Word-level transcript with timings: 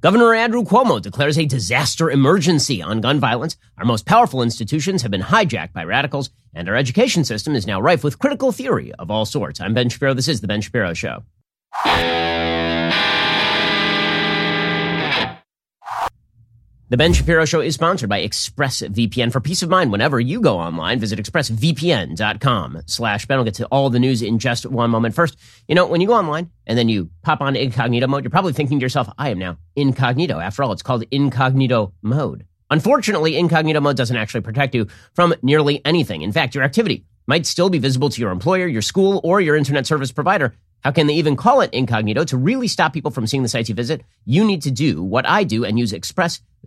Governor 0.00 0.32
Andrew 0.32 0.62
Cuomo 0.62 1.02
declares 1.02 1.36
a 1.36 1.44
disaster 1.44 2.08
emergency 2.08 2.80
on 2.80 3.00
gun 3.00 3.18
violence. 3.18 3.56
Our 3.78 3.84
most 3.84 4.06
powerful 4.06 4.42
institutions 4.42 5.02
have 5.02 5.10
been 5.10 5.22
hijacked 5.22 5.72
by 5.72 5.82
radicals, 5.82 6.30
and 6.54 6.68
our 6.68 6.76
education 6.76 7.24
system 7.24 7.56
is 7.56 7.66
now 7.66 7.80
rife 7.80 8.04
with 8.04 8.20
critical 8.20 8.52
theory 8.52 8.92
of 8.92 9.10
all 9.10 9.24
sorts. 9.24 9.60
I'm 9.60 9.74
Ben 9.74 9.88
Shapiro. 9.88 10.14
This 10.14 10.28
is 10.28 10.40
The 10.40 10.46
Ben 10.46 10.60
Shapiro 10.60 10.94
Show. 10.94 11.24
The 16.90 16.96
Ben 16.96 17.12
Shapiro 17.12 17.44
Show 17.44 17.60
is 17.60 17.74
sponsored 17.74 18.08
by 18.08 18.26
ExpressVPN. 18.26 19.30
For 19.30 19.42
peace 19.42 19.62
of 19.62 19.68
mind, 19.68 19.92
whenever 19.92 20.18
you 20.18 20.40
go 20.40 20.58
online, 20.58 20.98
visit 20.98 21.18
expressvpn.com 21.18 22.82
slash 22.86 23.26
Ben. 23.26 23.36
We'll 23.36 23.44
get 23.44 23.56
to 23.56 23.66
all 23.66 23.90
the 23.90 23.98
news 23.98 24.22
in 24.22 24.38
just 24.38 24.64
one 24.64 24.88
moment. 24.88 25.14
First, 25.14 25.36
you 25.68 25.74
know, 25.74 25.86
when 25.86 26.00
you 26.00 26.06
go 26.06 26.14
online 26.14 26.50
and 26.66 26.78
then 26.78 26.88
you 26.88 27.10
pop 27.20 27.42
on 27.42 27.56
incognito 27.56 28.06
mode, 28.06 28.24
you're 28.24 28.30
probably 28.30 28.54
thinking 28.54 28.78
to 28.78 28.82
yourself, 28.82 29.06
I 29.18 29.28
am 29.28 29.38
now 29.38 29.58
incognito. 29.76 30.38
After 30.38 30.62
all, 30.62 30.72
it's 30.72 30.80
called 30.80 31.04
incognito 31.10 31.92
mode. 32.00 32.46
Unfortunately, 32.70 33.36
incognito 33.36 33.80
mode 33.80 33.98
doesn't 33.98 34.16
actually 34.16 34.40
protect 34.40 34.74
you 34.74 34.86
from 35.12 35.34
nearly 35.42 35.84
anything. 35.84 36.22
In 36.22 36.32
fact, 36.32 36.54
your 36.54 36.64
activity 36.64 37.04
might 37.26 37.44
still 37.44 37.68
be 37.68 37.78
visible 37.78 38.08
to 38.08 38.20
your 38.22 38.30
employer, 38.30 38.66
your 38.66 38.80
school, 38.80 39.20
or 39.22 39.42
your 39.42 39.56
internet 39.56 39.86
service 39.86 40.10
provider. 40.10 40.54
How 40.80 40.92
can 40.92 41.06
they 41.06 41.14
even 41.14 41.36
call 41.36 41.60
it 41.60 41.74
incognito? 41.74 42.24
To 42.24 42.38
really 42.38 42.68
stop 42.68 42.94
people 42.94 43.10
from 43.10 43.26
seeing 43.26 43.42
the 43.42 43.48
sites 43.48 43.68
you 43.68 43.74
visit, 43.74 44.02
you 44.24 44.42
need 44.44 44.62
to 44.62 44.70
do 44.70 45.02
what 45.02 45.28
I 45.28 45.44
do 45.44 45.64
and 45.64 45.78
use 45.78 45.92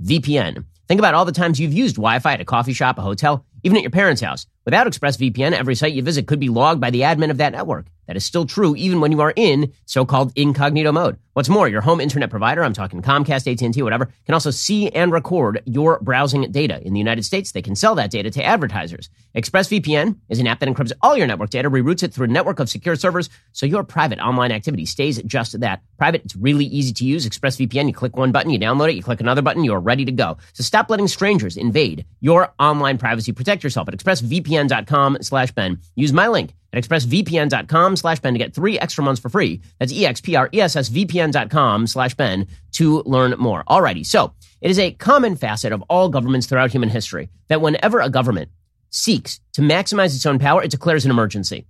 ExpressVPN. 0.01 0.65
Think 0.87 0.99
about 0.99 1.13
all 1.13 1.25
the 1.25 1.31
times 1.31 1.59
you've 1.59 1.73
used 1.73 1.95
Wi-Fi 1.95 2.33
at 2.33 2.41
a 2.41 2.45
coffee 2.45 2.73
shop, 2.73 2.97
a 2.97 3.01
hotel, 3.01 3.45
even 3.63 3.77
at 3.77 3.83
your 3.83 3.91
parents' 3.91 4.21
house. 4.21 4.45
Without 4.65 4.87
ExpressVPN, 4.87 5.53
every 5.53 5.75
site 5.75 5.93
you 5.93 6.03
visit 6.03 6.27
could 6.27 6.39
be 6.39 6.49
logged 6.49 6.81
by 6.81 6.89
the 6.89 7.01
admin 7.01 7.31
of 7.31 7.37
that 7.37 7.53
network. 7.53 7.87
That 8.07 8.17
is 8.17 8.25
still 8.25 8.45
true 8.45 8.75
even 8.75 8.99
when 8.99 9.11
you 9.11 9.21
are 9.21 9.33
in 9.35 9.71
so-called 9.85 10.33
incognito 10.35 10.91
mode. 10.91 11.17
What's 11.33 11.47
more, 11.47 11.69
your 11.69 11.79
home 11.79 12.01
internet 12.01 12.29
provider, 12.29 12.61
I'm 12.61 12.73
talking 12.73 13.01
Comcast, 13.01 13.49
AT&T, 13.49 13.81
whatever, 13.81 14.11
can 14.25 14.33
also 14.33 14.51
see 14.51 14.89
and 14.89 15.13
record 15.13 15.63
your 15.65 15.97
browsing 16.01 16.51
data. 16.51 16.85
In 16.85 16.91
the 16.91 16.99
United 16.99 17.23
States, 17.23 17.53
they 17.53 17.61
can 17.61 17.75
sell 17.75 17.95
that 17.95 18.11
data 18.11 18.29
to 18.31 18.43
advertisers. 18.43 19.09
ExpressVPN 19.33 20.17
is 20.27 20.39
an 20.39 20.47
app 20.47 20.59
that 20.59 20.67
encrypts 20.67 20.91
all 21.01 21.15
your 21.15 21.25
network 21.25 21.51
data, 21.51 21.69
reroutes 21.69 22.03
it 22.03 22.13
through 22.13 22.25
a 22.25 22.29
network 22.29 22.59
of 22.59 22.69
secure 22.69 22.97
servers, 22.97 23.29
so 23.53 23.65
your 23.65 23.83
private 23.83 24.19
online 24.19 24.51
activity 24.51 24.85
stays 24.85 25.23
just 25.23 25.57
that. 25.61 25.81
Private, 25.97 26.25
it's 26.25 26.35
really 26.35 26.65
easy 26.65 26.91
to 26.91 27.05
use. 27.05 27.25
ExpressVPN, 27.25 27.87
you 27.87 27.93
click 27.93 28.17
one 28.17 28.33
button, 28.33 28.51
you 28.51 28.59
download 28.59 28.89
it, 28.89 28.95
you 28.95 29.03
click 29.03 29.21
another 29.21 29.41
button, 29.41 29.63
you're 29.63 29.79
to 29.95 30.11
go. 30.11 30.37
So 30.53 30.63
stop 30.63 30.89
letting 30.89 31.07
strangers 31.07 31.57
invade 31.57 32.05
your 32.19 32.53
online 32.59 32.97
privacy. 32.97 33.31
Protect 33.31 33.63
yourself 33.63 33.87
at 33.87 33.97
expressvpn.com 33.97 35.17
slash 35.21 35.51
Ben. 35.51 35.79
Use 35.95 36.13
my 36.13 36.27
link 36.27 36.53
at 36.73 36.83
expressvpn.com 36.83 37.95
slash 37.95 38.19
Ben 38.19 38.33
to 38.33 38.39
get 38.39 38.53
three 38.53 38.79
extra 38.79 39.03
months 39.03 39.21
for 39.21 39.29
free. 39.29 39.61
That's 39.79 39.93
expressvpn.com 39.93 41.87
slash 41.87 42.13
Ben 42.15 42.47
to 42.73 43.03
learn 43.03 43.35
more. 43.37 43.63
Alrighty, 43.65 44.05
so 44.05 44.33
it 44.61 44.71
is 44.71 44.79
a 44.79 44.91
common 44.91 45.35
facet 45.35 45.73
of 45.73 45.83
all 45.89 46.09
governments 46.09 46.47
throughout 46.47 46.71
human 46.71 46.89
history 46.89 47.29
that 47.47 47.61
whenever 47.61 47.99
a 47.99 48.09
government 48.09 48.49
seeks 48.89 49.39
to 49.53 49.61
maximize 49.61 50.15
its 50.15 50.25
own 50.25 50.39
power, 50.39 50.63
it 50.63 50.71
declares 50.71 51.05
an 51.05 51.11
emergency. 51.11 51.65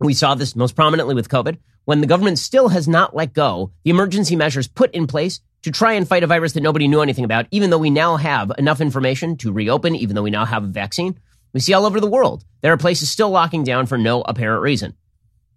We 0.00 0.14
saw 0.14 0.34
this 0.34 0.54
most 0.54 0.76
prominently 0.76 1.14
with 1.14 1.28
COVID, 1.28 1.58
when 1.84 2.00
the 2.00 2.06
government 2.06 2.38
still 2.38 2.68
has 2.68 2.86
not 2.86 3.16
let 3.16 3.32
go 3.32 3.72
the 3.82 3.90
emergency 3.90 4.36
measures 4.36 4.68
put 4.68 4.94
in 4.94 5.06
place 5.06 5.40
to 5.62 5.70
try 5.70 5.94
and 5.94 6.06
fight 6.06 6.22
a 6.22 6.26
virus 6.26 6.52
that 6.52 6.62
nobody 6.62 6.88
knew 6.88 7.00
anything 7.00 7.24
about, 7.24 7.46
even 7.50 7.70
though 7.70 7.78
we 7.78 7.90
now 7.90 8.16
have 8.16 8.52
enough 8.58 8.80
information 8.80 9.36
to 9.38 9.52
reopen, 9.52 9.94
even 9.94 10.14
though 10.14 10.22
we 10.22 10.30
now 10.30 10.44
have 10.44 10.64
a 10.64 10.68
vaccine. 10.68 11.18
We 11.52 11.60
see 11.60 11.72
all 11.72 11.86
over 11.86 12.00
the 12.00 12.06
world. 12.06 12.44
There 12.60 12.72
are 12.72 12.76
places 12.76 13.10
still 13.10 13.30
locking 13.30 13.64
down 13.64 13.86
for 13.86 13.98
no 13.98 14.22
apparent 14.22 14.62
reason. 14.62 14.94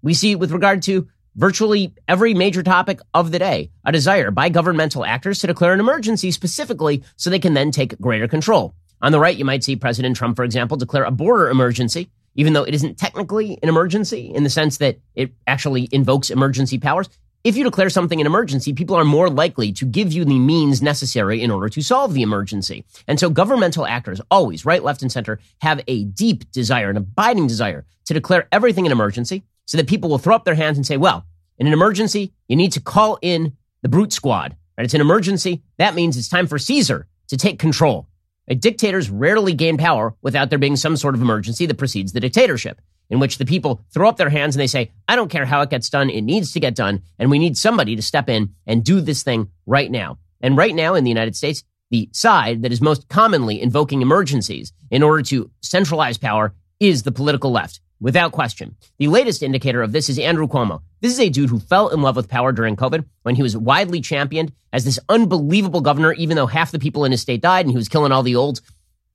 We 0.02 0.14
see 0.14 0.36
with 0.36 0.52
regard 0.52 0.82
to 0.84 1.08
virtually 1.36 1.94
every 2.08 2.34
major 2.34 2.64
topic 2.64 3.00
of 3.14 3.32
the 3.32 3.40
day, 3.40 3.72
a 3.86 3.92
desire 3.92 4.32
by 4.32 4.50
governmental 4.50 5.06
actors 5.06 5.40
to 5.40 5.48
declare 5.48 5.74
an 5.74 5.80
emergency 5.80 6.32
specifically 6.32 7.04
so 7.16 7.30
they 7.30 7.40
can 7.40 7.54
then 7.54 7.72
take 7.72 8.00
greater 8.00 8.28
control. 8.28 8.76
On 9.02 9.12
the 9.12 9.20
right, 9.20 9.38
you 9.38 9.46
might 9.46 9.64
see 9.64 9.76
President 9.76 10.16
Trump, 10.16 10.36
for 10.36 10.44
example, 10.44 10.78
declare 10.78 11.04
a 11.04 11.12
border 11.12 11.50
emergency, 11.50 12.10
even 12.36 12.54
though 12.54 12.64
it 12.64 12.76
isn't 12.76 12.98
technically 12.98 13.58
an 13.64 13.70
emergency 13.70 14.32
in 14.34 14.44
the 14.44 14.50
sense 14.50 14.78
that 14.78 15.00
it 15.16 15.32
actually 15.48 15.90
invokes 15.92 16.30
emergency 16.30 16.78
powers. 16.78 17.10
If 17.44 17.58
you 17.58 17.64
declare 17.64 17.90
something 17.90 18.22
an 18.22 18.28
emergency, 18.28 18.72
people 18.72 18.96
are 18.96 19.04
more 19.04 19.28
likely 19.28 19.72
to 19.74 19.86
give 19.86 20.14
you 20.14 20.24
the 20.26 20.38
means 20.38 20.80
necessary 20.80 21.42
in 21.42 21.50
order 21.50 21.70
to 21.70 21.82
solve 21.82 22.14
the 22.14 22.22
emergency. 22.22 22.86
And 23.08 23.20
so 23.20 23.32
governmental 23.32 23.88
actors, 23.88 24.22
always, 24.30 24.64
right, 24.64 24.84
left, 24.84 25.02
and 25.02 25.12
center, 25.12 25.40
have 25.62 25.82
a 25.88 26.04
deep 26.04 26.52
desire, 26.52 26.92
an 26.92 26.98
abiding 26.98 27.48
desire 27.48 27.84
to 28.06 28.14
declare 28.14 28.48
everything 28.52 28.86
an 28.86 28.92
emergency 28.92 29.44
so 29.66 29.78
that 29.78 29.88
people 29.88 30.08
will 30.08 30.20
throw 30.20 30.36
up 30.36 30.46
their 30.46 30.54
hands 30.54 30.78
and 30.78 30.86
say, 30.86 30.98
well, 30.98 31.26
in 31.58 31.66
an 31.66 31.74
emergency, 31.74 32.32
you 32.48 32.56
need 32.56 32.74
to 32.74 32.80
call 32.80 33.18
in 33.24 33.58
the 33.82 33.90
brute 33.90 34.14
squad. 34.14 34.56
Right? 34.78 34.86
It's 34.86 34.94
an 34.94 35.02
emergency. 35.02 35.64
That 35.80 35.96
means 35.96 36.18
it's 36.18 36.30
time 36.30 36.46
for 36.46 36.60
Caesar 36.60 37.08
to 37.30 37.38
take 37.38 37.58
control. 37.58 38.08
Dictators 38.48 39.10
rarely 39.10 39.54
gain 39.54 39.78
power 39.78 40.14
without 40.22 40.52
there 40.52 40.60
being 40.60 40.76
some 40.76 40.96
sort 40.96 41.16
of 41.16 41.22
emergency 41.22 41.66
that 41.66 41.78
precedes 41.78 42.14
the 42.14 42.20
dictatorship 42.20 42.82
in 43.12 43.20
which 43.20 43.38
the 43.38 43.46
people 43.46 43.82
throw 43.94 44.10
up 44.10 44.18
their 44.18 44.30
hands 44.30 44.56
and 44.56 44.62
they 44.62 44.68
say, 44.68 44.92
I 45.08 45.16
don't 45.16 45.30
care 45.30 45.46
how 45.46 45.62
it 45.62 45.70
gets 45.70 45.90
done. 45.90 46.10
It 46.10 46.22
needs 46.22 46.54
to 46.54 46.60
get 46.60 46.74
done. 46.74 47.04
And 47.20 47.30
we 47.30 47.38
need 47.38 47.58
somebody 47.58 47.96
to 47.96 48.02
step 48.02 48.30
in 48.30 48.56
and 48.66 48.84
do 48.84 49.02
this 49.02 49.22
thing 49.22 49.50
right 49.68 49.92
now. 49.92 50.18
And 50.40 50.58
right 50.58 50.74
now 50.74 50.96
in 50.96 51.04
the 51.04 51.12
United 51.12 51.36
States, 51.36 51.64
the 51.92 52.10
side 52.14 52.64
that 52.64 52.72
is 52.72 52.82
most 52.82 53.10
commonly 53.10 53.62
invoking 53.62 54.02
emergencies 54.02 54.72
in 54.90 55.04
order 55.04 55.22
to 55.24 55.52
centralize 55.62 56.18
power 56.18 56.56
is 56.80 57.04
the 57.04 57.12
political 57.12 57.52
left. 57.52 57.82
Without 58.00 58.32
question. 58.32 58.76
The 58.98 59.10
latest 59.10 59.44
indicator 59.44 59.84
of 59.84 59.92
this 59.92 60.10
is 60.10 60.18
Andrew 60.18 60.48
Cuomo. 60.48 60.82
This 61.02 61.12
is 61.12 61.20
a 61.20 61.30
dude 61.30 61.52
who 61.52 61.60
fell 61.60 61.90
in 61.90 62.02
love 62.02 62.16
with 62.16 62.30
power 62.30 62.52
during 62.52 62.76
COVID 62.76 63.06
when 63.22 63.36
he 63.36 63.44
was 63.44 63.56
widely 63.56 64.02
championed 64.02 64.54
as 64.74 64.86
this 64.86 64.98
unbelievable 65.08 65.82
governor, 65.82 66.14
even 66.14 66.36
though 66.36 66.48
half 66.48 66.72
the 66.72 66.80
people 66.80 67.06
in 67.06 67.12
his 67.12 67.22
state 67.22 67.42
died 67.42 67.66
and 67.66 67.72
he 67.72 67.78
was 67.78 67.90
killing 67.90 68.12
all 68.12 68.24
the 68.24 68.36
olds. 68.36 68.64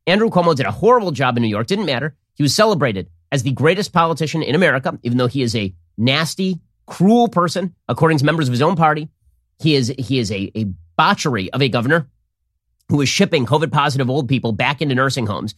Andrew 0.07 0.31
Cuomo 0.31 0.55
did 0.55 0.67
a 0.67 0.71
horrible 0.71 1.11
job 1.11 1.37
in 1.37 1.43
New 1.43 1.49
York. 1.49 1.67
Didn't 1.67 1.87
matter. 1.87 2.15
He 2.35 2.45
was 2.45 2.55
celebrated 2.55 3.09
as 3.33 3.43
the 3.43 3.53
greatest 3.53 3.93
politician 3.93 4.43
in 4.43 4.55
America, 4.55 4.99
even 5.03 5.19
though 5.19 5.27
he 5.27 5.43
is 5.43 5.55
a 5.55 5.75
nasty, 5.97 6.61
cruel 6.87 7.29
person, 7.29 7.75
according 7.89 8.19
to 8.19 8.25
members 8.25 8.49
of 8.49 8.53
his 8.53 8.63
own 8.63 8.77
party. 8.77 9.09
He 9.59 9.75
is, 9.75 9.93
he 9.99 10.19
is 10.19 10.31
a, 10.31 10.51
a 10.55 10.67
botchery 10.97 11.53
of 11.53 11.63
a 11.63 11.69
governor 11.69 12.09
who 12.89 13.01
is 13.01 13.09
shipping 13.09 13.47
COVID 13.47 13.73
positive 13.73 14.09
old 14.09 14.29
people 14.29 14.53
back 14.53 14.81
into 14.81 14.95
nursing 14.95 15.27
homes 15.27 15.55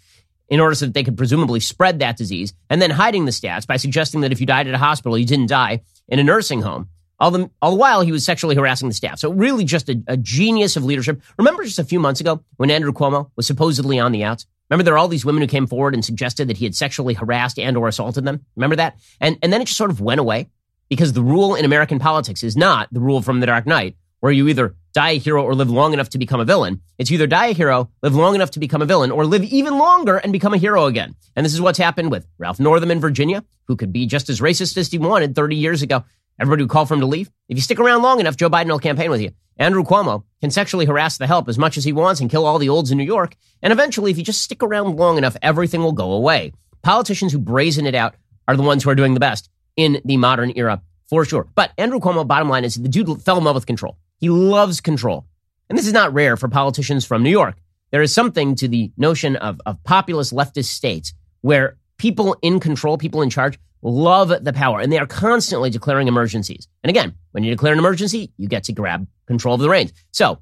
in 0.48 0.60
order 0.60 0.74
so 0.74 0.86
that 0.86 0.94
they 0.94 1.04
could 1.04 1.16
presumably 1.16 1.60
spread 1.60 1.98
that 1.98 2.16
disease 2.16 2.54
and 2.70 2.80
then 2.80 2.90
hiding 2.90 3.26
the 3.26 3.30
stats 3.30 3.66
by 3.66 3.76
suggesting 3.76 4.22
that 4.22 4.32
if 4.32 4.40
you 4.40 4.46
died 4.46 4.66
at 4.66 4.74
a 4.74 4.78
hospital, 4.78 5.18
you 5.18 5.26
didn't 5.26 5.48
die 5.48 5.82
in 6.08 6.18
a 6.18 6.24
nursing 6.24 6.62
home. 6.62 6.88
All 7.20 7.32
the, 7.32 7.50
all 7.60 7.72
the 7.72 7.76
while 7.76 8.00
he 8.02 8.12
was 8.12 8.24
sexually 8.24 8.54
harassing 8.54 8.88
the 8.88 8.94
staff. 8.94 9.18
So 9.18 9.32
really 9.32 9.64
just 9.64 9.88
a, 9.88 10.00
a 10.06 10.16
genius 10.16 10.76
of 10.76 10.84
leadership. 10.84 11.20
Remember 11.36 11.64
just 11.64 11.80
a 11.80 11.84
few 11.84 11.98
months 11.98 12.20
ago 12.20 12.44
when 12.56 12.70
Andrew 12.70 12.92
Cuomo 12.92 13.30
was 13.34 13.46
supposedly 13.46 13.98
on 13.98 14.12
the 14.12 14.22
outs? 14.22 14.46
Remember, 14.70 14.84
there 14.84 14.94
are 14.94 14.98
all 14.98 15.08
these 15.08 15.24
women 15.24 15.42
who 15.42 15.48
came 15.48 15.66
forward 15.66 15.94
and 15.94 16.04
suggested 16.04 16.48
that 16.48 16.58
he 16.58 16.64
had 16.64 16.74
sexually 16.74 17.14
harassed 17.14 17.58
and 17.58 17.76
or 17.76 17.88
assaulted 17.88 18.24
them. 18.24 18.44
Remember 18.56 18.76
that? 18.76 18.98
And, 19.20 19.38
and 19.42 19.52
then 19.52 19.62
it 19.62 19.66
just 19.66 19.78
sort 19.78 19.90
of 19.90 20.00
went 20.00 20.20
away 20.20 20.50
because 20.88 21.12
the 21.12 21.22
rule 21.22 21.54
in 21.54 21.64
American 21.64 21.98
politics 21.98 22.42
is 22.42 22.56
not 22.56 22.88
the 22.92 23.00
rule 23.00 23.22
from 23.22 23.40
the 23.40 23.46
Dark 23.46 23.66
Knight, 23.66 23.96
where 24.20 24.32
you 24.32 24.48
either 24.48 24.74
die 24.94 25.10
a 25.10 25.18
hero 25.18 25.44
or 25.44 25.54
live 25.54 25.70
long 25.70 25.92
enough 25.92 26.08
to 26.10 26.18
become 26.18 26.40
a 26.40 26.44
villain. 26.44 26.82
It's 26.98 27.10
either 27.10 27.26
die 27.26 27.48
a 27.48 27.52
hero, 27.52 27.90
live 28.02 28.14
long 28.14 28.34
enough 28.34 28.50
to 28.52 28.58
become 28.58 28.82
a 28.82 28.86
villain, 28.86 29.10
or 29.10 29.24
live 29.24 29.44
even 29.44 29.78
longer 29.78 30.16
and 30.16 30.32
become 30.32 30.54
a 30.54 30.58
hero 30.58 30.86
again. 30.86 31.14
And 31.36 31.46
this 31.46 31.54
is 31.54 31.60
what's 31.60 31.78
happened 31.78 32.10
with 32.10 32.26
Ralph 32.38 32.58
Northam 32.58 32.90
in 32.90 33.00
Virginia, 33.00 33.44
who 33.66 33.76
could 33.76 33.92
be 33.92 34.06
just 34.06 34.28
as 34.28 34.40
racist 34.40 34.76
as 34.76 34.90
he 34.90 34.98
wanted 34.98 35.34
30 35.34 35.56
years 35.56 35.82
ago. 35.82 36.04
Everybody 36.40 36.62
would 36.62 36.70
call 36.70 36.86
for 36.86 36.94
him 36.94 37.00
to 37.00 37.06
leave. 37.06 37.30
If 37.48 37.56
you 37.56 37.62
stick 37.62 37.80
around 37.80 38.02
long 38.02 38.20
enough, 38.20 38.36
Joe 38.36 38.50
Biden 38.50 38.68
will 38.68 38.78
campaign 38.78 39.10
with 39.10 39.20
you. 39.20 39.30
Andrew 39.56 39.82
Cuomo 39.82 40.22
can 40.40 40.50
sexually 40.50 40.86
harass 40.86 41.18
the 41.18 41.26
help 41.26 41.48
as 41.48 41.58
much 41.58 41.76
as 41.76 41.84
he 41.84 41.92
wants 41.92 42.20
and 42.20 42.30
kill 42.30 42.46
all 42.46 42.58
the 42.58 42.68
olds 42.68 42.92
in 42.92 42.98
New 42.98 43.04
York. 43.04 43.34
And 43.60 43.72
eventually, 43.72 44.10
if 44.10 44.18
you 44.18 44.22
just 44.22 44.42
stick 44.42 44.62
around 44.62 44.96
long 44.96 45.18
enough, 45.18 45.36
everything 45.42 45.82
will 45.82 45.92
go 45.92 46.12
away. 46.12 46.52
Politicians 46.82 47.32
who 47.32 47.38
brazen 47.38 47.86
it 47.86 47.94
out 47.94 48.14
are 48.46 48.56
the 48.56 48.62
ones 48.62 48.84
who 48.84 48.90
are 48.90 48.94
doing 48.94 49.14
the 49.14 49.20
best 49.20 49.50
in 49.76 50.00
the 50.04 50.16
modern 50.16 50.52
era, 50.54 50.80
for 51.08 51.24
sure. 51.24 51.48
But 51.54 51.72
Andrew 51.76 51.98
Cuomo, 51.98 52.26
bottom 52.26 52.48
line 52.48 52.64
is 52.64 52.76
the 52.76 52.88
dude 52.88 53.20
fell 53.22 53.38
in 53.38 53.44
love 53.44 53.56
with 53.56 53.66
control. 53.66 53.98
He 54.18 54.28
loves 54.28 54.80
control. 54.80 55.26
And 55.68 55.76
this 55.76 55.86
is 55.86 55.92
not 55.92 56.14
rare 56.14 56.36
for 56.36 56.48
politicians 56.48 57.04
from 57.04 57.22
New 57.22 57.30
York. 57.30 57.56
There 57.90 58.02
is 58.02 58.14
something 58.14 58.54
to 58.56 58.68
the 58.68 58.92
notion 58.96 59.36
of, 59.36 59.60
of 59.66 59.82
populist 59.82 60.32
leftist 60.32 60.66
states 60.66 61.14
where 61.40 61.76
people 61.98 62.36
in 62.42 62.60
control, 62.60 62.96
people 62.96 63.22
in 63.22 63.30
charge, 63.30 63.58
love 63.82 64.32
the 64.44 64.52
power 64.52 64.80
and 64.80 64.92
they 64.92 64.98
are 64.98 65.06
constantly 65.06 65.70
declaring 65.70 66.08
emergencies. 66.08 66.68
And 66.82 66.90
again, 66.90 67.14
when 67.32 67.44
you 67.44 67.50
declare 67.50 67.72
an 67.72 67.78
emergency, 67.78 68.32
you 68.36 68.48
get 68.48 68.64
to 68.64 68.72
grab 68.72 69.06
control 69.26 69.54
of 69.54 69.60
the 69.60 69.68
reins. 69.68 69.92
So 70.10 70.40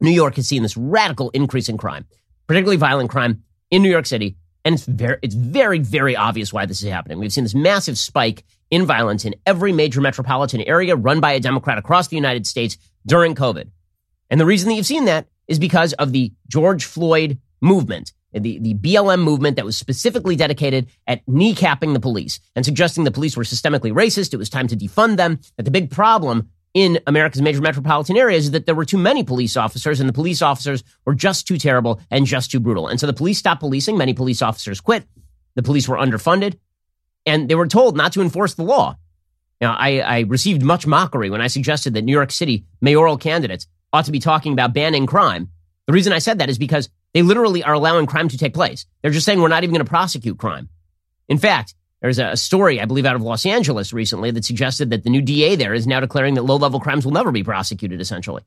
New 0.00 0.10
York 0.10 0.36
has 0.36 0.48
seen 0.48 0.62
this 0.62 0.76
radical 0.76 1.30
increase 1.30 1.68
in 1.68 1.78
crime, 1.78 2.06
particularly 2.46 2.76
violent 2.76 3.10
crime 3.10 3.42
in 3.70 3.82
New 3.82 3.90
York 3.90 4.06
City. 4.06 4.36
And 4.64 4.74
it's 4.74 4.86
very, 4.86 5.18
it's 5.22 5.34
very, 5.34 5.78
very 5.78 6.16
obvious 6.16 6.52
why 6.52 6.64
this 6.64 6.82
is 6.82 6.88
happening. 6.88 7.18
We've 7.18 7.32
seen 7.32 7.44
this 7.44 7.54
massive 7.54 7.98
spike 7.98 8.44
in 8.70 8.86
violence 8.86 9.24
in 9.24 9.34
every 9.44 9.72
major 9.72 10.00
metropolitan 10.00 10.62
area 10.62 10.96
run 10.96 11.20
by 11.20 11.32
a 11.32 11.40
Democrat 11.40 11.76
across 11.76 12.08
the 12.08 12.16
United 12.16 12.46
States 12.46 12.78
during 13.06 13.34
COVID. 13.34 13.70
And 14.30 14.40
the 14.40 14.46
reason 14.46 14.68
that 14.68 14.74
you've 14.74 14.86
seen 14.86 15.04
that 15.04 15.26
is 15.48 15.58
because 15.58 15.92
of 15.94 16.12
the 16.12 16.32
George 16.48 16.86
Floyd 16.86 17.38
movement 17.60 18.12
the, 18.42 18.58
the 18.58 18.74
BLM 18.74 19.22
movement 19.22 19.56
that 19.56 19.64
was 19.64 19.76
specifically 19.76 20.36
dedicated 20.36 20.88
at 21.06 21.24
kneecapping 21.26 21.92
the 21.92 22.00
police 22.00 22.40
and 22.56 22.64
suggesting 22.64 23.04
the 23.04 23.10
police 23.10 23.36
were 23.36 23.44
systemically 23.44 23.92
racist. 23.92 24.34
It 24.34 24.38
was 24.38 24.50
time 24.50 24.66
to 24.68 24.76
defund 24.76 25.16
them. 25.16 25.40
That 25.56 25.64
the 25.64 25.70
big 25.70 25.90
problem 25.90 26.50
in 26.74 26.98
America's 27.06 27.40
major 27.40 27.60
metropolitan 27.60 28.16
areas 28.16 28.46
is 28.46 28.50
that 28.50 28.66
there 28.66 28.74
were 28.74 28.84
too 28.84 28.98
many 28.98 29.22
police 29.22 29.56
officers 29.56 30.00
and 30.00 30.08
the 30.08 30.12
police 30.12 30.42
officers 30.42 30.82
were 31.04 31.14
just 31.14 31.46
too 31.46 31.56
terrible 31.56 32.00
and 32.10 32.26
just 32.26 32.50
too 32.50 32.58
brutal. 32.58 32.88
And 32.88 32.98
so 32.98 33.06
the 33.06 33.12
police 33.12 33.38
stopped 33.38 33.60
policing. 33.60 33.96
Many 33.96 34.12
police 34.12 34.42
officers 34.42 34.80
quit. 34.80 35.06
The 35.54 35.62
police 35.62 35.88
were 35.88 35.96
underfunded 35.96 36.58
and 37.26 37.48
they 37.48 37.54
were 37.54 37.68
told 37.68 37.96
not 37.96 38.12
to 38.14 38.20
enforce 38.20 38.54
the 38.54 38.64
law. 38.64 38.96
Now, 39.60 39.76
I, 39.78 40.00
I 40.00 40.20
received 40.20 40.62
much 40.62 40.86
mockery 40.86 41.30
when 41.30 41.40
I 41.40 41.46
suggested 41.46 41.94
that 41.94 42.02
New 42.02 42.12
York 42.12 42.32
City 42.32 42.64
mayoral 42.80 43.16
candidates 43.16 43.66
ought 43.92 44.04
to 44.06 44.12
be 44.12 44.18
talking 44.18 44.52
about 44.52 44.74
banning 44.74 45.06
crime. 45.06 45.48
The 45.86 45.92
reason 45.92 46.12
I 46.12 46.18
said 46.18 46.38
that 46.38 46.50
is 46.50 46.58
because 46.58 46.90
they 47.14 47.22
literally 47.22 47.62
are 47.62 47.72
allowing 47.72 48.06
crime 48.06 48.28
to 48.28 48.36
take 48.36 48.52
place. 48.52 48.84
They're 49.00 49.10
just 49.10 49.24
saying 49.24 49.40
we're 49.40 49.48
not 49.48 49.62
even 49.62 49.72
going 49.72 49.84
to 49.84 49.90
prosecute 49.90 50.36
crime. 50.36 50.68
In 51.28 51.38
fact, 51.38 51.74
there's 52.02 52.18
a 52.18 52.36
story, 52.36 52.80
I 52.80 52.84
believe, 52.84 53.06
out 53.06 53.16
of 53.16 53.22
Los 53.22 53.46
Angeles 53.46 53.94
recently 53.94 54.30
that 54.32 54.44
suggested 54.44 54.90
that 54.90 55.04
the 55.04 55.10
new 55.10 55.22
DA 55.22 55.56
there 55.56 55.72
is 55.72 55.86
now 55.86 56.00
declaring 56.00 56.34
that 56.34 56.42
low 56.42 56.56
level 56.56 56.80
crimes 56.80 57.06
will 57.06 57.12
never 57.12 57.32
be 57.32 57.42
prosecuted, 57.42 58.00
essentially. 58.00 58.42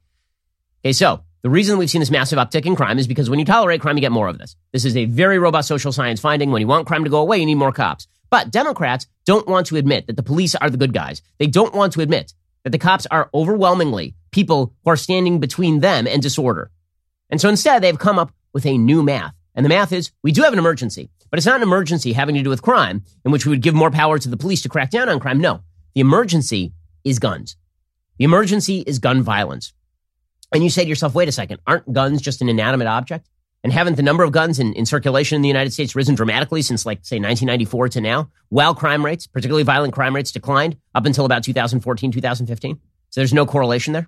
Okay, 0.85 0.93
so 0.93 1.23
the 1.41 1.49
reason 1.49 1.79
we've 1.79 1.89
seen 1.89 2.01
this 2.01 2.11
massive 2.11 2.37
uptick 2.37 2.65
in 2.65 2.75
crime 2.75 2.99
is 2.99 3.07
because 3.07 3.29
when 3.29 3.39
you 3.39 3.45
tolerate 3.45 3.81
crime, 3.81 3.97
you 3.97 4.01
get 4.01 4.11
more 4.11 4.27
of 4.27 4.37
this. 4.37 4.55
This 4.73 4.85
is 4.85 4.95
a 4.95 5.05
very 5.05 5.39
robust 5.39 5.67
social 5.67 5.91
science 5.91 6.19
finding. 6.19 6.51
When 6.51 6.61
you 6.61 6.67
want 6.67 6.85
crime 6.85 7.03
to 7.03 7.09
go 7.09 7.21
away, 7.21 7.39
you 7.39 7.45
need 7.47 7.55
more 7.55 7.71
cops. 7.71 8.07
But 8.29 8.51
Democrats 8.51 9.07
don't 9.25 9.47
want 9.47 9.67
to 9.67 9.77
admit 9.77 10.07
that 10.07 10.17
the 10.17 10.23
police 10.23 10.53
are 10.53 10.69
the 10.69 10.77
good 10.77 10.93
guys. 10.93 11.21
They 11.39 11.47
don't 11.47 11.73
want 11.73 11.93
to 11.93 12.01
admit 12.01 12.33
that 12.63 12.71
the 12.71 12.77
cops 12.77 13.07
are 13.07 13.29
overwhelmingly 13.33 14.15
people 14.31 14.73
who 14.83 14.91
are 14.91 14.97
standing 14.97 15.39
between 15.39 15.79
them 15.79 16.05
and 16.05 16.21
disorder. 16.21 16.69
And 17.29 17.41
so 17.41 17.49
instead, 17.49 17.81
they've 17.81 17.97
come 17.97 18.19
up 18.19 18.31
with 18.53 18.65
a 18.65 18.77
new 18.77 19.03
math. 19.03 19.33
And 19.55 19.65
the 19.65 19.69
math 19.69 19.91
is 19.91 20.11
we 20.23 20.31
do 20.31 20.43
have 20.43 20.53
an 20.53 20.59
emergency, 20.59 21.09
but 21.29 21.37
it's 21.37 21.45
not 21.45 21.57
an 21.57 21.63
emergency 21.63 22.13
having 22.13 22.35
to 22.35 22.43
do 22.43 22.49
with 22.49 22.61
crime 22.61 23.03
in 23.25 23.31
which 23.31 23.45
we 23.45 23.49
would 23.49 23.61
give 23.61 23.73
more 23.73 23.91
power 23.91 24.19
to 24.19 24.29
the 24.29 24.37
police 24.37 24.61
to 24.61 24.69
crack 24.69 24.91
down 24.91 25.09
on 25.09 25.19
crime. 25.19 25.39
No, 25.39 25.61
the 25.93 26.01
emergency 26.01 26.73
is 27.03 27.19
guns. 27.19 27.57
The 28.17 28.25
emergency 28.25 28.81
is 28.81 28.99
gun 28.99 29.21
violence. 29.21 29.73
And 30.53 30.63
you 30.63 30.69
say 30.69 30.83
to 30.83 30.89
yourself, 30.89 31.15
wait 31.15 31.27
a 31.27 31.31
second, 31.31 31.59
aren't 31.67 31.91
guns 31.91 32.21
just 32.21 32.41
an 32.41 32.49
inanimate 32.49 32.87
object? 32.87 33.27
And 33.63 33.73
haven't 33.73 33.95
the 33.95 34.03
number 34.03 34.23
of 34.23 34.31
guns 34.31 34.59
in, 34.59 34.73
in 34.73 34.85
circulation 34.85 35.35
in 35.35 35.41
the 35.41 35.47
United 35.47 35.73
States 35.73 35.95
risen 35.95 36.15
dramatically 36.15 36.61
since, 36.61 36.85
like, 36.85 36.99
say, 37.01 37.15
1994 37.15 37.89
to 37.89 38.01
now? 38.01 38.29
While 38.49 38.75
crime 38.75 39.03
rates, 39.03 39.27
particularly 39.27 39.63
violent 39.63 39.93
crime 39.93 40.15
rates, 40.15 40.31
declined 40.31 40.77
up 40.95 41.05
until 41.05 41.25
about 41.25 41.43
2014, 41.43 42.11
2015. 42.11 42.79
So 43.09 43.19
there's 43.19 43.33
no 43.33 43.45
correlation 43.45 43.93
there. 43.93 44.07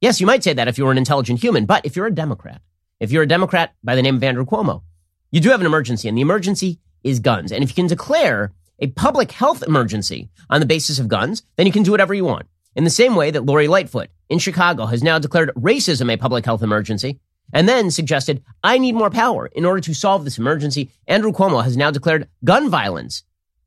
Yes, 0.00 0.20
you 0.20 0.26
might 0.26 0.42
say 0.42 0.52
that 0.52 0.68
if 0.68 0.78
you 0.78 0.84
were 0.84 0.92
an 0.92 0.98
intelligent 0.98 1.40
human, 1.40 1.66
but 1.66 1.84
if 1.84 1.94
you're 1.94 2.06
a 2.06 2.14
Democrat, 2.14 2.60
if 3.00 3.10
you're 3.10 3.22
a 3.22 3.28
Democrat 3.28 3.74
by 3.82 3.94
the 3.94 4.02
name 4.02 4.16
of 4.16 4.24
Andrew 4.24 4.44
Cuomo, 4.44 4.82
you 5.30 5.40
do 5.40 5.50
have 5.50 5.60
an 5.60 5.66
emergency, 5.66 6.08
and 6.08 6.16
the 6.16 6.22
emergency 6.22 6.78
is 7.04 7.20
guns. 7.20 7.52
And 7.52 7.62
if 7.62 7.70
you 7.70 7.74
can 7.74 7.86
declare 7.86 8.52
a 8.78 8.88
public 8.88 9.32
health 9.32 9.62
emergency 9.62 10.28
on 10.50 10.60
the 10.60 10.66
basis 10.66 10.98
of 10.98 11.08
guns, 11.08 11.42
then 11.56 11.66
you 11.66 11.72
can 11.72 11.82
do 11.82 11.90
whatever 11.90 12.14
you 12.14 12.24
want. 12.24 12.46
In 12.74 12.84
the 12.84 12.90
same 12.90 13.14
way 13.16 13.30
that 13.30 13.44
Lori 13.44 13.68
Lightfoot 13.68 14.08
in 14.28 14.38
Chicago 14.38 14.86
has 14.86 15.02
now 15.02 15.18
declared 15.18 15.50
racism 15.54 16.12
a 16.12 16.16
public 16.16 16.44
health 16.44 16.62
emergency, 16.62 17.18
and 17.52 17.68
then 17.68 17.90
suggested, 17.90 18.42
I 18.62 18.78
need 18.78 18.94
more 18.94 19.10
power 19.10 19.46
in 19.46 19.64
order 19.64 19.80
to 19.80 19.94
solve 19.94 20.24
this 20.24 20.38
emergency. 20.38 20.90
Andrew 21.06 21.32
Cuomo 21.32 21.64
has 21.64 21.76
now 21.76 21.90
declared 21.90 22.28
gun 22.44 22.68
violence 22.68 23.24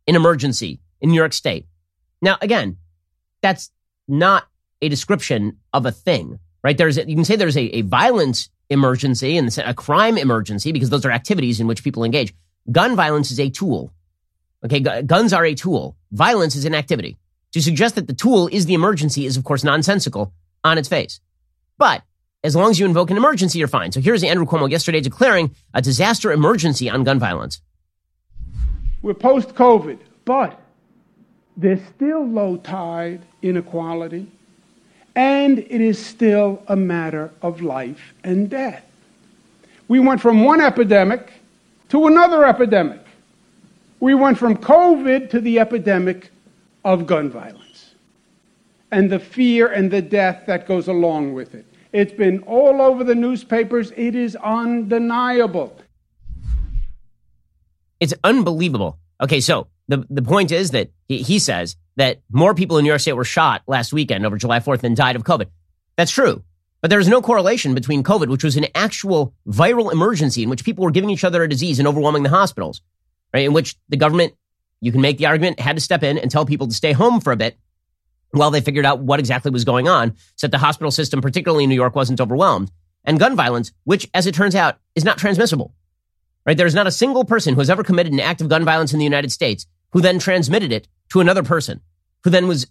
an 0.08 0.16
emergency 0.16 0.80
in 1.00 1.10
New 1.10 1.16
York 1.18 1.34
State. 1.34 1.66
Now, 2.22 2.38
again, 2.42 2.78
that's 3.42 3.72
not 4.08 4.48
a 4.82 4.90
description 4.90 5.58
of 5.74 5.86
a 5.86 5.92
thing, 5.92 6.40
right? 6.64 6.78
There's, 6.78 6.98
you 6.98 7.16
can 7.16 7.26
say 7.26 7.36
there's 7.36 7.58
a, 7.58 7.78
a 7.78 7.82
violence 7.82 8.50
emergency 8.72 9.38
and 9.38 9.56
a 9.60 9.74
crime 9.74 10.18
emergency 10.18 10.72
because 10.72 10.90
those 10.90 11.06
are 11.06 11.12
activities 11.12 11.60
in 11.60 11.68
which 11.68 11.84
people 11.84 12.04
engage. 12.04 12.34
Gun 12.72 12.96
violence 12.96 13.32
is 13.32 13.40
a 13.40 13.50
tool. 13.50 13.92
Okay. 14.64 14.80
guns 14.80 15.34
are 15.34 15.46
a 15.46 15.56
tool. 15.56 15.98
Violence 16.12 16.56
is 16.56 16.66
an 16.66 16.76
activity. 16.76 17.18
To 17.54 17.62
suggest 17.62 17.96
that 17.96 18.08
the 18.08 18.14
tool 18.14 18.48
is 18.48 18.66
the 18.66 18.74
emergency 18.74 19.26
is, 19.26 19.36
of 19.36 19.44
course, 19.44 19.64
nonsensical 19.64 20.34
on 20.64 20.78
its 20.78 20.88
face. 20.88 21.20
But 21.78 22.04
as 22.44 22.56
long 22.56 22.72
as 22.72 22.80
you 22.80 22.86
invoke 22.86 23.12
an 23.12 23.18
emergency, 23.18 23.60
you're 23.60 23.68
fine. 23.68 23.92
So 23.92 24.00
here's 24.00 24.24
Andrew 24.24 24.46
Cuomo 24.46 24.70
yesterday 24.70 25.02
declaring 25.02 25.54
a 25.74 25.82
disaster 25.82 26.32
emergency 26.32 26.90
on 26.90 27.04
gun 27.04 27.20
violence. 27.20 27.62
We're 29.02 29.16
post 29.16 29.50
COVID, 29.50 30.00
but 30.26 30.60
there's 31.58 31.82
still 31.96 32.26
low 32.26 32.58
tide 32.58 33.26
inequality 33.42 34.32
and 35.16 35.60
it 35.60 35.82
is 35.82 36.04
still 36.04 36.64
a 36.68 36.76
matter 36.76 37.32
of 37.42 37.62
life 37.62 38.14
and 38.24 38.50
death. 38.50 38.86
We 39.88 40.00
went 40.00 40.22
from 40.22 40.44
one 40.44 40.62
epidemic 40.62 41.34
to 41.90 42.08
another 42.08 42.46
epidemic. 42.46 43.02
We 44.00 44.14
went 44.14 44.38
from 44.38 44.56
COVID 44.58 45.30
to 45.32 45.42
the 45.42 45.60
epidemic 45.60 46.32
of 46.86 47.06
gun 47.06 47.30
violence 47.30 47.96
and 48.92 49.10
the 49.10 49.20
fear 49.20 49.68
and 49.68 49.92
the 49.92 50.02
death 50.02 50.44
that 50.48 50.68
goes 50.68 50.88
along 50.88 51.34
with 51.34 51.54
it. 51.56 51.66
It's 51.94 52.14
been 52.14 52.40
all 52.44 52.82
over 52.82 53.04
the 53.04 53.16
newspapers. 53.16 53.92
It 53.98 54.16
is 54.16 54.36
undeniable. 54.38 55.78
It's 58.00 58.14
unbelievable. 58.24 58.98
Okay, 59.20 59.42
so 59.42 59.68
the, 59.92 60.06
the 60.10 60.22
point 60.22 60.52
is 60.52 60.72
that 60.72 60.90
he, 61.08 61.40
says 61.40 61.76
that 61.98 62.22
more 62.32 62.56
people 62.56 62.78
in 62.78 62.84
New 62.84 62.90
York 62.90 63.02
State 63.02 63.14
were 63.14 63.26
shot 63.26 63.64
last 63.68 63.92
weekend 63.92 64.26
over 64.26 64.38
July 64.38 64.60
4th 64.60 64.80
than 64.80 64.94
died 64.94 65.16
of 65.16 65.24
COVID. 65.24 65.48
That's 65.98 66.12
true. 66.12 66.44
But 66.82 66.90
there's 66.90 67.08
no 67.08 67.22
correlation 67.22 67.76
between 67.76 68.02
COVID, 68.02 68.30
which 68.30 68.44
was 68.44 68.58
an 68.58 68.68
actual 68.74 69.36
viral 69.48 69.92
emergency 69.92 70.44
in 70.44 70.50
which 70.50 70.64
people 70.64 70.84
were 70.84 70.92
giving 70.92 71.10
each 71.10 71.24
other 71.24 71.44
a 71.44 71.50
disease 71.50 71.78
and 71.78 71.88
overwhelming 71.88 72.24
the 72.24 72.30
hospitals, 72.30 72.82
right? 73.34 73.46
In 73.46 73.54
which 73.54 73.76
the 73.90 73.98
government, 73.98 74.34
you 74.80 74.92
can 74.92 75.02
make 75.02 75.18
the 75.18 75.28
argument, 75.28 75.60
had 75.60 75.76
to 75.76 75.82
step 75.82 76.02
in 76.02 76.18
and 76.18 76.32
tell 76.32 76.46
people 76.46 76.68
to 76.68 76.74
stay 76.74 76.94
home 76.94 77.20
for 77.20 77.32
a 77.32 77.38
bit 77.38 77.58
while 78.32 78.50
they 78.50 78.62
figured 78.62 78.86
out 78.86 79.00
what 79.00 79.20
exactly 79.20 79.52
was 79.52 79.66
going 79.66 79.88
on 79.88 80.16
so 80.38 80.48
that 80.48 80.52
the 80.52 80.58
hospital 80.58 80.90
system, 80.90 81.22
particularly 81.22 81.66
in 81.66 81.70
New 81.70 81.76
York, 81.76 81.96
wasn't 81.96 82.22
overwhelmed. 82.22 82.72
And 83.04 83.20
gun 83.20 83.36
violence, 83.36 83.72
which, 83.84 84.10
as 84.14 84.26
it 84.26 84.34
turns 84.34 84.56
out, 84.56 84.80
is 84.96 85.04
not 85.04 85.18
transmissible, 85.18 85.74
right? 86.46 86.56
There 86.56 86.68
is 86.68 86.76
not 86.76 86.88
a 86.88 86.92
single 86.92 87.26
person 87.26 87.54
who 87.54 87.60
has 87.60 87.70
ever 87.70 87.84
committed 87.84 88.14
an 88.14 88.20
act 88.20 88.42
of 88.42 88.50
gun 88.50 88.64
violence 88.64 88.94
in 88.94 89.00
the 89.00 89.06
United 89.06 89.32
States 89.32 89.68
who 89.92 90.02
then 90.02 90.20
transmitted 90.20 90.72
it 90.72 90.88
to 91.10 91.20
another 91.20 91.44
person 91.44 91.82
who 92.24 92.30
then 92.30 92.48
was 92.48 92.68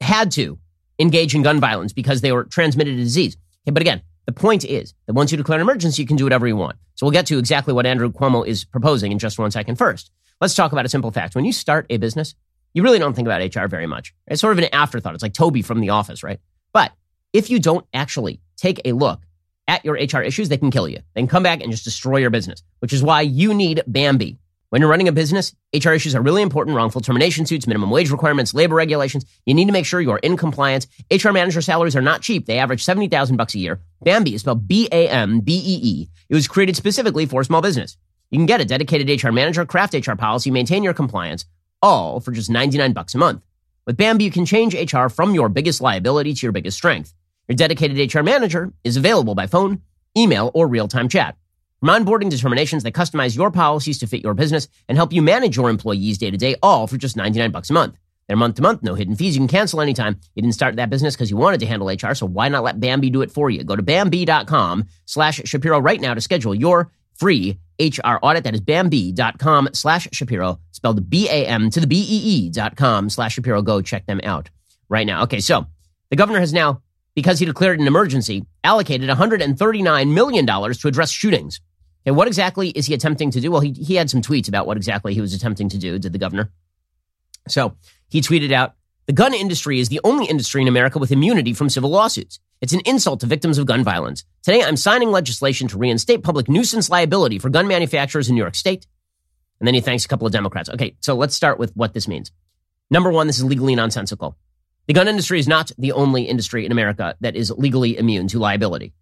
had 0.00 0.30
to 0.32 0.58
engage 0.98 1.34
in 1.34 1.42
gun 1.42 1.60
violence 1.60 1.92
because 1.92 2.20
they 2.20 2.32
were 2.32 2.44
transmitted 2.44 2.94
a 2.94 2.98
disease. 2.98 3.36
Okay, 3.66 3.72
but 3.72 3.82
again, 3.82 4.02
the 4.26 4.32
point 4.32 4.64
is 4.64 4.94
that 5.06 5.14
once 5.14 5.30
you 5.30 5.36
declare 5.36 5.58
an 5.58 5.62
emergency, 5.62 6.02
you 6.02 6.08
can 6.08 6.16
do 6.16 6.24
whatever 6.24 6.46
you 6.46 6.56
want. 6.56 6.76
So 6.94 7.06
we'll 7.06 7.12
get 7.12 7.26
to 7.26 7.38
exactly 7.38 7.74
what 7.74 7.86
Andrew 7.86 8.10
Cuomo 8.10 8.46
is 8.46 8.64
proposing 8.64 9.12
in 9.12 9.18
just 9.18 9.38
one 9.38 9.50
second. 9.50 9.76
First, 9.76 10.10
let's 10.40 10.54
talk 10.54 10.72
about 10.72 10.86
a 10.86 10.88
simple 10.88 11.10
fact. 11.10 11.34
When 11.34 11.44
you 11.44 11.52
start 11.52 11.86
a 11.90 11.96
business, 11.96 12.34
you 12.72 12.82
really 12.82 12.98
don't 12.98 13.14
think 13.14 13.28
about 13.28 13.54
HR 13.54 13.66
very 13.66 13.86
much. 13.86 14.14
It's 14.26 14.40
sort 14.40 14.52
of 14.52 14.58
an 14.58 14.72
afterthought. 14.72 15.14
It's 15.14 15.22
like 15.22 15.34
Toby 15.34 15.62
from 15.62 15.80
The 15.80 15.90
Office, 15.90 16.22
right? 16.22 16.40
But 16.72 16.92
if 17.32 17.50
you 17.50 17.58
don't 17.58 17.86
actually 17.92 18.40
take 18.56 18.80
a 18.84 18.92
look 18.92 19.20
at 19.68 19.84
your 19.84 19.94
HR 19.94 20.22
issues, 20.22 20.48
they 20.48 20.56
can 20.56 20.70
kill 20.70 20.88
you. 20.88 20.98
They 21.14 21.20
can 21.20 21.28
come 21.28 21.42
back 21.42 21.62
and 21.62 21.70
just 21.70 21.84
destroy 21.84 22.18
your 22.18 22.30
business, 22.30 22.62
which 22.80 22.92
is 22.92 23.02
why 23.02 23.22
you 23.22 23.54
need 23.54 23.82
Bambee. 23.86 24.38
When 24.74 24.80
you're 24.80 24.90
running 24.90 25.06
a 25.06 25.12
business, 25.12 25.54
HR 25.72 25.90
issues 25.90 26.16
are 26.16 26.20
really 26.20 26.42
important. 26.42 26.74
Wrongful 26.74 27.00
termination 27.00 27.46
suits, 27.46 27.68
minimum 27.68 27.90
wage 27.90 28.10
requirements, 28.10 28.54
labor 28.54 28.74
regulations. 28.74 29.24
You 29.46 29.54
need 29.54 29.66
to 29.66 29.72
make 29.72 29.86
sure 29.86 30.00
you 30.00 30.10
are 30.10 30.18
in 30.18 30.36
compliance. 30.36 30.88
HR 31.12 31.30
manager 31.30 31.60
salaries 31.60 31.94
are 31.94 32.02
not 32.02 32.22
cheap. 32.22 32.46
They 32.46 32.58
average 32.58 32.82
70,000 32.82 33.36
bucks 33.36 33.54
a 33.54 33.60
year. 33.60 33.78
Bambee 34.02 34.34
is 34.34 34.40
spelled 34.40 34.66
B-A-M-B-E-E. 34.66 36.08
It 36.28 36.34
was 36.34 36.48
created 36.48 36.74
specifically 36.74 37.24
for 37.24 37.44
small 37.44 37.62
business. 37.62 37.96
You 38.32 38.38
can 38.40 38.46
get 38.46 38.60
a 38.60 38.64
dedicated 38.64 39.22
HR 39.22 39.30
manager, 39.30 39.64
craft 39.64 39.94
HR 39.94 40.16
policy, 40.16 40.50
maintain 40.50 40.82
your 40.82 40.92
compliance, 40.92 41.44
all 41.80 42.18
for 42.18 42.32
just 42.32 42.50
99 42.50 42.94
bucks 42.94 43.14
a 43.14 43.18
month. 43.18 43.44
With 43.86 43.96
Bambee, 43.96 44.24
you 44.24 44.32
can 44.32 44.44
change 44.44 44.74
HR 44.74 45.06
from 45.06 45.34
your 45.34 45.48
biggest 45.48 45.82
liability 45.82 46.34
to 46.34 46.46
your 46.46 46.52
biggest 46.52 46.76
strength. 46.76 47.14
Your 47.46 47.54
dedicated 47.54 48.12
HR 48.12 48.22
manager 48.22 48.72
is 48.82 48.96
available 48.96 49.36
by 49.36 49.46
phone, 49.46 49.82
email, 50.18 50.50
or 50.52 50.66
real-time 50.66 51.08
chat. 51.08 51.36
From 51.84 52.02
onboarding 52.02 52.30
determinations 52.30 52.82
that 52.84 52.94
customize 52.94 53.36
your 53.36 53.50
policies 53.50 53.98
to 53.98 54.06
fit 54.06 54.22
your 54.22 54.32
business 54.32 54.68
and 54.88 54.96
help 54.96 55.12
you 55.12 55.20
manage 55.20 55.58
your 55.58 55.68
employees 55.68 56.16
day 56.16 56.30
to 56.30 56.38
day, 56.38 56.56
all 56.62 56.86
for 56.86 56.96
just 56.96 57.14
99 57.14 57.50
bucks 57.50 57.68
a 57.68 57.74
month. 57.74 57.98
They're 58.26 58.38
month 58.38 58.56
to 58.56 58.62
month, 58.62 58.82
no 58.82 58.94
hidden 58.94 59.16
fees. 59.16 59.36
You 59.36 59.40
can 59.40 59.48
cancel 59.48 59.82
anytime. 59.82 60.18
You 60.34 60.40
didn't 60.40 60.54
start 60.54 60.76
that 60.76 60.88
business 60.88 61.14
because 61.14 61.30
you 61.30 61.36
wanted 61.36 61.60
to 61.60 61.66
handle 61.66 61.88
HR, 61.88 62.14
so 62.14 62.24
why 62.24 62.48
not 62.48 62.62
let 62.62 62.80
Bambee 62.80 63.10
do 63.10 63.20
it 63.20 63.30
for 63.30 63.50
you? 63.50 63.64
Go 63.64 63.76
to 63.76 63.82
Bambee.com 63.82 64.84
slash 65.04 65.42
Shapiro 65.44 65.78
right 65.78 66.00
now 66.00 66.14
to 66.14 66.22
schedule 66.22 66.54
your 66.54 66.90
free 67.16 67.60
HR 67.78 68.16
audit. 68.22 68.44
That 68.44 68.54
is 68.54 68.62
Bambee.com 68.62 69.68
slash 69.74 70.08
Shapiro, 70.10 70.60
spelled 70.72 71.10
B-A-M 71.10 71.68
to 71.68 71.80
the 71.80 71.86
B-E-E 71.86 72.48
dot 72.48 72.76
com 72.76 73.10
slash 73.10 73.34
Shapiro. 73.34 73.60
Go 73.60 73.82
check 73.82 74.06
them 74.06 74.22
out 74.24 74.48
right 74.88 75.06
now. 75.06 75.24
Okay, 75.24 75.40
so 75.40 75.66
the 76.08 76.16
governor 76.16 76.40
has 76.40 76.54
now, 76.54 76.80
because 77.14 77.40
he 77.40 77.44
declared 77.44 77.78
an 77.78 77.86
emergency, 77.86 78.46
allocated 78.64 79.10
$139 79.10 80.14
million 80.14 80.46
to 80.46 80.88
address 80.88 81.10
shootings. 81.10 81.60
Okay, 82.06 82.14
what 82.14 82.28
exactly 82.28 82.68
is 82.68 82.86
he 82.86 82.94
attempting 82.94 83.30
to 83.30 83.40
do? 83.40 83.50
Well, 83.50 83.60
he, 83.60 83.72
he 83.72 83.94
had 83.94 84.10
some 84.10 84.20
tweets 84.20 84.48
about 84.48 84.66
what 84.66 84.76
exactly 84.76 85.14
he 85.14 85.20
was 85.20 85.32
attempting 85.32 85.70
to 85.70 85.78
do, 85.78 85.98
did 85.98 86.12
the 86.12 86.18
governor. 86.18 86.50
So 87.48 87.76
he 88.08 88.20
tweeted 88.20 88.52
out, 88.52 88.74
the 89.06 89.12
gun 89.12 89.34
industry 89.34 89.80
is 89.80 89.88
the 89.88 90.00
only 90.02 90.26
industry 90.26 90.62
in 90.62 90.68
America 90.68 90.98
with 90.98 91.12
immunity 91.12 91.52
from 91.52 91.68
civil 91.68 91.90
lawsuits. 91.90 92.40
It's 92.60 92.72
an 92.72 92.80
insult 92.86 93.20
to 93.20 93.26
victims 93.26 93.58
of 93.58 93.66
gun 93.66 93.84
violence. 93.84 94.24
Today, 94.42 94.62
I'm 94.62 94.76
signing 94.76 95.10
legislation 95.10 95.68
to 95.68 95.78
reinstate 95.78 96.22
public 96.22 96.48
nuisance 96.48 96.88
liability 96.88 97.38
for 97.38 97.50
gun 97.50 97.68
manufacturers 97.68 98.28
in 98.28 98.34
New 98.34 98.40
York 98.40 98.54
State. 98.54 98.86
And 99.60 99.66
then 99.66 99.74
he 99.74 99.82
thanks 99.82 100.04
a 100.04 100.08
couple 100.08 100.26
of 100.26 100.32
Democrats. 100.32 100.70
Okay, 100.70 100.96
so 101.00 101.14
let's 101.14 101.34
start 101.34 101.58
with 101.58 101.74
what 101.74 101.92
this 101.92 102.08
means. 102.08 102.32
Number 102.90 103.10
one, 103.10 103.26
this 103.26 103.38
is 103.38 103.44
legally 103.44 103.74
nonsensical. 103.74 104.36
The 104.86 104.94
gun 104.94 105.08
industry 105.08 105.38
is 105.38 105.48
not 105.48 105.70
the 105.78 105.92
only 105.92 106.24
industry 106.24 106.64
in 106.64 106.72
America 106.72 107.14
that 107.20 107.36
is 107.36 107.50
legally 107.50 107.96
immune 107.98 108.28
to 108.28 108.38
liability. 108.38 108.92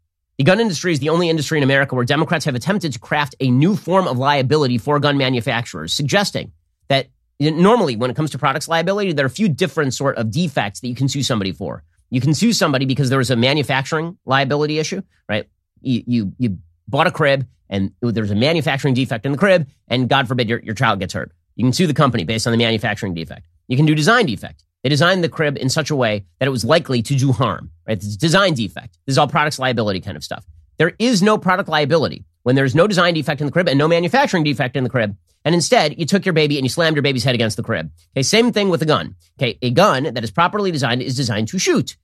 The 0.43 0.47
gun 0.47 0.59
industry 0.59 0.91
is 0.91 0.99
the 0.99 1.11
only 1.11 1.31
industry 1.31 1.57
in 1.57 1.63
America 1.63 1.95
where 1.95 2.05
Democrats 2.05 2.47
have 2.47 2.57
attempted 2.57 2.93
to 2.95 2.99
craft 2.99 3.37
a 3.39 3.49
new 3.49 3.77
form 3.77 4.09
of 4.09 4.19
liability 4.19 4.77
for 4.77 4.99
gun 4.99 5.17
manufacturers, 5.17 5.95
suggesting 5.95 6.51
that 6.89 7.07
normally 7.39 7.95
when 7.95 8.11
it 8.11 8.17
comes 8.17 8.33
to 8.33 8.39
products 8.39 8.67
liability, 8.67 9.13
there 9.13 9.25
are 9.25 9.29
a 9.29 9.31
few 9.31 9.49
different 9.49 9.95
sort 9.95 10.17
of 10.17 10.33
defects 10.33 10.81
that 10.81 10.89
you 10.89 10.97
can 10.97 11.07
sue 11.07 11.23
somebody 11.23 11.53
for. 11.53 11.85
You 12.11 12.21
can 12.21 12.35
sue 12.35 12.53
somebody 12.53 12.87
because 12.87 13.09
there 13.09 13.19
was 13.19 13.31
a 13.31 13.37
manufacturing 13.37 14.19
liability 14.25 14.81
issue, 14.81 15.03
right? 15.29 15.49
You, 15.81 16.03
you, 16.09 16.33
you 16.39 16.59
bought 16.89 17.07
a 17.07 17.13
crib 17.13 17.47
and 17.71 17.93
there's 18.01 18.33
a 18.33 18.35
manufacturing 18.35 18.95
defect 18.95 19.25
in 19.25 19.31
the 19.31 19.39
crib 19.39 19.69
and 19.87 20.09
God 20.09 20.27
forbid 20.27 20.49
your, 20.49 20.59
your 20.59 20.75
child 20.75 20.99
gets 20.99 21.15
hurt. 21.15 21.31
You 21.55 21.65
can 21.65 21.73
sue 21.73 21.87
the 21.87 21.95
company 21.95 22.25
based 22.25 22.49
on 22.49 22.53
the 22.53 22.59
manufacturing 22.59 23.15
defect. 23.15 23.47
You 23.69 23.77
can 23.77 23.87
do 23.87 23.95
design 23.95 24.27
defect. 24.27 24.65
They 24.83 24.89
designed 24.89 25.23
the 25.23 25.29
crib 25.29 25.57
in 25.57 25.69
such 25.69 25.91
a 25.91 25.97
way 25.97 26.25
that 26.39 26.47
it 26.47 26.51
was 26.51 26.65
likely 26.65 27.03
to 27.03 27.15
do 27.15 27.33
harm, 27.33 27.71
right? 27.87 27.97
It's 27.97 28.17
design 28.17 28.55
defect. 28.55 28.99
This 29.07 29.15
is 29.15 29.19
all 29.19 29.29
products 29.29 29.59
liability 29.59 30.01
kind 30.01 30.17
of 30.17 30.25
stuff. 30.25 30.45
There 30.79 30.95
is 30.99 31.23
no 31.23 31.39
product 31.39 31.69
liability 31.69 32.25
when 32.43 32.57
there's 32.57 32.75
no 32.75 32.87
design 32.87 33.15
defect 33.15 33.41
in 33.41 33.47
the 33.47 33.53
crib 33.53 33.69
and 33.69 33.79
no 33.79 33.87
manufacturing 33.87 34.43
defect 34.45 34.77
in 34.77 34.85
the 34.85 34.91
crib. 34.91 35.17
And 35.45 35.55
instead, 35.55 35.99
you 35.99 36.07
took 36.07 36.25
your 36.25 36.33
baby 36.33 36.57
and 36.57 36.65
you 36.65 36.69
slammed 36.69 36.97
your 36.97 37.03
baby's 37.03 37.25
head 37.25 37.35
against 37.35 37.57
the 37.57 37.63
crib. 37.63 37.91
Okay, 38.15 38.23
same 38.23 38.53
thing 38.53 38.69
with 38.69 38.83
a 38.83 38.87
gun. 38.87 39.17
Okay, 39.39 39.59
a 39.63 39.71
gun 39.71 40.05
that 40.15 40.25
is 40.25 40.31
properly 40.31 40.71
designed 40.71 41.03
is 41.03 41.17
designed 41.17 41.49
to 41.49 41.59
shoot. 41.59 41.97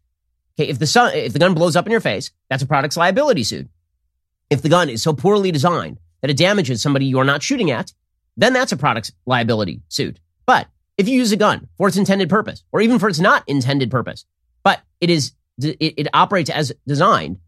Okay, 0.59 0.69
if 0.69 0.79
the 0.79 0.87
sun, 0.87 1.15
if 1.15 1.33
the 1.33 1.39
gun 1.39 1.55
blows 1.55 1.77
up 1.77 1.87
in 1.87 1.93
your 1.93 2.01
face, 2.01 2.31
that's 2.51 2.63
a 2.63 2.67
product's 2.67 2.97
liability 2.97 3.45
suit. 3.45 3.69
If 4.51 4.63
the 4.63 4.69
gun 4.69 4.89
is 4.89 5.03
so 5.03 5.13
poorly 5.13 5.53
designed 5.53 5.99
that 6.21 6.31
it 6.31 6.37
damages 6.37 6.83
somebody 6.83 7.07
you're 7.07 7.25
not 7.25 7.43
shooting 7.43 7.71
at, 7.71 7.93
then 8.37 8.53
that's 8.53 8.73
a 8.73 8.77
product's 8.77 9.13
liability 9.27 9.83
suit. 9.89 10.19
But 10.47 10.69
if 10.99 11.09
you 11.09 11.17
use 11.17 11.33
a 11.33 11.37
gun 11.37 11.69
for 11.79 11.89
its 11.89 11.97
intended 11.97 12.29
purpose, 12.29 12.65
or 12.73 12.81
even 12.81 12.99
for 12.99 13.09
its 13.09 13.21
not 13.21 13.45
intended 13.47 13.91
purpose, 13.91 14.27
but 14.63 14.83
it 15.01 15.09
is 15.09 15.33
it, 15.61 15.95
it 15.97 16.09
operates 16.13 16.51
as 16.51 16.73
designed, 16.87 17.39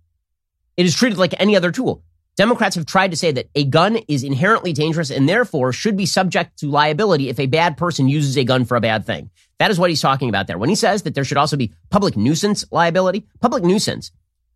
it 0.77 0.87
is 0.87 0.95
treated 0.95 1.19
like 1.19 1.35
any 1.39 1.57
other 1.57 1.71
tool. 1.71 2.03
Democrats 2.37 2.77
have 2.77 2.87
tried 2.87 3.11
to 3.11 3.17
say 3.17 3.33
that 3.33 3.51
a 3.55 3.65
gun 3.65 3.97
is 4.09 4.23
inherently 4.23 4.73
dangerous 4.73 5.11
and 5.11 5.29
therefore 5.29 5.73
should 5.73 5.97
be 5.97 6.07
subject 6.07 6.59
to 6.59 6.71
liability 6.71 7.29
if 7.29 7.39
a 7.39 7.47
bad 7.47 7.77
person 7.77 8.09
uses 8.09 8.39
a 8.39 8.45
gun 8.45 8.65
for 8.65 8.77
a 8.77 8.81
bad 8.81 9.05
thing. 9.05 9.31
That 9.59 9.71
is 9.71 9.79
what 9.79 9.91
he's 9.91 10.01
talking 10.01 10.29
about 10.29 10.47
there. 10.47 10.57
When 10.57 10.71
he 10.71 10.75
says 10.75 11.03
that 11.03 11.15
there 11.15 11.25
should 11.25 11.37
also 11.37 11.57
be 11.57 11.75
public 11.91 12.17
nuisance 12.17 12.65
liability, 12.71 13.27
public 13.41 13.63
nuisance 13.63 14.11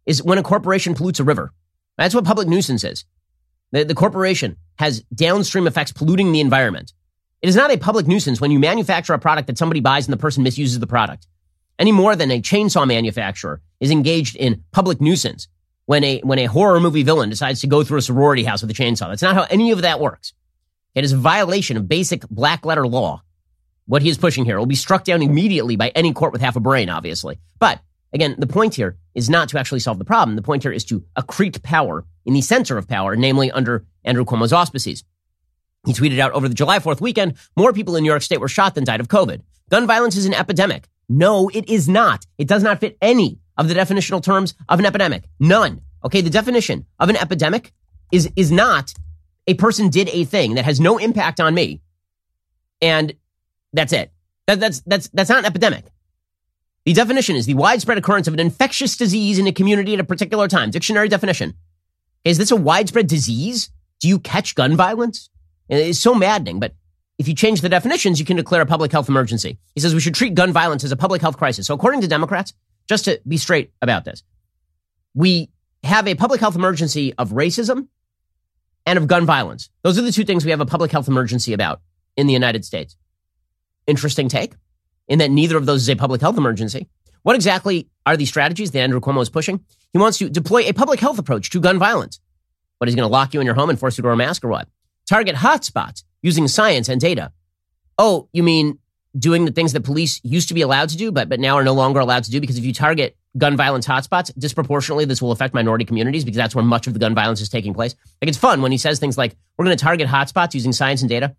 is 0.07 0.23
when 0.23 0.39
a 0.39 0.43
corporation 0.43 0.95
pollutes 0.95 1.21
a 1.21 1.25
river. 1.25 1.53
That's 1.99 2.15
what 2.15 2.25
public 2.25 2.49
nuisance 2.49 2.85
is. 2.85 3.05
The, 3.73 3.85
the 3.85 3.95
corporation 3.95 4.57
has 4.79 5.03
downstream 5.15 5.67
effects 5.67 5.93
polluting 5.93 6.33
the 6.33 6.41
environment. 6.41 6.95
It 7.45 7.49
is 7.49 7.57
not 7.57 7.71
a 7.71 7.77
public 7.77 8.07
nuisance 8.07 8.41
when 8.41 8.51
you 8.51 8.59
manufacture 8.59 9.13
a 9.13 9.19
product 9.19 9.49
that 9.49 9.59
somebody 9.59 9.81
buys 9.81 10.07
and 10.07 10.15
the 10.15 10.17
person 10.17 10.43
misuses 10.43 10.79
the 10.79 10.87
product. 10.87 11.27
Any 11.79 11.93
more 11.93 12.17
than 12.17 12.31
a 12.31 12.41
chainsaw 12.41 12.87
manufacturer 12.87 13.61
is 13.81 13.91
engaged 13.91 14.35
in 14.35 14.65
public 14.73 14.99
nuisance 14.99 15.49
when 15.85 16.05
a, 16.05 16.21
when 16.21 16.39
a 16.39 16.47
horror 16.47 16.81
movie 16.81 17.03
villain 17.03 17.29
decides 17.29 17.61
to 17.61 17.67
go 17.67 17.85
through 17.85 17.99
a 17.99 18.01
sorority 18.01 18.45
house 18.45 18.63
with 18.63 18.71
a 18.71 18.83
chainsaw. 18.83 19.09
That's 19.11 19.21
not 19.21 19.35
how 19.35 19.47
any 19.51 19.73
of 19.73 19.83
that 19.83 20.01
works. 20.01 20.33
It 20.95 21.05
is 21.05 21.13
a 21.13 21.19
violation 21.19 21.77
of 21.77 21.87
basic 21.87 22.27
black 22.31 22.65
letter 22.65 22.87
law. 22.87 23.23
What 23.85 24.01
he 24.01 24.09
is 24.09 24.17
pushing 24.17 24.47
here 24.47 24.59
will 24.59 24.65
be 24.65 24.75
struck 24.75 25.05
down 25.05 25.21
immediately 25.21 25.77
by 25.77 25.91
any 25.91 26.15
court 26.15 26.33
with 26.33 26.41
half 26.41 26.57
a 26.57 26.61
brain, 26.61 26.89
obviously. 26.89 27.41
But 27.59 27.79
again, 28.15 28.37
the 28.39 28.47
point 28.47 28.75
here 28.75 28.97
is 29.15 29.29
not 29.29 29.51
to 29.51 29.59
actually 29.59 29.81
solve 29.81 29.99
the 29.99 30.07
problem. 30.07 30.37
The 30.37 30.41
point 30.41 30.63
here 30.63 30.73
is 30.73 30.87
to 30.87 31.05
accrete 31.15 31.63
power 31.63 32.07
in 32.25 32.33
the 32.33 32.41
center 32.41 32.79
of 32.79 32.89
power, 32.89 33.17
namely 33.17 33.51
under 33.51 33.85
Andrew 34.03 34.25
Cuomo's 34.25 34.55
auspices. 34.55 35.05
He 35.87 35.93
tweeted 35.93 36.19
out 36.19 36.33
over 36.33 36.49
the 36.49 36.55
July 36.55 36.79
4th 36.79 37.01
weekend, 37.01 37.35
more 37.57 37.73
people 37.73 37.97
in 37.97 38.03
New 38.03 38.11
York 38.11 38.23
State 38.23 38.41
were 38.41 38.49
shot 38.49 38.75
than 38.75 38.85
died 38.85 39.01
of 39.01 39.09
COVID. 39.09 39.43
Gun 39.71 39.87
violence 39.87 40.17
is 40.17 40.27
an 40.27 40.35
epidemic. 40.35 40.89
No, 41.09 41.51
it 41.51 41.69
is 41.69 41.89
not. 41.89 42.25
It 42.39 42.49
does 42.49 42.63
not 42.63 42.81
fit 42.81 42.97
any 43.03 43.39
of 43.57 43.69
the 43.69 43.75
definitional 43.75 44.23
terms 44.23 44.55
of 44.69 44.79
an 44.79 44.87
epidemic. 44.87 45.25
None. 45.39 45.81
Okay. 46.05 46.21
The 46.21 46.31
definition 46.31 46.87
of 46.99 47.09
an 47.09 47.17
epidemic 47.17 47.73
is, 48.11 48.31
is 48.37 48.51
not 48.51 48.93
a 49.47 49.55
person 49.55 49.91
did 49.91 50.09
a 50.09 50.25
thing 50.25 50.55
that 50.55 50.65
has 50.65 50.81
no 50.81 50.99
impact 50.99 51.41
on 51.41 51.55
me. 51.55 51.83
And 52.81 53.15
that's 53.73 53.93
it. 53.93 54.11
That, 54.47 54.61
that's, 54.61 54.81
that's, 54.81 55.09
that's 55.09 55.31
not 55.31 55.41
an 55.41 55.45
epidemic. 55.47 55.85
The 56.85 56.93
definition 56.93 57.37
is 57.37 57.47
the 57.47 57.55
widespread 57.55 57.97
occurrence 57.97 58.29
of 58.29 58.35
an 58.35 58.41
infectious 58.41 58.97
disease 58.97 59.39
in 59.39 59.47
a 59.47 59.53
community 59.53 59.95
at 59.95 60.01
a 60.01 60.05
particular 60.05 60.49
time. 60.49 60.71
Dictionary 60.71 61.09
definition. 61.09 61.55
Is 62.25 62.39
this 62.39 62.51
a 62.51 62.57
widespread 62.57 63.07
disease? 63.07 63.71
Do 64.01 64.09
you 64.09 64.19
catch 64.19 64.55
gun 64.55 64.77
violence? 64.77 65.31
It's 65.69 65.99
so 65.99 66.15
maddening, 66.15 66.61
but 66.61 66.75
if 67.19 67.29
you 67.29 67.35
change 67.35 67.61
the 67.61 67.69
definitions, 67.69 68.19
you 68.19 68.27
can 68.27 68.37
declare 68.37 68.61
a 68.61 68.67
public 68.67 68.93
health 68.93 69.09
emergency. 69.09 69.59
He 69.75 69.81
says 69.81 69.95
we 69.95 70.01
should 70.01 70.15
treat 70.15 70.35
gun 70.35 70.53
violence 70.53 70.85
as 70.85 70.93
a 70.93 70.97
public 70.97 71.23
health 71.23 71.37
crisis. 71.37 71.67
So 71.67 71.75
according 71.75 72.01
to 72.01 72.09
Democrats, 72.09 72.53
just 72.89 73.05
to 73.07 73.21
be 73.27 73.37
straight 73.37 73.73
about 73.81 74.05
this, 74.05 74.23
we 75.15 75.51
have 75.85 76.09
a 76.09 76.15
public 76.15 76.41
health 76.41 76.57
emergency 76.57 77.15
of 77.15 77.31
racism 77.31 77.89
and 78.87 78.99
of 78.99 79.07
gun 79.07 79.25
violence. 79.25 79.71
Those 79.83 79.99
are 79.99 80.03
the 80.03 80.13
two 80.13 80.25
things 80.25 80.45
we 80.45 80.51
have 80.51 80.61
a 80.61 80.67
public 80.67 80.91
health 80.91 81.09
emergency 81.09 81.53
about 81.53 81.81
in 82.17 82.27
the 82.27 82.33
United 82.33 82.65
States. 82.65 82.97
Interesting 83.87 84.29
take 84.29 84.55
in 85.09 85.19
that 85.19 85.31
neither 85.31 85.57
of 85.57 85.67
those 85.67 85.83
is 85.83 85.89
a 85.89 85.97
public 85.97 86.21
health 86.21 86.37
emergency. 86.37 86.89
What 87.23 87.37
exactly 87.37 87.89
are 88.05 88.17
these 88.17 88.29
strategies 88.29 88.71
that 88.73 88.81
Andrew 88.81 89.01
Cuomo 89.01 89.23
is 89.23 89.31
pushing? 89.31 89.65
He 89.93 89.99
wants 89.99 90.19
to 90.19 90.29
deploy 90.29 90.63
a 90.63 90.73
public 90.73 91.01
health 91.01 91.19
approach 91.19 91.51
to 91.51 91.61
gun 91.61 91.79
violence. 91.79 92.21
But 92.79 92.89
he's 92.89 92.97
going 92.97 93.09
to 93.09 93.13
lock 93.13 93.33
you 93.33 93.41
in 93.41 93.47
your 93.47 93.55
home 93.55 93.71
and 93.71 93.79
force 93.79 93.97
you 93.97 94.03
to 94.03 94.07
wear 94.07 94.15
a 94.15 94.17
mask 94.17 94.45
or 94.45 94.49
what? 94.49 94.69
Target 95.09 95.37
hotspots 95.37 96.03
using 96.23 96.49
science 96.49 96.89
and 96.89 97.01
data. 97.01 97.33
Oh, 97.99 98.29
you 98.33 98.43
mean 98.43 98.79
doing 99.17 99.45
the 99.45 99.53
things 99.53 99.73
that 99.73 99.83
police 99.83 100.21
used 100.25 100.49
to 100.49 100.55
be 100.55 100.63
allowed 100.63 100.89
to 100.89 100.97
do, 100.97 101.13
but, 101.13 101.29
but 101.29 101.39
now 101.39 101.57
are 101.57 101.65
no 101.65 101.75
longer 101.75 102.01
allowed 102.01 102.25
to 102.25 102.31
do? 102.31 102.41
Because 102.41 102.59
if 102.59 102.65
you 102.65 102.73
target 102.73 103.17
gun 103.37 103.57
violence 103.57 103.87
hotspots, 103.87 104.33
disproportionately, 104.37 105.05
this 105.05 105.23
will 105.23 105.33
affect 105.33 105.55
minority 105.55 105.85
communities 105.85 106.25
because 106.25 106.37
that's 106.37 106.55
where 106.55 106.65
much 106.65 106.87
of 106.87 106.95
the 106.95 106.99
gun 106.99 107.15
violence 107.15 107.41
is 107.41 107.49
taking 107.49 107.75
place. 107.75 107.95
Like 108.21 108.29
it's 108.29 108.39
fun 108.39 108.63
when 108.63 108.73
he 108.73 108.79
says 108.79 108.99
things 108.99 109.19
like, 109.19 109.37
we're 109.57 109.65
going 109.65 109.77
to 109.77 109.83
target 109.83 110.09
hotspots 110.09 110.55
using 110.55 110.73
science 110.73 111.03
and 111.03 111.09
data. 111.09 111.37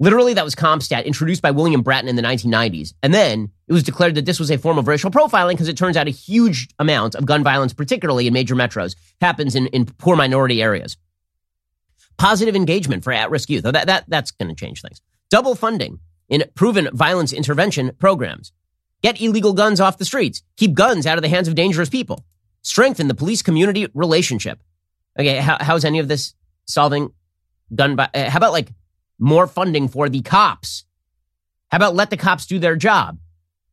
Literally, 0.00 0.34
that 0.34 0.44
was 0.44 0.54
CompStat, 0.54 1.04
introduced 1.04 1.42
by 1.42 1.52
William 1.52 1.82
Bratton 1.82 2.08
in 2.08 2.16
the 2.16 2.22
1990s. 2.22 2.92
And 3.02 3.14
then 3.14 3.50
it 3.68 3.72
was 3.72 3.84
declared 3.84 4.16
that 4.16 4.24
this 4.24 4.40
was 4.40 4.50
a 4.50 4.58
form 4.58 4.78
of 4.78 4.88
racial 4.88 5.10
profiling 5.10 5.52
because 5.52 5.68
it 5.68 5.76
turns 5.76 5.96
out 5.96 6.08
a 6.08 6.10
huge 6.10 6.68
amount 6.78 7.14
of 7.14 7.24
gun 7.24 7.44
violence, 7.44 7.72
particularly 7.72 8.26
in 8.26 8.32
major 8.32 8.56
metros, 8.56 8.96
happens 9.20 9.54
in, 9.54 9.68
in 9.68 9.86
poor 9.86 10.16
minority 10.16 10.60
areas. 10.60 10.96
Positive 12.18 12.54
engagement 12.54 13.04
for 13.04 13.12
at-risk 13.12 13.50
youth. 13.50 13.64
That, 13.64 13.86
that, 13.86 14.04
that's 14.08 14.30
going 14.30 14.48
to 14.48 14.54
change 14.54 14.82
things. 14.82 15.00
Double 15.30 15.54
funding 15.54 15.98
in 16.28 16.44
proven 16.54 16.88
violence 16.92 17.32
intervention 17.32 17.92
programs. 17.98 18.52
Get 19.02 19.20
illegal 19.20 19.52
guns 19.52 19.80
off 19.80 19.98
the 19.98 20.04
streets. 20.04 20.42
Keep 20.56 20.74
guns 20.74 21.06
out 21.06 21.18
of 21.18 21.22
the 21.22 21.28
hands 21.28 21.48
of 21.48 21.54
dangerous 21.54 21.88
people. 21.88 22.24
Strengthen 22.62 23.08
the 23.08 23.14
police 23.14 23.42
community 23.42 23.88
relationship. 23.94 24.62
Okay, 25.18 25.38
how, 25.38 25.58
how's 25.60 25.84
any 25.84 25.98
of 25.98 26.08
this 26.08 26.34
solving 26.66 27.10
gun? 27.74 27.96
Bi- 27.96 28.10
eh, 28.14 28.30
how 28.30 28.38
about 28.38 28.52
like 28.52 28.72
more 29.18 29.46
funding 29.46 29.88
for 29.88 30.08
the 30.08 30.22
cops? 30.22 30.84
How 31.70 31.76
about 31.76 31.94
let 31.94 32.10
the 32.10 32.16
cops 32.16 32.46
do 32.46 32.58
their 32.58 32.76
job? 32.76 33.18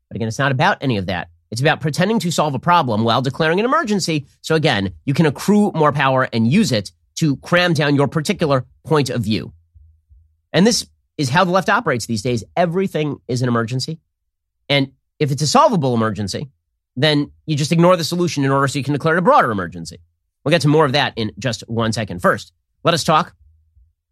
But 0.10 0.16
again, 0.16 0.28
it's 0.28 0.40
not 0.40 0.52
about 0.52 0.78
any 0.82 0.98
of 0.98 1.06
that. 1.06 1.30
It's 1.52 1.62
about 1.62 1.82
pretending 1.82 2.20
to 2.20 2.32
solve 2.32 2.54
a 2.56 2.60
problem 2.60 3.04
while 3.04 3.22
declaring 3.22 3.60
an 3.60 3.66
emergency. 3.66 4.26
So 4.42 4.56
again, 4.56 4.94
you 5.06 5.14
can 5.14 5.26
accrue 5.26 5.72
more 5.74 5.92
power 5.92 6.28
and 6.32 6.52
use 6.52 6.72
it 6.72 6.92
to 7.20 7.38
cram 7.38 7.74
down 7.74 7.96
your 7.96 8.08
particular 8.08 8.66
point 8.86 9.10
of 9.10 9.22
view. 9.22 9.54
And 10.54 10.66
this 10.66 10.88
is 11.18 11.30
how 11.30 11.44
the 11.44 11.52
left 11.52 11.70
operates 11.70 12.06
these 12.06 12.22
days. 12.22 12.44
Everything 12.56 13.18
is 13.28 13.42
an 13.42 13.48
emergency. 13.48 14.00
And 14.70 14.94
if 15.20 15.32
it's 15.32 15.42
a 15.42 15.48
solvable 15.48 15.94
emergency, 15.94 16.50
then 16.96 17.32
you 17.46 17.56
just 17.56 17.72
ignore 17.72 17.98
the 17.98 18.04
solution 18.04 18.44
in 18.44 18.52
order 18.52 18.68
so 18.68 18.80
you 18.80 18.86
can 18.86 18.94
declare 18.94 19.16
it 19.16 19.20
a 19.20 19.22
broader 19.22 19.52
emergency. 19.52 19.98
We'll 20.44 20.52
get 20.52 20.62
to 20.62 20.70
more 20.70 20.86
of 20.86 20.94
that 20.94 21.14
in 21.18 21.32
just 21.38 21.62
one 21.68 21.92
second. 21.92 22.22
First, 22.22 22.54
let 22.84 22.94
us 22.94 23.04
talk 23.04 23.36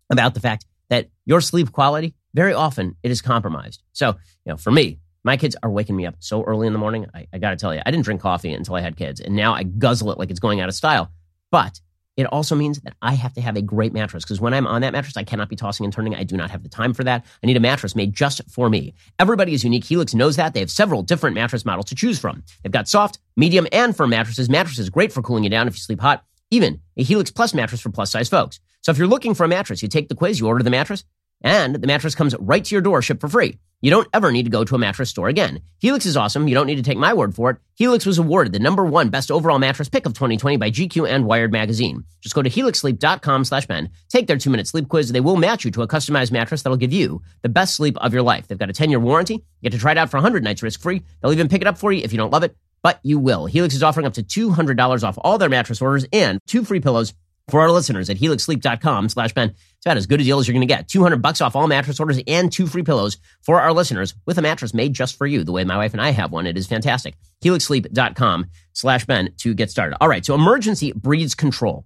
about 0.10 0.34
the 0.34 0.40
fact 0.40 0.66
that 0.90 1.10
your 1.26 1.42
sleep 1.42 1.72
quality, 1.72 2.14
very 2.34 2.54
often 2.54 2.96
it 3.04 3.12
is 3.12 3.22
compromised. 3.22 3.84
So, 3.94 4.10
you 4.10 4.52
know, 4.52 4.58
for 4.58 4.72
me, 4.72 5.00
my 5.24 5.38
kids 5.38 5.56
are 5.64 5.70
waking 5.70 5.96
me 5.96 6.06
up 6.06 6.16
so 6.20 6.44
early 6.44 6.68
in 6.68 6.74
the 6.74 6.80
morning. 6.80 7.06
I, 7.14 7.28
I 7.34 7.38
got 7.38 7.52
to 7.52 7.56
tell 7.58 7.74
you, 7.74 7.82
I 7.86 7.92
didn't 7.92 8.06
drink 8.06 8.22
coffee 8.22 8.54
until 8.54 8.76
I 8.76 8.82
had 8.82 8.96
kids, 8.96 9.20
and 9.20 9.36
now 9.36 9.54
I 9.54 9.64
guzzle 9.64 10.12
it 10.12 10.20
like 10.20 10.30
it's 10.30 10.40
going 10.40 10.62
out 10.62 10.70
of 10.70 10.76
style. 10.76 11.12
But 11.52 11.82
it 12.18 12.26
also 12.26 12.56
means 12.56 12.80
that 12.82 12.96
I 13.02 13.14
have 13.14 13.34
to 13.34 13.42
have 13.42 13.56
a 13.56 13.62
great 13.62 13.94
mattress 13.94 14.24
because 14.24 14.42
when 14.42 14.54
I'm 14.54 14.66
on 14.66 14.82
that 14.82 14.92
mattress, 14.92 15.16
I 15.16 15.24
cannot 15.24 15.50
be 15.50 15.56
tossing 15.56 15.86
and 15.86 15.94
turning. 15.94 16.16
I 16.16 16.24
do 16.24 16.36
not 16.36 16.50
have 16.50 16.64
the 16.64 16.70
time 16.70 16.94
for 16.94 17.04
that. 17.04 17.24
I 17.44 17.48
need 17.48 17.56
a 17.56 17.62
mattress 17.62 17.96
made 17.96 18.14
just 18.14 18.42
for 18.50 18.70
me. 18.70 18.96
Everybody 19.20 19.54
is 19.54 19.64
unique. 19.64 19.86
Helix 19.86 20.16
knows 20.16 20.36
that. 20.36 20.54
They 20.54 20.60
have 20.60 20.72
several 20.72 21.04
different 21.04 21.36
mattress 21.36 21.64
models 21.64 21.86
to 21.86 21.96
choose 21.96 22.18
from. 22.20 22.44
They've 22.64 22.72
got 22.72 22.90
soft, 22.90 23.20
medium, 23.36 23.68
and 23.72 23.96
firm 23.96 24.10
mattresses. 24.10 24.50
Mattresses 24.50 24.90
great 24.90 25.14
for 25.14 25.22
cooling 25.22 25.44
you 25.44 25.50
down 25.50 25.68
if 25.68 25.76
you 25.76 25.80
sleep 25.80 26.02
hot. 26.02 26.26
Even 26.50 26.82
a 26.98 27.04
Helix 27.04 27.30
Plus 27.30 27.54
mattress 27.54 27.82
for 27.82 27.92
plus 27.92 28.12
size 28.12 28.30
folks. 28.30 28.60
So 28.82 28.92
if 28.92 28.98
you're 28.98 29.08
looking 29.08 29.34
for 29.34 29.44
a 29.44 29.48
mattress, 29.48 29.84
you 29.84 29.90
take 29.90 30.10
the 30.10 30.16
quiz, 30.16 30.40
you 30.40 30.48
order 30.48 30.64
the 30.64 30.70
mattress, 30.70 31.04
And 31.42 31.76
the 31.76 31.88
mattress 31.88 32.16
comes 32.16 32.36
right 32.40 32.64
to 32.64 32.76
your 32.76 32.82
door, 32.82 33.02
shipped 33.02 33.22
for 33.22 33.30
free. 33.30 33.58
You 33.80 33.92
don't 33.92 34.08
ever 34.12 34.32
need 34.32 34.44
to 34.44 34.50
go 34.50 34.64
to 34.64 34.74
a 34.74 34.80
mattress 34.80 35.12
store 35.12 35.28
again. 35.28 35.62
Helix 35.78 36.08
is 36.08 36.18
awesome. 36.18 36.48
You 36.48 36.56
don't 36.56 36.66
need 36.66 36.78
to 36.78 36.82
take 36.82 36.98
my 36.98 37.14
word 37.14 37.36
for 37.36 37.52
it. 37.52 37.58
Helix 37.76 38.08
was 38.08 38.18
awarded 38.18 38.52
the 38.52 38.60
number 38.60 38.84
one 38.84 39.10
best 39.10 39.30
overall 39.30 39.60
mattress 39.60 39.88
pick 39.88 40.08
of 40.08 40.14
2020 40.14 40.58
by 40.58 40.72
GQ 40.72 41.08
and 41.08 41.26
Wired 41.26 41.52
magazine. 41.52 42.04
Just 42.20 42.34
go 42.34 42.42
to 42.42 42.50
helixsleep.com 42.50 43.46
slash 43.46 43.68
Ben. 43.68 43.92
Take 44.10 44.26
their 44.26 44.38
two 44.38 44.50
minute 44.50 44.68
sleep 44.68 44.90
quiz. 44.90 45.12
They 45.12 45.20
will 45.20 45.36
match 45.36 45.64
you 45.64 45.70
to 45.72 45.84
a 45.84 45.88
customized 45.88 46.32
mattress 46.32 46.64
that'll 46.64 46.76
give 46.76 46.92
you 46.92 47.22
the 47.44 47.50
best 47.50 47.76
sleep 47.76 47.98
of 47.98 48.14
your 48.14 48.24
life. 48.24 48.48
They've 48.48 48.58
got 48.58 48.72
a 48.72 48.74
10 48.74 48.90
year 48.90 49.00
warranty. 49.00 49.36
You 49.36 49.70
get 49.70 49.74
to 49.74 49.78
try 49.78 49.92
it 49.92 49.98
out 50.00 50.10
for 50.10 50.18
100 50.18 50.44
nights 50.44 50.64
risk 50.64 50.80
free. 50.82 51.04
They'll 51.22 51.34
even 51.34 51.48
pick 51.48 51.62
it 51.62 51.68
up 51.68 51.78
for 51.78 51.92
you 51.92 52.02
if 52.04 52.12
you 52.12 52.18
don't 52.18 52.32
love 52.32 52.44
it, 52.44 52.58
but 52.82 53.00
you 53.04 53.20
will. 53.20 53.46
Helix 53.46 53.76
is 53.76 53.84
offering 53.84 54.08
up 54.08 54.16
to 54.16 54.24
$200 54.24 55.04
off 55.04 55.20
all 55.22 55.38
their 55.38 55.50
mattress 55.50 55.84
orders 55.84 56.04
and 56.12 56.40
two 56.48 56.64
free 56.64 56.80
pillows 56.80 57.14
for 57.50 57.62
our 57.62 57.72
listeners 57.72 58.10
at 58.10 58.18
helixsleep.com 58.18 59.10
slash 59.10 59.34
Ben. 59.34 59.50
It's 59.50 59.86
about 59.86 59.98
as 59.98 60.06
good 60.06 60.20
a 60.20 60.24
deal 60.24 60.40
as 60.40 60.48
you're 60.48 60.54
going 60.54 60.68
to 60.68 60.74
get. 60.74 60.88
200 60.88 61.22
bucks 61.22 61.40
off 61.40 61.56
all 61.56 61.68
mattress 61.68 62.00
orders 62.00 62.20
and 62.28 62.52
two 62.52 62.68
free 62.68 62.84
pillows 62.84 63.18
for 63.42 63.62
our 63.62 63.72
listeners 63.72 64.14
with 64.26 64.38
a 64.38 64.42
mattress 64.42 64.74
made 64.74 64.94
just 64.94 65.18
for 65.18 65.26
you. 65.26 65.44
The 65.44 65.52
way 65.52 65.64
my 65.64 65.78
wife 65.78 65.94
and 65.94 66.02
I 66.02 66.12
have 66.12 66.32
one. 66.32 66.46
It 66.46 66.58
is 66.58 66.68
fantastic. 66.68 67.16
helixsleep.com 67.44 68.48
slash 68.74 69.06
Ben 69.06 69.34
to 69.38 69.54
get 69.54 69.72
started. 69.72 69.98
All 70.02 70.10
right. 70.10 70.26
So 70.26 70.36
emergency 70.36 70.92
breeds 70.92 71.36
control. 71.36 71.86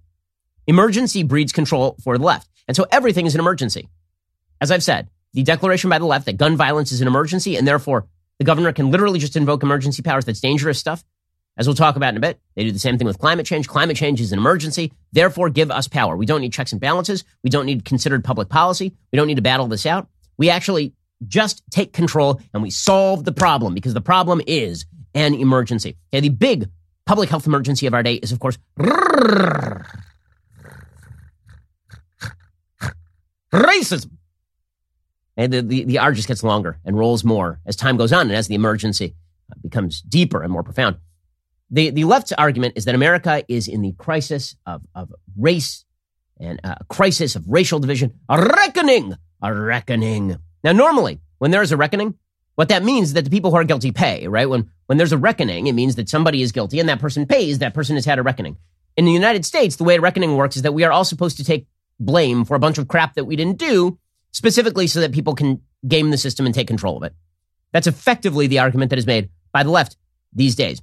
Emergency 0.66 1.22
breeds 1.22 1.52
control 1.52 1.96
for 2.02 2.18
the 2.18 2.24
left. 2.24 2.48
And 2.66 2.76
so 2.76 2.86
everything 2.90 3.26
is 3.26 3.34
an 3.34 3.40
emergency. 3.40 3.88
As 4.60 4.70
I've 4.70 4.82
said, 4.82 5.10
the 5.32 5.42
declaration 5.42 5.90
by 5.90 5.98
the 5.98 6.06
left 6.06 6.26
that 6.26 6.36
gun 6.36 6.56
violence 6.56 6.92
is 6.92 7.00
an 7.00 7.06
emergency 7.06 7.56
and 7.56 7.66
therefore 7.66 8.06
the 8.38 8.44
governor 8.44 8.72
can 8.72 8.90
literally 8.90 9.18
just 9.18 9.36
invoke 9.36 9.62
emergency 9.62 10.02
powers. 10.02 10.24
That's 10.24 10.40
dangerous 10.40 10.78
stuff. 10.78 11.04
As 11.58 11.66
we'll 11.66 11.76
talk 11.76 11.96
about 11.96 12.10
in 12.10 12.16
a 12.16 12.20
bit, 12.20 12.40
they 12.54 12.64
do 12.64 12.72
the 12.72 12.78
same 12.78 12.96
thing 12.96 13.06
with 13.06 13.18
climate 13.18 13.44
change. 13.44 13.68
Climate 13.68 13.96
change 13.96 14.20
is 14.20 14.32
an 14.32 14.38
emergency. 14.38 14.92
Therefore, 15.12 15.50
give 15.50 15.70
us 15.70 15.86
power. 15.86 16.16
We 16.16 16.24
don't 16.24 16.40
need 16.40 16.52
checks 16.52 16.72
and 16.72 16.80
balances. 16.80 17.24
We 17.44 17.50
don't 17.50 17.66
need 17.66 17.84
considered 17.84 18.24
public 18.24 18.48
policy. 18.48 18.94
We 19.12 19.16
don't 19.18 19.26
need 19.26 19.34
to 19.34 19.42
battle 19.42 19.66
this 19.66 19.84
out. 19.84 20.08
We 20.38 20.48
actually 20.48 20.94
just 21.28 21.62
take 21.70 21.92
control 21.92 22.40
and 22.54 22.62
we 22.62 22.70
solve 22.70 23.24
the 23.24 23.32
problem 23.32 23.74
because 23.74 23.92
the 23.92 24.00
problem 24.00 24.40
is 24.46 24.86
an 25.14 25.34
emergency. 25.34 25.98
Okay, 26.12 26.20
the 26.20 26.30
big 26.30 26.70
public 27.04 27.28
health 27.28 27.46
emergency 27.46 27.86
of 27.86 27.92
our 27.92 28.02
day 28.02 28.14
is, 28.14 28.32
of 28.32 28.40
course, 28.40 28.56
racism. 33.52 34.10
And 35.36 35.52
the, 35.52 35.62
the, 35.62 35.84
the 35.84 35.98
R 35.98 36.12
just 36.12 36.28
gets 36.28 36.42
longer 36.42 36.78
and 36.84 36.98
rolls 36.98 37.24
more 37.24 37.60
as 37.66 37.76
time 37.76 37.98
goes 37.98 38.12
on 38.12 38.22
and 38.22 38.32
as 38.32 38.48
the 38.48 38.54
emergency 38.54 39.14
becomes 39.62 40.00
deeper 40.00 40.42
and 40.42 40.50
more 40.50 40.62
profound 40.62 40.96
the, 41.72 41.90
the 41.90 42.04
left's 42.04 42.32
argument 42.32 42.74
is 42.76 42.84
that 42.84 42.94
America 42.94 43.42
is 43.48 43.66
in 43.66 43.80
the 43.80 43.92
crisis 43.92 44.54
of, 44.66 44.82
of 44.94 45.12
race 45.36 45.84
and 46.38 46.60
a 46.62 46.84
crisis 46.84 47.34
of 47.34 47.44
racial 47.48 47.78
division, 47.78 48.12
a 48.28 48.40
reckoning, 48.40 49.16
a 49.42 49.54
reckoning. 49.54 50.36
Now, 50.62 50.72
normally, 50.72 51.20
when 51.38 51.50
there 51.50 51.62
is 51.62 51.72
a 51.72 51.76
reckoning, 51.76 52.14
what 52.56 52.68
that 52.68 52.84
means 52.84 53.08
is 53.08 53.14
that 53.14 53.24
the 53.24 53.30
people 53.30 53.50
who 53.50 53.56
are 53.56 53.64
guilty 53.64 53.90
pay, 53.90 54.28
right? 54.28 54.48
When, 54.48 54.70
when 54.86 54.98
there's 54.98 55.12
a 55.12 55.18
reckoning, 55.18 55.66
it 55.66 55.72
means 55.72 55.96
that 55.96 56.10
somebody 56.10 56.42
is 56.42 56.52
guilty 56.52 56.78
and 56.78 56.88
that 56.90 57.00
person 57.00 57.26
pays, 57.26 57.58
that 57.60 57.74
person 57.74 57.96
has 57.96 58.04
had 58.04 58.18
a 58.18 58.22
reckoning. 58.22 58.58
In 58.96 59.06
the 59.06 59.12
United 59.12 59.46
States, 59.46 59.76
the 59.76 59.84
way 59.84 59.96
a 59.96 60.00
reckoning 60.00 60.36
works 60.36 60.56
is 60.56 60.62
that 60.62 60.74
we 60.74 60.84
are 60.84 60.92
all 60.92 61.04
supposed 61.04 61.38
to 61.38 61.44
take 61.44 61.66
blame 61.98 62.44
for 62.44 62.54
a 62.54 62.60
bunch 62.60 62.76
of 62.76 62.88
crap 62.88 63.14
that 63.14 63.24
we 63.24 63.36
didn't 63.36 63.56
do, 63.58 63.98
specifically 64.32 64.86
so 64.86 65.00
that 65.00 65.12
people 65.12 65.34
can 65.34 65.62
game 65.88 66.10
the 66.10 66.18
system 66.18 66.44
and 66.44 66.54
take 66.54 66.68
control 66.68 66.98
of 66.98 67.02
it. 67.02 67.14
That's 67.72 67.86
effectively 67.86 68.46
the 68.46 68.58
argument 68.58 68.90
that 68.90 68.98
is 68.98 69.06
made 69.06 69.30
by 69.52 69.62
the 69.62 69.70
left 69.70 69.96
these 70.34 70.54
days. 70.54 70.82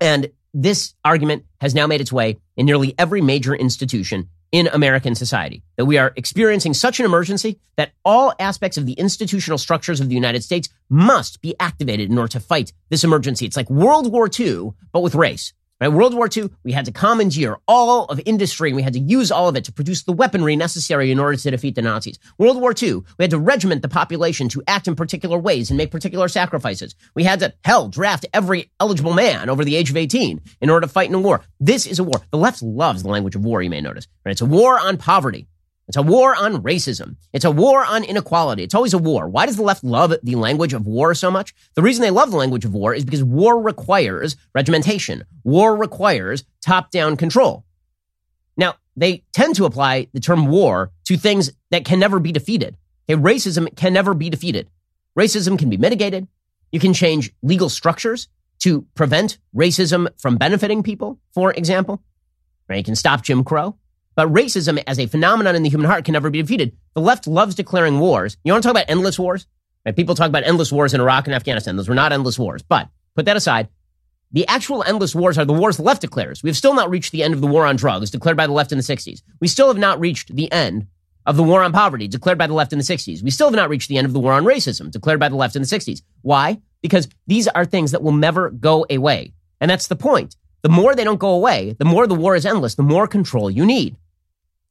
And 0.00 0.30
this 0.52 0.94
argument 1.04 1.44
has 1.60 1.74
now 1.74 1.86
made 1.86 2.00
its 2.00 2.12
way 2.12 2.38
in 2.56 2.66
nearly 2.66 2.94
every 2.98 3.20
major 3.20 3.54
institution 3.54 4.28
in 4.52 4.68
American 4.68 5.16
society. 5.16 5.64
That 5.76 5.86
we 5.86 5.98
are 5.98 6.12
experiencing 6.14 6.74
such 6.74 7.00
an 7.00 7.06
emergency 7.06 7.58
that 7.76 7.90
all 8.04 8.32
aspects 8.38 8.78
of 8.78 8.86
the 8.86 8.92
institutional 8.92 9.58
structures 9.58 10.00
of 10.00 10.08
the 10.08 10.14
United 10.14 10.44
States 10.44 10.68
must 10.88 11.40
be 11.40 11.56
activated 11.58 12.08
in 12.08 12.16
order 12.16 12.30
to 12.32 12.40
fight 12.40 12.72
this 12.88 13.02
emergency. 13.02 13.46
It's 13.46 13.56
like 13.56 13.68
World 13.68 14.12
War 14.12 14.30
II, 14.38 14.70
but 14.92 15.00
with 15.00 15.16
race. 15.16 15.52
Right? 15.80 15.88
World 15.88 16.14
War 16.14 16.28
II, 16.34 16.50
we 16.62 16.70
had 16.72 16.84
to 16.84 16.92
commandeer 16.92 17.58
all 17.66 18.04
of 18.04 18.20
industry 18.24 18.70
and 18.70 18.76
we 18.76 18.82
had 18.82 18.92
to 18.92 19.00
use 19.00 19.32
all 19.32 19.48
of 19.48 19.56
it 19.56 19.64
to 19.64 19.72
produce 19.72 20.04
the 20.04 20.12
weaponry 20.12 20.54
necessary 20.54 21.10
in 21.10 21.18
order 21.18 21.36
to 21.36 21.50
defeat 21.50 21.74
the 21.74 21.82
Nazis. 21.82 22.18
World 22.38 22.60
War 22.60 22.72
II, 22.80 23.02
we 23.18 23.22
had 23.24 23.30
to 23.30 23.40
regiment 23.40 23.82
the 23.82 23.88
population 23.88 24.48
to 24.50 24.62
act 24.68 24.86
in 24.86 24.94
particular 24.94 25.36
ways 25.36 25.70
and 25.70 25.76
make 25.76 25.90
particular 25.90 26.28
sacrifices. 26.28 26.94
We 27.14 27.24
had 27.24 27.40
to, 27.40 27.52
hell, 27.64 27.88
draft 27.88 28.24
every 28.32 28.70
eligible 28.78 29.14
man 29.14 29.50
over 29.50 29.64
the 29.64 29.74
age 29.74 29.90
of 29.90 29.96
18 29.96 30.40
in 30.60 30.70
order 30.70 30.86
to 30.86 30.92
fight 30.92 31.08
in 31.08 31.14
a 31.14 31.20
war. 31.20 31.42
This 31.58 31.86
is 31.86 31.98
a 31.98 32.04
war. 32.04 32.22
The 32.30 32.38
left 32.38 32.62
loves 32.62 33.02
the 33.02 33.08
language 33.08 33.34
of 33.34 33.44
war, 33.44 33.60
you 33.60 33.70
may 33.70 33.80
notice. 33.80 34.06
Right? 34.24 34.32
It's 34.32 34.42
a 34.42 34.46
war 34.46 34.78
on 34.78 34.96
poverty. 34.96 35.48
It's 35.86 35.96
a 35.96 36.02
war 36.02 36.34
on 36.34 36.62
racism. 36.62 37.16
It's 37.32 37.44
a 37.44 37.50
war 37.50 37.84
on 37.84 38.04
inequality. 38.04 38.62
It's 38.62 38.74
always 38.74 38.94
a 38.94 38.98
war. 38.98 39.28
Why 39.28 39.44
does 39.44 39.56
the 39.56 39.62
left 39.62 39.84
love 39.84 40.14
the 40.22 40.36
language 40.36 40.72
of 40.72 40.86
war 40.86 41.14
so 41.14 41.30
much? 41.30 41.54
The 41.74 41.82
reason 41.82 42.02
they 42.02 42.10
love 42.10 42.30
the 42.30 42.38
language 42.38 42.64
of 42.64 42.72
war 42.72 42.94
is 42.94 43.04
because 43.04 43.22
war 43.22 43.60
requires 43.60 44.36
regimentation. 44.54 45.24
War 45.42 45.76
requires 45.76 46.44
top 46.62 46.90
down 46.90 47.16
control. 47.16 47.64
Now, 48.56 48.76
they 48.96 49.24
tend 49.32 49.56
to 49.56 49.66
apply 49.66 50.08
the 50.12 50.20
term 50.20 50.46
war 50.46 50.90
to 51.04 51.16
things 51.16 51.52
that 51.70 51.84
can 51.84 51.98
never 51.98 52.18
be 52.18 52.32
defeated. 52.32 52.76
Okay, 53.08 53.20
racism 53.20 53.74
can 53.76 53.92
never 53.92 54.14
be 54.14 54.30
defeated. 54.30 54.70
Racism 55.18 55.58
can 55.58 55.68
be 55.68 55.76
mitigated. 55.76 56.28
You 56.72 56.80
can 56.80 56.94
change 56.94 57.32
legal 57.42 57.68
structures 57.68 58.28
to 58.60 58.86
prevent 58.94 59.38
racism 59.54 60.08
from 60.18 60.36
benefiting 60.38 60.82
people, 60.82 61.20
for 61.34 61.52
example. 61.52 62.02
Right? 62.68 62.78
You 62.78 62.84
can 62.84 62.96
stop 62.96 63.22
Jim 63.22 63.44
Crow. 63.44 63.76
But 64.14 64.32
racism 64.32 64.82
as 64.86 64.98
a 64.98 65.06
phenomenon 65.06 65.56
in 65.56 65.62
the 65.62 65.68
human 65.68 65.88
heart 65.88 66.04
can 66.04 66.12
never 66.12 66.30
be 66.30 66.40
defeated. 66.40 66.76
The 66.94 67.00
left 67.00 67.26
loves 67.26 67.54
declaring 67.54 67.98
wars. 67.98 68.36
You 68.44 68.52
want 68.52 68.62
to 68.62 68.68
talk 68.68 68.76
about 68.76 68.88
endless 68.88 69.18
wars? 69.18 69.46
Right? 69.84 69.96
People 69.96 70.14
talk 70.14 70.28
about 70.28 70.44
endless 70.44 70.70
wars 70.72 70.94
in 70.94 71.00
Iraq 71.00 71.26
and 71.26 71.34
Afghanistan. 71.34 71.76
Those 71.76 71.88
were 71.88 71.94
not 71.94 72.12
endless 72.12 72.38
wars. 72.38 72.62
But 72.62 72.88
put 73.16 73.26
that 73.26 73.36
aside. 73.36 73.68
The 74.32 74.46
actual 74.48 74.82
endless 74.82 75.14
wars 75.14 75.38
are 75.38 75.44
the 75.44 75.52
wars 75.52 75.76
the 75.76 75.82
left 75.82 76.00
declares. 76.00 76.42
We 76.42 76.50
have 76.50 76.56
still 76.56 76.74
not 76.74 76.90
reached 76.90 77.12
the 77.12 77.22
end 77.22 77.34
of 77.34 77.40
the 77.40 77.46
war 77.46 77.66
on 77.66 77.76
drugs 77.76 78.10
declared 78.10 78.36
by 78.36 78.46
the 78.46 78.52
left 78.52 78.72
in 78.72 78.78
the 78.78 78.84
60s. 78.84 79.22
We 79.40 79.48
still 79.48 79.68
have 79.68 79.78
not 79.78 80.00
reached 80.00 80.34
the 80.34 80.50
end 80.50 80.86
of 81.26 81.36
the 81.36 81.42
war 81.42 81.62
on 81.62 81.72
poverty 81.72 82.08
declared 82.08 82.38
by 82.38 82.46
the 82.46 82.54
left 82.54 82.72
in 82.72 82.78
the 82.78 82.84
60s. 82.84 83.22
We 83.22 83.30
still 83.30 83.46
have 83.46 83.54
not 83.54 83.68
reached 83.68 83.88
the 83.88 83.96
end 83.96 84.06
of 84.06 84.12
the 84.12 84.20
war 84.20 84.32
on 84.32 84.44
racism 84.44 84.90
declared 84.90 85.20
by 85.20 85.28
the 85.28 85.36
left 85.36 85.56
in 85.56 85.62
the 85.62 85.68
60s. 85.68 86.02
Why? 86.22 86.60
Because 86.82 87.08
these 87.26 87.48
are 87.48 87.64
things 87.64 87.92
that 87.92 88.02
will 88.02 88.12
never 88.12 88.50
go 88.50 88.86
away. 88.90 89.32
And 89.60 89.70
that's 89.70 89.86
the 89.86 89.96
point. 89.96 90.36
The 90.62 90.68
more 90.68 90.94
they 90.94 91.04
don't 91.04 91.20
go 91.20 91.30
away, 91.30 91.76
the 91.78 91.84
more 91.84 92.06
the 92.06 92.14
war 92.14 92.34
is 92.34 92.46
endless, 92.46 92.74
the 92.74 92.82
more 92.82 93.06
control 93.06 93.50
you 93.50 93.64
need. 93.64 93.96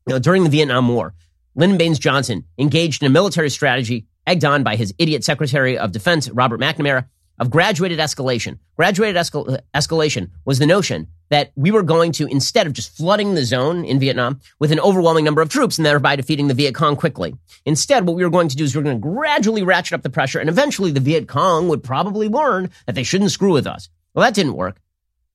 Know, 0.07 0.19
during 0.19 0.43
the 0.43 0.49
Vietnam 0.49 0.89
War, 0.89 1.13
Lyndon 1.55 1.77
Baines 1.77 1.99
Johnson 1.99 2.45
engaged 2.57 3.01
in 3.01 3.07
a 3.07 3.09
military 3.09 3.49
strategy 3.49 4.05
egged 4.27 4.45
on 4.45 4.63
by 4.63 4.75
his 4.75 4.93
idiot 4.97 5.23
Secretary 5.23 5.77
of 5.77 5.91
Defense, 5.91 6.29
Robert 6.29 6.59
McNamara, 6.59 7.05
of 7.39 7.49
graduated 7.49 7.99
escalation. 7.99 8.59
Graduated 8.75 9.15
escal- 9.15 9.53
uh, 9.53 9.57
escalation 9.73 10.29
was 10.45 10.59
the 10.59 10.65
notion 10.65 11.07
that 11.29 11.51
we 11.55 11.71
were 11.71 11.83
going 11.83 12.11
to, 12.11 12.27
instead 12.27 12.67
of 12.67 12.73
just 12.73 12.95
flooding 12.95 13.33
the 13.33 13.43
zone 13.43 13.83
in 13.85 13.99
Vietnam 13.99 14.39
with 14.59 14.71
an 14.71 14.79
overwhelming 14.79 15.25
number 15.25 15.41
of 15.41 15.49
troops 15.49 15.77
and 15.77 15.85
thereby 15.85 16.15
defeating 16.15 16.47
the 16.47 16.53
Viet 16.53 16.75
Cong 16.75 16.95
quickly, 16.95 17.33
instead, 17.65 18.05
what 18.05 18.15
we 18.15 18.23
were 18.23 18.29
going 18.29 18.49
to 18.49 18.55
do 18.55 18.63
is 18.63 18.75
we 18.75 18.81
are 18.81 18.83
going 18.83 18.97
to 18.97 19.01
gradually 19.01 19.63
ratchet 19.63 19.93
up 19.93 20.03
the 20.03 20.09
pressure 20.09 20.39
and 20.39 20.49
eventually 20.49 20.91
the 20.91 20.99
Viet 20.99 21.27
Cong 21.27 21.67
would 21.69 21.83
probably 21.83 22.27
learn 22.27 22.69
that 22.85 22.93
they 22.93 23.03
shouldn't 23.03 23.31
screw 23.31 23.51
with 23.51 23.65
us. 23.65 23.89
Well, 24.13 24.23
that 24.23 24.35
didn't 24.35 24.53
work. 24.53 24.79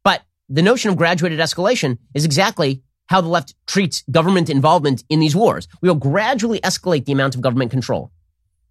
But 0.05 0.23
the 0.49 0.63
notion 0.63 0.91
of 0.91 0.97
graduated 0.97 1.41
escalation 1.41 1.99
is 2.15 2.25
exactly 2.25 2.83
how 3.09 3.21
the 3.21 3.29
left 3.29 3.55
treats 3.67 4.03
government 4.11 4.49
involvement 4.49 5.05
in 5.09 5.21
these 5.21 5.35
wars. 5.35 5.67
We 5.83 5.89
will 5.89 5.97
gradually 5.97 6.61
escalate 6.61 7.05
the 7.05 7.13
amount 7.13 7.35
of 7.35 7.41
government 7.41 7.71
control. 7.71 8.13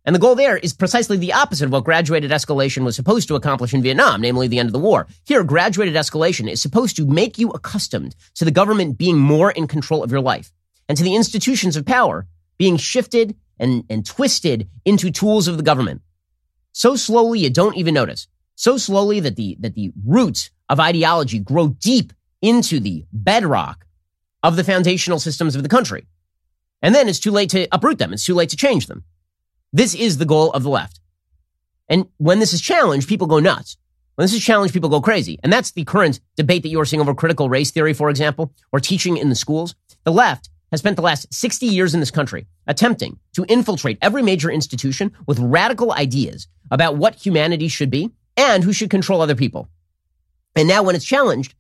And 0.06 0.16
the 0.16 0.20
goal 0.20 0.36
there 0.36 0.56
is 0.56 0.74
precisely 0.74 1.18
the 1.18 1.34
opposite 1.34 1.66
of 1.66 1.72
what 1.74 1.84
graduated 1.84 2.32
escalation 2.32 2.86
was 2.86 2.96
supposed 2.96 3.28
to 3.28 3.36
accomplish 3.36 3.74
in 3.74 3.82
Vietnam, 3.82 4.22
namely 4.22 4.48
the 4.48 4.58
end 4.58 4.70
of 4.70 4.74
the 4.74 4.80
war. 4.80 5.06
Here, 5.26 5.44
graduated 5.44 5.96
escalation 5.96 6.50
is 6.50 6.62
supposed 6.62 6.96
to 6.96 7.06
make 7.06 7.38
you 7.38 7.50
accustomed 7.50 8.16
to 8.36 8.46
the 8.46 8.52
government 8.52 8.98
being 8.98 9.18
more 9.18 9.52
in 9.52 9.68
control 9.68 10.04
of 10.04 10.12
your 10.12 10.22
life 10.22 10.54
and 10.88 10.98
to 10.98 11.04
the 11.04 11.16
institutions 11.16 11.76
of 11.76 11.86
power 11.86 12.26
being 12.58 12.78
shifted 12.78 13.36
and, 13.60 13.84
and 13.90 14.06
twisted 14.06 14.70
into 14.86 15.12
tools 15.12 15.50
of 15.50 15.58
the 15.58 15.64
government. 15.64 16.02
So 16.72 16.96
slowly 16.96 17.40
you 17.40 17.50
don't 17.50 17.76
even 17.76 17.94
notice. 17.94 18.28
So 18.56 18.78
slowly 18.78 19.20
that 19.20 19.36
the, 19.36 19.58
that 19.60 19.76
the 19.76 19.92
roots 20.06 20.52
of 20.70 20.80
ideology 20.80 21.40
grow 21.40 21.70
deep 21.70 22.14
into 22.42 22.80
the 22.80 23.06
bedrock 23.12 23.87
of 24.44 24.56
the 24.56 24.64
foundational 24.64 25.20
systems 25.20 25.56
of 25.56 25.64
the 25.64 25.70
country. 25.70 26.06
And 26.82 26.94
then 26.94 27.10
it's 27.10 27.20
too 27.20 27.32
late 27.32 27.50
to 27.52 27.68
uproot 27.72 27.98
them. 27.98 28.14
It's 28.14 28.26
too 28.26 28.36
late 28.36 28.50
to 28.50 28.58
change 28.58 28.88
them. 28.88 29.04
This 29.74 29.96
is 29.96 30.18
the 30.18 30.26
goal 30.26 30.52
of 30.52 30.64
the 30.64 30.70
left. 30.70 31.00
And 31.90 32.08
when 32.18 32.40
this 32.40 32.54
is 32.54 32.62
challenged, 32.62 33.08
people 33.08 33.28
go 33.28 33.40
nuts. 33.40 33.78
When 34.16 34.24
this 34.24 34.34
is 34.34 34.44
challenged, 34.44 34.74
people 34.74 34.90
go 34.90 35.02
crazy. 35.02 35.40
And 35.44 35.54
that's 35.54 35.72
the 35.72 35.84
current 35.84 36.20
debate 36.36 36.64
that 36.64 36.70
you're 36.70 36.86
seeing 36.86 37.02
over 37.02 37.14
critical 37.14 37.50
race 37.50 37.72
theory, 37.72 37.94
for 37.94 38.10
example, 38.10 38.54
or 38.72 38.80
teaching 38.80 39.18
in 39.18 39.30
the 39.30 39.36
schools. 39.36 39.76
The 40.04 40.12
left 40.12 40.50
has 40.72 40.80
spent 40.80 40.96
the 40.96 41.02
last 41.02 41.34
60 41.34 41.66
years 41.66 41.94
in 41.94 42.00
this 42.00 42.12
country 42.12 42.48
attempting 42.66 43.20
to 43.34 43.46
infiltrate 43.48 43.98
every 44.02 44.22
major 44.22 44.50
institution 44.50 45.14
with 45.26 45.40
radical 45.40 45.94
ideas 45.94 46.48
about 46.72 46.98
what 46.98 47.16
humanity 47.16 47.68
should 47.68 47.90
be 47.90 48.12
and 48.36 48.64
who 48.64 48.74
should 48.74 48.90
control 48.90 49.22
other 49.22 49.36
people. 49.36 49.70
And 50.56 50.68
now 50.68 50.84
when 50.84 50.96
it's 50.96 51.06
challenged, 51.06 51.56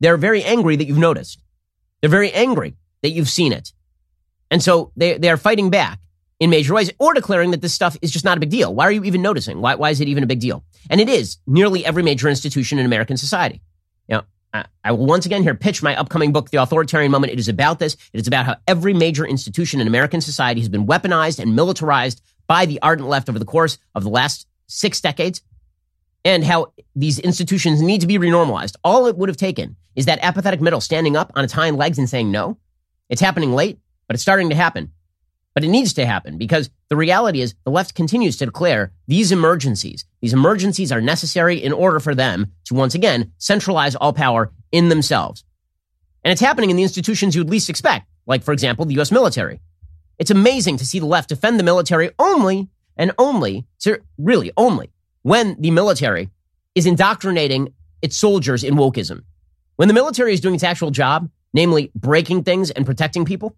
they're 0.00 0.16
very 0.16 0.42
angry 0.42 0.76
that 0.76 0.86
you've 0.86 0.98
noticed. 0.98 1.40
They're 2.00 2.10
very 2.10 2.32
angry 2.32 2.76
that 3.02 3.10
you've 3.10 3.28
seen 3.28 3.52
it. 3.52 3.72
And 4.50 4.62
so 4.62 4.92
they, 4.96 5.18
they 5.18 5.30
are 5.30 5.36
fighting 5.36 5.70
back. 5.70 5.98
in 6.40 6.50
major 6.50 6.74
ways 6.74 6.90
or 6.98 7.14
declaring 7.14 7.50
that 7.50 7.60
this 7.60 7.74
stuff 7.74 7.96
is 8.00 8.10
just 8.10 8.24
not 8.24 8.36
a 8.36 8.40
big 8.40 8.50
deal. 8.50 8.74
Why 8.74 8.84
are 8.84 8.92
you 8.92 9.04
even 9.04 9.22
noticing? 9.22 9.60
Why, 9.60 9.74
why 9.74 9.90
is 9.90 10.00
it 10.00 10.08
even 10.08 10.22
a 10.22 10.26
big 10.26 10.40
deal? 10.40 10.64
And 10.88 11.00
it 11.00 11.08
is 11.08 11.38
nearly 11.46 11.84
every 11.84 12.02
major 12.02 12.28
institution 12.28 12.78
in 12.78 12.86
American 12.86 13.16
society. 13.16 13.60
Know, 14.08 14.22
I, 14.52 14.64
I 14.84 14.92
will 14.92 15.06
once 15.06 15.26
again 15.26 15.42
here 15.42 15.54
pitch 15.54 15.82
my 15.82 15.96
upcoming 15.96 16.32
book, 16.32 16.50
The 16.50 16.62
Authoritarian 16.62 17.10
Moment. 17.10 17.32
It 17.32 17.38
is 17.38 17.48
about 17.48 17.78
this. 17.78 17.96
It 18.12 18.20
is 18.20 18.28
about 18.28 18.46
how 18.46 18.56
every 18.66 18.94
major 18.94 19.26
institution 19.26 19.80
in 19.80 19.86
American 19.86 20.20
society 20.20 20.60
has 20.60 20.68
been 20.68 20.86
weaponized 20.86 21.40
and 21.40 21.56
militarized 21.56 22.22
by 22.46 22.66
the 22.66 22.80
ardent 22.80 23.08
left 23.08 23.28
over 23.28 23.38
the 23.38 23.44
course 23.44 23.78
of 23.94 24.02
the 24.04 24.08
last 24.10 24.46
six 24.68 25.00
decades 25.00 25.42
and 26.24 26.44
how 26.44 26.72
these 26.94 27.18
institutions 27.18 27.80
need 27.80 28.00
to 28.00 28.06
be 28.06 28.18
renormalized. 28.18 28.76
All 28.84 29.06
it 29.06 29.16
would 29.16 29.28
have 29.28 29.36
taken 29.36 29.76
is 29.96 30.06
that 30.06 30.18
apathetic 30.22 30.60
middle 30.60 30.80
standing 30.80 31.16
up 31.16 31.32
on 31.34 31.44
its 31.44 31.52
hind 31.52 31.76
legs 31.76 31.98
and 31.98 32.08
saying 32.08 32.30
no. 32.30 32.58
It's 33.08 33.20
happening 33.20 33.52
late, 33.52 33.78
but 34.06 34.14
it's 34.14 34.22
starting 34.22 34.50
to 34.50 34.54
happen. 34.54 34.92
But 35.54 35.64
it 35.64 35.68
needs 35.68 35.92
to 35.94 36.06
happen 36.06 36.38
because 36.38 36.70
the 36.88 36.96
reality 36.96 37.40
is 37.40 37.54
the 37.64 37.70
left 37.70 37.94
continues 37.94 38.36
to 38.36 38.46
declare 38.46 38.92
these 39.08 39.32
emergencies. 39.32 40.04
These 40.20 40.32
emergencies 40.32 40.92
are 40.92 41.00
necessary 41.00 41.62
in 41.62 41.72
order 41.72 41.98
for 41.98 42.14
them 42.14 42.52
to 42.66 42.74
once 42.74 42.94
again 42.94 43.32
centralize 43.38 43.96
all 43.96 44.12
power 44.12 44.52
in 44.70 44.88
themselves. 44.88 45.44
And 46.24 46.32
it's 46.32 46.40
happening 46.40 46.70
in 46.70 46.76
the 46.76 46.82
institutions 46.82 47.34
you'd 47.34 47.50
least 47.50 47.70
expect, 47.70 48.06
like, 48.26 48.42
for 48.42 48.52
example, 48.52 48.84
the 48.84 48.94
U.S. 48.94 49.10
military. 49.10 49.60
It's 50.18 50.30
amazing 50.30 50.76
to 50.78 50.86
see 50.86 50.98
the 50.98 51.06
left 51.06 51.28
defend 51.28 51.58
the 51.58 51.64
military 51.64 52.10
only 52.18 52.68
and 52.96 53.12
only, 53.18 53.66
really 54.18 54.52
only, 54.56 54.90
when 55.28 55.60
the 55.60 55.70
military 55.70 56.30
is 56.74 56.86
indoctrinating 56.86 57.74
its 58.00 58.16
soldiers 58.16 58.64
in 58.64 58.76
wokeism. 58.76 59.24
When 59.76 59.86
the 59.86 59.92
military 59.92 60.32
is 60.32 60.40
doing 60.40 60.54
its 60.54 60.64
actual 60.64 60.90
job, 60.90 61.28
namely 61.52 61.90
breaking 61.94 62.44
things 62.44 62.70
and 62.70 62.86
protecting 62.86 63.26
people, 63.26 63.54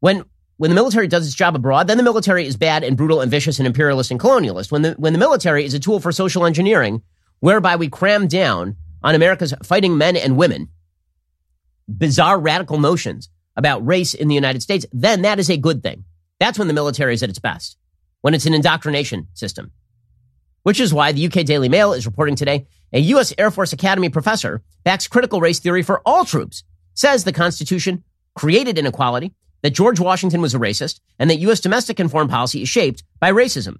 when 0.00 0.24
when 0.58 0.70
the 0.70 0.74
military 0.74 1.08
does 1.08 1.26
its 1.26 1.34
job 1.34 1.56
abroad, 1.56 1.86
then 1.86 1.96
the 1.96 2.04
military 2.04 2.46
is 2.46 2.56
bad 2.56 2.84
and 2.84 2.98
brutal 2.98 3.22
and 3.22 3.30
vicious 3.30 3.58
and 3.58 3.66
imperialist 3.66 4.10
and 4.10 4.20
colonialist. 4.20 4.70
When 4.70 4.82
the, 4.82 4.92
when 4.92 5.12
the 5.12 5.18
military 5.18 5.64
is 5.64 5.74
a 5.74 5.80
tool 5.80 6.00
for 6.00 6.12
social 6.12 6.44
engineering, 6.44 7.02
whereby 7.40 7.74
we 7.76 7.88
cram 7.88 8.28
down 8.28 8.76
on 9.02 9.14
America's 9.14 9.54
fighting 9.64 9.96
men 9.96 10.16
and 10.16 10.36
women 10.36 10.68
bizarre 11.88 12.38
radical 12.38 12.78
notions 12.78 13.30
about 13.56 13.84
race 13.86 14.12
in 14.12 14.28
the 14.28 14.34
United 14.34 14.62
States, 14.62 14.86
then 14.92 15.22
that 15.22 15.38
is 15.38 15.50
a 15.50 15.56
good 15.56 15.82
thing. 15.82 16.04
That's 16.38 16.58
when 16.58 16.68
the 16.68 16.74
military 16.74 17.14
is 17.14 17.22
at 17.22 17.30
its 17.30 17.38
best, 17.38 17.78
when 18.20 18.34
it's 18.34 18.46
an 18.46 18.54
indoctrination 18.54 19.28
system. 19.32 19.72
Which 20.64 20.80
is 20.80 20.92
why 20.92 21.12
the 21.12 21.26
UK 21.26 21.46
Daily 21.46 21.68
Mail 21.68 21.92
is 21.92 22.06
reporting 22.06 22.36
today 22.36 22.66
a 22.92 22.98
U.S. 22.98 23.32
Air 23.38 23.50
Force 23.50 23.72
Academy 23.72 24.08
professor 24.08 24.62
backs 24.82 25.06
critical 25.06 25.40
race 25.40 25.60
theory 25.60 25.82
for 25.82 26.00
all 26.04 26.24
troops, 26.24 26.64
says 26.94 27.22
the 27.22 27.32
Constitution 27.32 28.02
created 28.34 28.78
inequality 28.78 29.32
that 29.62 29.70
George 29.70 30.00
Washington 30.00 30.40
was 30.40 30.54
a 30.54 30.58
racist 30.58 31.00
and 31.18 31.28
that 31.28 31.36
U.S. 31.36 31.60
domestic 31.60 32.00
and 32.00 32.10
foreign 32.10 32.28
policy 32.28 32.62
is 32.62 32.68
shaped 32.68 33.04
by 33.20 33.30
racism. 33.30 33.76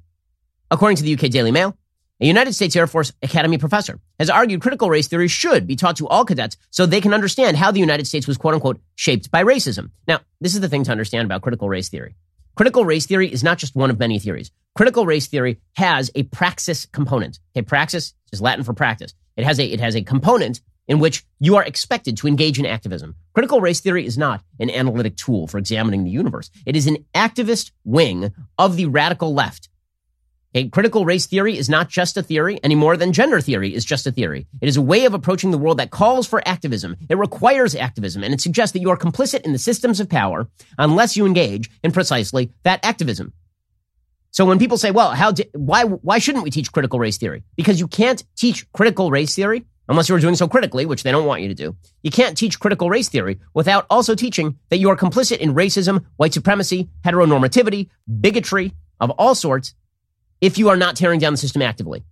According 0.70 0.96
to 0.96 1.02
the 1.02 1.14
UK 1.14 1.30
Daily 1.30 1.50
Mail, 1.50 1.76
a 2.20 2.26
United 2.26 2.52
States 2.52 2.76
Air 2.76 2.86
Force 2.86 3.12
Academy 3.22 3.58
professor 3.58 3.98
has 4.18 4.30
argued 4.30 4.60
critical 4.60 4.90
race 4.90 5.08
theory 5.08 5.28
should 5.28 5.66
be 5.66 5.76
taught 5.76 5.96
to 5.96 6.08
all 6.08 6.24
cadets 6.24 6.56
so 6.70 6.86
they 6.86 7.00
can 7.00 7.14
understand 7.14 7.56
how 7.56 7.70
the 7.70 7.80
United 7.80 8.06
States 8.06 8.28
was 8.28 8.36
quote 8.36 8.54
unquote 8.54 8.80
shaped 8.94 9.30
by 9.30 9.42
racism. 9.42 9.90
Now, 10.06 10.20
this 10.40 10.54
is 10.54 10.60
the 10.60 10.68
thing 10.68 10.84
to 10.84 10.92
understand 10.92 11.24
about 11.24 11.42
critical 11.42 11.68
race 11.68 11.88
theory. 11.88 12.14
Critical 12.56 12.84
race 12.84 13.06
theory 13.06 13.32
is 13.32 13.42
not 13.42 13.58
just 13.58 13.74
one 13.74 13.90
of 13.90 13.98
many 13.98 14.20
theories. 14.20 14.52
Critical 14.76 15.06
race 15.06 15.26
theory 15.26 15.60
has 15.74 16.10
a 16.14 16.22
praxis 16.24 16.86
component. 16.86 17.40
Okay, 17.52 17.62
praxis 17.62 18.14
is 18.32 18.40
Latin 18.40 18.64
for 18.64 18.72
practice. 18.72 19.12
It 19.36 19.44
has 19.44 19.58
a, 19.58 19.64
it 19.64 19.80
has 19.80 19.96
a 19.96 20.02
component 20.02 20.60
in 20.86 21.00
which 21.00 21.24
you 21.40 21.56
are 21.56 21.64
expected 21.64 22.16
to 22.16 22.28
engage 22.28 22.58
in 22.58 22.66
activism. 22.66 23.16
Critical 23.32 23.60
race 23.60 23.80
theory 23.80 24.06
is 24.06 24.16
not 24.16 24.42
an 24.60 24.70
analytic 24.70 25.16
tool 25.16 25.48
for 25.48 25.58
examining 25.58 26.04
the 26.04 26.10
universe. 26.10 26.50
It 26.64 26.76
is 26.76 26.86
an 26.86 27.04
activist 27.12 27.72
wing 27.82 28.32
of 28.56 28.76
the 28.76 28.86
radical 28.86 29.34
left. 29.34 29.68
Okay, 30.56 30.68
critical 30.68 31.04
race 31.04 31.26
theory 31.26 31.58
is 31.58 31.68
not 31.68 31.88
just 31.88 32.16
a 32.16 32.22
theory 32.22 32.60
any 32.62 32.76
more 32.76 32.96
than 32.96 33.12
gender 33.12 33.40
theory 33.40 33.74
is 33.74 33.84
just 33.84 34.06
a 34.06 34.12
theory. 34.12 34.46
It 34.60 34.68
is 34.68 34.76
a 34.76 34.82
way 34.82 35.04
of 35.04 35.12
approaching 35.12 35.50
the 35.50 35.58
world 35.58 35.78
that 35.78 35.90
calls 35.90 36.28
for 36.28 36.46
activism. 36.46 36.96
It 37.08 37.18
requires 37.18 37.74
activism 37.74 38.22
and 38.22 38.32
it 38.32 38.40
suggests 38.40 38.72
that 38.74 38.80
you 38.80 38.90
are 38.90 38.96
complicit 38.96 39.40
in 39.40 39.50
the 39.50 39.58
systems 39.58 39.98
of 39.98 40.08
power 40.08 40.46
unless 40.78 41.16
you 41.16 41.26
engage 41.26 41.70
in 41.82 41.90
precisely 41.90 42.52
that 42.62 42.84
activism. 42.84 43.32
So 44.30 44.44
when 44.44 44.60
people 44.60 44.78
say, 44.78 44.92
well, 44.92 45.10
how, 45.10 45.32
why, 45.54 45.82
why 45.82 46.18
shouldn't 46.20 46.44
we 46.44 46.50
teach 46.50 46.70
critical 46.70 47.00
race 47.00 47.18
theory? 47.18 47.42
Because 47.56 47.80
you 47.80 47.88
can't 47.88 48.22
teach 48.36 48.70
critical 48.72 49.10
race 49.10 49.34
theory 49.34 49.64
unless 49.88 50.08
you 50.08 50.14
are 50.14 50.20
doing 50.20 50.36
so 50.36 50.46
critically, 50.46 50.86
which 50.86 51.02
they 51.02 51.10
don't 51.10 51.26
want 51.26 51.42
you 51.42 51.48
to 51.48 51.54
do. 51.54 51.76
You 52.04 52.12
can't 52.12 52.38
teach 52.38 52.60
critical 52.60 52.88
race 52.88 53.08
theory 53.08 53.40
without 53.54 53.86
also 53.90 54.14
teaching 54.14 54.56
that 54.68 54.78
you 54.78 54.88
are 54.88 54.96
complicit 54.96 55.38
in 55.38 55.52
racism, 55.52 56.04
white 56.16 56.32
supremacy, 56.32 56.90
heteronormativity, 57.04 57.90
bigotry 58.20 58.72
of 59.00 59.10
all 59.10 59.34
sorts 59.34 59.74
if 60.40 60.58
you 60.58 60.68
are 60.68 60.76
not 60.76 60.96
tearing 60.96 61.20
down 61.20 61.32
the 61.32 61.38
system 61.38 61.62
actively. 61.62 62.04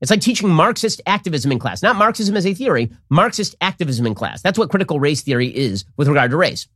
It's 0.00 0.10
like 0.10 0.20
teaching 0.20 0.50
Marxist 0.50 1.00
activism 1.06 1.52
in 1.52 1.58
class, 1.58 1.82
not 1.82 1.96
Marxism 1.96 2.36
as 2.36 2.46
a 2.46 2.52
theory, 2.52 2.90
Marxist 3.08 3.54
activism 3.60 4.06
in 4.06 4.14
class. 4.14 4.42
That's 4.42 4.58
what 4.58 4.70
critical 4.70 5.00
race 5.00 5.22
theory 5.22 5.48
is 5.48 5.84
with 5.96 6.08
regard 6.08 6.30
to 6.32 6.36
race. 6.36 6.66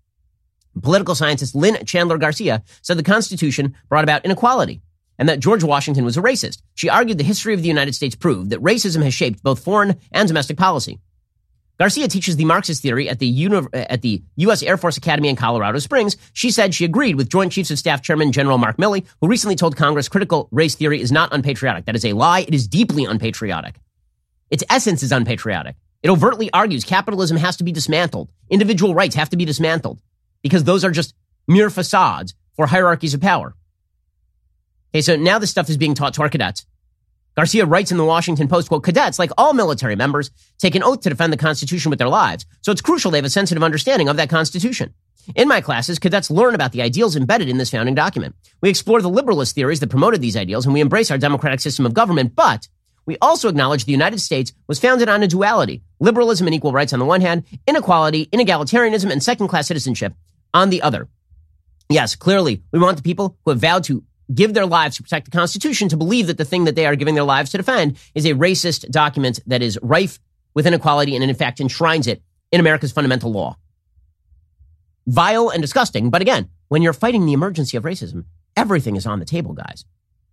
Political 0.81 1.15
scientist 1.15 1.55
Lynn 1.55 1.85
Chandler 1.85 2.17
Garcia 2.17 2.63
said 2.81 2.97
the 2.97 3.03
Constitution 3.03 3.77
brought 3.89 4.05
about 4.05 4.25
inequality 4.25 4.81
and 5.19 5.29
that 5.29 5.41
George 5.41 5.63
Washington 5.63 6.05
was 6.05 6.17
a 6.17 6.23
racist. 6.23 6.63
She 6.75 6.89
argued 6.89 7.19
the 7.19 7.25
history 7.25 7.53
of 7.53 7.61
the 7.61 7.69
United 7.69 7.95
States 7.95 8.15
proved 8.15 8.51
that 8.51 8.63
racism 8.63 9.03
has 9.03 9.13
shaped 9.13 9.43
both 9.43 9.63
foreign 9.63 9.97
and 10.13 10.27
domestic 10.27 10.57
policy. 10.57 10.99
Garcia 11.81 12.09
teaches 12.09 12.37
the 12.37 12.45
Marxist 12.45 12.83
theory 12.83 13.09
at 13.09 13.21
the, 13.21 13.27
Uni- 13.27 13.57
uh, 13.57 13.69
at 13.73 14.03
the 14.03 14.23
U.S. 14.37 14.63
Air 14.63 14.77
Force 14.77 14.99
Academy 14.99 15.31
in 15.31 15.35
Colorado 15.35 15.79
Springs. 15.79 16.15
She 16.35 16.51
said 16.51 16.75
she 16.75 16.85
agreed 16.85 17.17
with 17.17 17.31
Joint 17.31 17.53
Chiefs 17.53 17.71
of 17.71 17.79
Staff 17.79 18.03
Chairman 18.03 18.33
General 18.33 18.59
Mark 18.59 18.77
Milley, 18.77 19.07
who 19.23 19.29
recently 19.29 19.57
told 19.57 19.77
Congress 19.77 20.07
critical 20.07 20.47
race 20.53 20.75
theory 20.75 21.01
is 21.01 21.11
not 21.11 21.33
unpatriotic. 21.33 21.87
That 21.87 21.97
is 21.97 22.05
a 22.05 22.13
lie. 22.13 22.41
It 22.41 22.53
is 22.53 22.69
deeply 22.69 23.07
unpatriotic. 23.07 23.81
Its 24.51 24.63
essence 24.69 25.03
is 25.03 25.11
unpatriotic. 25.11 25.77
It 26.03 26.11
overtly 26.11 26.53
argues 26.53 26.85
capitalism 26.85 27.39
has 27.39 27.57
to 27.57 27.65
be 27.65 27.73
dismantled. 27.73 28.31
Individual 28.51 28.95
rights 28.95 29.15
have 29.15 29.31
to 29.31 29.39
be 29.39 29.47
dismantled 29.47 30.03
because 30.43 30.65
those 30.65 30.85
are 30.85 30.91
just 30.91 31.15
mere 31.49 31.71
facades 31.71 32.35
for 32.57 32.67
hierarchies 32.67 33.15
of 33.15 33.23
power. 33.23 33.55
Okay, 34.93 35.01
so 35.01 35.17
now 35.17 35.39
this 35.39 35.51
stuff 35.51 35.71
is 35.71 35.79
being 35.79 35.95
taught 35.95 36.13
to 36.15 36.21
our 36.21 36.29
cadets. 36.29 36.67
Garcia 37.41 37.65
writes 37.65 37.91
in 37.91 37.97
the 37.97 38.05
Washington 38.05 38.49
Post, 38.49 38.69
quote, 38.69 38.85
cadets, 38.85 39.19
like 39.19 39.31
all 39.39 39.55
military 39.55 39.97
members, 39.97 40.31
take 40.59 40.75
an 40.75 40.83
oath 40.83 41.01
to 41.01 41.09
defend 41.09 41.33
the 41.33 41.39
Constitution 41.39 41.89
with 41.89 41.99
their 41.99 42.07
lives. 42.07 42.45
So 42.61 42.71
it's 42.71 42.83
crucial 42.83 43.11
they 43.11 43.17
have 43.17 43.25
a 43.25 43.31
sensitive 43.31 43.63
understanding 43.63 44.11
of 44.11 44.19
that 44.19 44.29
Constitution. 44.29 44.93
In 45.35 45.49
my 45.49 45.63
classes, 45.63 45.99
cadets 45.99 46.31
learn 46.31 46.55
about 46.55 46.73
the 46.73 46.83
ideals 46.83 47.17
embedded 47.17 47.49
in 47.49 47.57
this 47.57 47.71
founding 47.71 47.95
document. 47.95 48.35
We 48.61 48.69
explore 48.69 49.01
the 49.01 49.09
liberalist 49.09 49.55
theories 49.55 49.81
that 49.81 49.89
promoted 49.89 50.21
these 50.21 50.37
ideals 50.37 50.67
and 50.67 50.75
we 50.75 50.83
embrace 50.83 51.11
our 51.11 51.17
democratic 51.17 51.61
system 51.61 51.87
of 51.87 51.95
government, 51.95 52.37
but 52.37 52.69
we 53.07 53.17
also 53.23 53.49
acknowledge 53.49 53.87
the 53.87 53.93
United 53.93 54.21
States 54.21 54.53
was 54.69 54.79
founded 54.79 55.09
on 55.09 55.23
a 55.23 55.27
duality, 55.27 55.83
liberalism 55.99 56.47
and 56.47 56.53
equal 56.53 56.73
rights 56.73 56.93
on 56.93 56.99
the 56.99 57.07
one 57.07 57.23
hand, 57.23 57.45
inequality, 57.67 58.27
inegalitarianism, 58.27 59.11
and 59.11 59.23
second 59.23 59.49
class 59.49 59.67
citizenship 59.67 60.13
on 60.53 60.69
the 60.69 60.83
other. 60.83 61.09
Yes, 61.89 62.17
clearly, 62.17 62.63
we 62.71 62.81
want 62.81 62.99
the 62.99 63.03
people 63.03 63.39
who 63.47 63.53
have 63.53 63.61
vowed 63.61 63.85
to 63.85 64.05
give 64.35 64.55
their 64.55 64.67
lives 64.67 64.97
to 64.97 65.03
protect 65.03 65.25
the 65.25 65.31
Constitution 65.37 65.89
to 65.89 65.97
believe 65.97 66.27
that 66.27 66.39
the 66.39 66.45
thing 66.45 66.65
that 66.65 66.75
they 66.75 66.87
are 66.87 66.97
giving 66.97 67.15
their 67.15 67.25
lives 67.25 67.51
to 67.51 67.57
defend 67.57 67.99
is 68.15 68.25
a 68.25 68.35
racist 68.35 68.91
document 68.91 69.41
that 69.47 69.63
is 69.63 69.79
rife 69.83 70.19
with 70.55 70.67
inequality 70.67 71.15
and 71.15 71.25
in 71.25 71.35
fact 71.35 71.61
enshrines 71.61 72.07
it 72.07 72.23
in 72.53 72.61
America's 72.61 72.93
fundamental 72.93 73.33
law. 73.33 73.57
Vile 75.07 75.49
and 75.49 75.63
disgusting, 75.63 76.11
but 76.11 76.23
again, 76.23 76.49
when 76.69 76.83
you're 76.83 76.93
fighting 76.93 77.27
the 77.27 77.33
emergency 77.33 77.77
of 77.77 77.85
racism, 77.85 78.25
everything 78.57 78.97
is 78.97 79.07
on 79.07 79.19
the 79.19 79.25
table, 79.25 79.53
guys. 79.53 79.85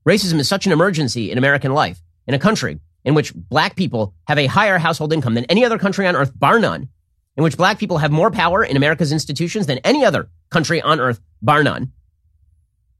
Racism 0.07 0.39
is 0.39 0.47
such 0.47 0.65
an 0.65 0.71
emergency 0.71 1.31
in 1.31 1.37
American 1.37 1.73
life, 1.73 2.01
in 2.27 2.33
a 2.33 2.39
country 2.39 2.79
in 3.03 3.15
which 3.15 3.33
black 3.33 3.75
people 3.75 4.13
have 4.27 4.37
a 4.37 4.47
higher 4.47 4.77
household 4.77 5.13
income 5.13 5.33
than 5.33 5.45
any 5.45 5.63
other 5.63 5.77
country 5.77 6.05
on 6.05 6.15
earth, 6.15 6.37
bar 6.37 6.59
none, 6.59 6.89
in 7.37 7.43
which 7.43 7.55
black 7.55 7.79
people 7.79 7.99
have 7.99 8.11
more 8.11 8.29
power 8.29 8.63
in 8.63 8.75
America's 8.75 9.13
institutions 9.13 9.65
than 9.65 9.77
any 9.79 10.03
other 10.03 10.29
country 10.49 10.81
on 10.81 10.99
earth, 10.99 11.21
bar 11.41 11.63
none. 11.63 11.93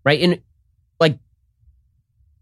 Right? 0.05 0.21
In 0.21 0.41
like 0.99 1.17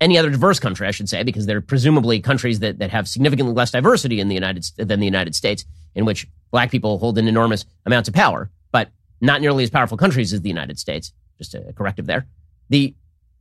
any 0.01 0.17
other 0.17 0.29
diverse 0.29 0.59
country, 0.59 0.87
I 0.87 0.91
should 0.91 1.09
say, 1.09 1.23
because 1.23 1.45
they're 1.45 1.61
presumably 1.61 2.19
countries 2.19 2.59
that, 2.59 2.79
that 2.79 2.89
have 2.89 3.07
significantly 3.07 3.53
less 3.53 3.71
diversity 3.71 4.19
in 4.19 4.27
the 4.27 4.35
United 4.35 4.65
than 4.77 4.99
the 4.99 5.05
United 5.05 5.35
States, 5.35 5.65
in 5.93 6.05
which 6.05 6.27
black 6.51 6.71
people 6.71 6.97
hold 6.99 7.17
an 7.17 7.27
enormous 7.27 7.65
amount 7.85 8.07
of 8.07 8.13
power, 8.13 8.49
but 8.71 8.89
not 9.21 9.41
nearly 9.41 9.63
as 9.63 9.69
powerful 9.69 9.97
countries 9.97 10.33
as 10.33 10.41
the 10.41 10.49
United 10.49 10.79
States. 10.79 11.13
Just 11.37 11.53
a 11.53 11.73
corrective 11.73 12.05
there. 12.05 12.27
The 12.69 12.95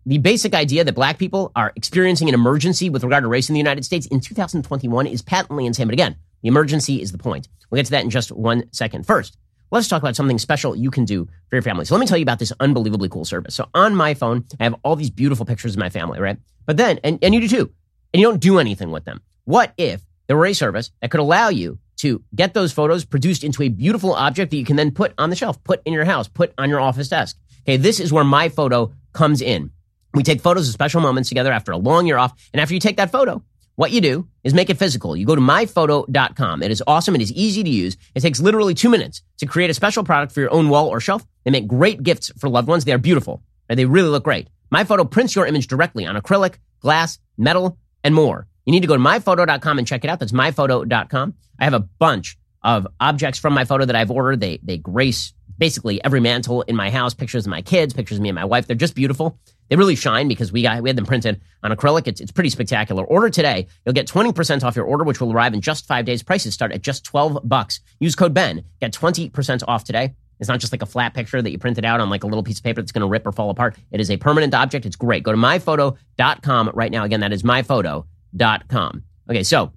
the 0.06 0.18
basic 0.18 0.54
idea 0.54 0.84
that 0.84 0.94
black 0.94 1.18
people 1.18 1.50
are 1.56 1.72
experiencing 1.76 2.28
an 2.28 2.34
emergency 2.34 2.90
with 2.90 3.02
regard 3.04 3.22
to 3.22 3.28
race 3.28 3.48
in 3.48 3.54
the 3.54 3.58
United 3.58 3.86
States 3.86 4.06
in 4.06 4.20
2021 4.20 5.06
is 5.06 5.22
patently 5.22 5.64
insane. 5.64 5.86
But 5.86 5.94
again, 5.94 6.16
the 6.42 6.48
emergency 6.48 7.00
is 7.00 7.10
the 7.10 7.16
point. 7.16 7.48
We'll 7.70 7.78
get 7.78 7.86
to 7.86 7.92
that 7.92 8.04
in 8.04 8.10
just 8.10 8.30
one 8.30 8.64
second. 8.70 9.06
First, 9.06 9.38
let's 9.74 9.88
talk 9.88 10.00
about 10.00 10.16
something 10.16 10.38
special 10.38 10.76
you 10.76 10.90
can 10.90 11.04
do 11.04 11.26
for 11.48 11.56
your 11.56 11.62
family. 11.62 11.84
So 11.84 11.94
let 11.94 12.00
me 12.00 12.06
tell 12.06 12.16
you 12.16 12.22
about 12.22 12.38
this 12.38 12.52
unbelievably 12.60 13.08
cool 13.08 13.24
service. 13.24 13.54
So 13.54 13.68
on 13.74 13.94
my 13.94 14.14
phone, 14.14 14.44
I 14.60 14.64
have 14.64 14.76
all 14.84 14.96
these 14.96 15.10
beautiful 15.10 15.44
pictures 15.44 15.74
of 15.74 15.80
my 15.80 15.90
family, 15.90 16.20
right? 16.20 16.38
But 16.64 16.76
then, 16.76 17.00
and, 17.02 17.18
and 17.22 17.34
you 17.34 17.40
do 17.40 17.48
too, 17.48 17.72
and 18.12 18.20
you 18.20 18.26
don't 18.26 18.40
do 18.40 18.58
anything 18.58 18.90
with 18.90 19.04
them. 19.04 19.20
What 19.44 19.74
if 19.76 20.00
there 20.28 20.36
were 20.36 20.46
a 20.46 20.54
service 20.54 20.90
that 21.00 21.10
could 21.10 21.20
allow 21.20 21.48
you 21.48 21.78
to 21.96 22.22
get 22.34 22.54
those 22.54 22.72
photos 22.72 23.04
produced 23.04 23.44
into 23.44 23.62
a 23.62 23.68
beautiful 23.68 24.14
object 24.14 24.50
that 24.52 24.56
you 24.56 24.64
can 24.64 24.76
then 24.76 24.90
put 24.90 25.12
on 25.18 25.30
the 25.30 25.36
shelf, 25.36 25.62
put 25.64 25.82
in 25.84 25.92
your 25.92 26.04
house, 26.04 26.28
put 26.28 26.54
on 26.56 26.70
your 26.70 26.80
office 26.80 27.08
desk? 27.08 27.36
Okay, 27.62 27.76
this 27.76 27.98
is 27.98 28.12
where 28.12 28.24
my 28.24 28.48
photo 28.48 28.92
comes 29.12 29.40
in. 29.40 29.70
We 30.12 30.22
take 30.22 30.40
photos 30.40 30.68
of 30.68 30.74
special 30.74 31.00
moments 31.00 31.28
together 31.28 31.52
after 31.52 31.72
a 31.72 31.76
long 31.76 32.06
year 32.06 32.18
off. 32.18 32.32
And 32.52 32.60
after 32.60 32.74
you 32.74 32.80
take 32.80 32.98
that 32.98 33.10
photo, 33.10 33.42
what 33.76 33.90
you 33.90 34.00
do 34.00 34.28
is 34.44 34.54
make 34.54 34.70
it 34.70 34.78
physical. 34.78 35.16
You 35.16 35.26
go 35.26 35.34
to 35.34 35.40
myphoto.com. 35.40 36.62
It 36.62 36.70
is 36.70 36.82
awesome. 36.86 37.14
It 37.14 37.22
is 37.22 37.32
easy 37.32 37.64
to 37.64 37.70
use. 37.70 37.96
It 38.14 38.20
takes 38.20 38.40
literally 38.40 38.74
two 38.74 38.88
minutes 38.88 39.22
to 39.38 39.46
create 39.46 39.70
a 39.70 39.74
special 39.74 40.04
product 40.04 40.32
for 40.32 40.40
your 40.40 40.52
own 40.52 40.68
wall 40.68 40.88
or 40.88 41.00
shelf. 41.00 41.26
They 41.44 41.50
make 41.50 41.66
great 41.66 42.02
gifts 42.02 42.30
for 42.38 42.48
loved 42.48 42.68
ones. 42.68 42.84
They 42.84 42.92
are 42.92 42.98
beautiful. 42.98 43.42
And 43.68 43.78
they 43.78 43.84
really 43.84 44.08
look 44.08 44.24
great. 44.24 44.48
MyPhoto 44.72 45.10
prints 45.10 45.34
your 45.34 45.46
image 45.46 45.66
directly 45.66 46.06
on 46.06 46.16
acrylic, 46.16 46.56
glass, 46.80 47.18
metal, 47.36 47.78
and 48.02 48.14
more. 48.14 48.46
You 48.64 48.72
need 48.72 48.80
to 48.80 48.86
go 48.86 48.96
to 48.96 49.02
myphoto.com 49.02 49.78
and 49.78 49.86
check 49.86 50.04
it 50.04 50.08
out. 50.08 50.20
That's 50.20 50.32
myphoto.com. 50.32 51.34
I 51.58 51.64
have 51.64 51.74
a 51.74 51.80
bunch 51.80 52.38
of 52.62 52.86
objects 53.00 53.38
from 53.38 53.52
my 53.54 53.64
photo 53.64 53.84
that 53.84 53.96
I've 53.96 54.10
ordered. 54.10 54.40
They, 54.40 54.58
they 54.62 54.78
grace 54.78 55.32
basically 55.58 56.02
every 56.02 56.20
mantle 56.20 56.62
in 56.62 56.76
my 56.76 56.90
house, 56.90 57.14
pictures 57.14 57.46
of 57.46 57.50
my 57.50 57.62
kids, 57.62 57.94
pictures 57.94 58.18
of 58.18 58.22
me 58.22 58.30
and 58.30 58.36
my 58.36 58.44
wife. 58.44 58.66
They're 58.66 58.76
just 58.76 58.94
beautiful. 58.94 59.38
They 59.68 59.76
really 59.76 59.96
shine 59.96 60.28
because 60.28 60.52
we 60.52 60.62
got 60.62 60.82
we 60.82 60.88
had 60.88 60.96
them 60.96 61.06
printed 61.06 61.40
on 61.62 61.70
acrylic. 61.70 62.06
It's, 62.06 62.20
it's 62.20 62.32
pretty 62.32 62.50
spectacular. 62.50 63.04
Order 63.04 63.30
today. 63.30 63.66
You'll 63.84 63.94
get 63.94 64.06
20% 64.06 64.62
off 64.62 64.76
your 64.76 64.84
order, 64.84 65.04
which 65.04 65.20
will 65.20 65.32
arrive 65.32 65.54
in 65.54 65.60
just 65.60 65.86
five 65.86 66.04
days. 66.04 66.22
Prices 66.22 66.54
start 66.54 66.72
at 66.72 66.82
just 66.82 67.04
12 67.04 67.40
bucks. 67.44 67.80
Use 67.98 68.14
code 68.14 68.34
BEN. 68.34 68.64
Get 68.80 68.92
20% 68.92 69.62
off 69.66 69.84
today. 69.84 70.14
It's 70.40 70.48
not 70.48 70.60
just 70.60 70.72
like 70.72 70.82
a 70.82 70.86
flat 70.86 71.14
picture 71.14 71.40
that 71.40 71.50
you 71.50 71.58
printed 71.58 71.84
out 71.84 72.00
on 72.00 72.10
like 72.10 72.24
a 72.24 72.26
little 72.26 72.42
piece 72.42 72.58
of 72.58 72.64
paper 72.64 72.82
that's 72.82 72.92
going 72.92 73.02
to 73.02 73.08
rip 73.08 73.26
or 73.26 73.32
fall 73.32 73.50
apart. 73.50 73.76
It 73.90 74.00
is 74.00 74.10
a 74.10 74.16
permanent 74.16 74.52
object. 74.54 74.84
It's 74.84 74.96
great. 74.96 75.22
Go 75.22 75.32
to 75.32 75.38
myphoto.com 75.38 76.70
right 76.74 76.90
now. 76.90 77.04
Again, 77.04 77.20
that 77.20 77.32
is 77.32 77.42
myphoto.com. 77.42 79.04
Okay, 79.30 79.42
so 79.42 79.72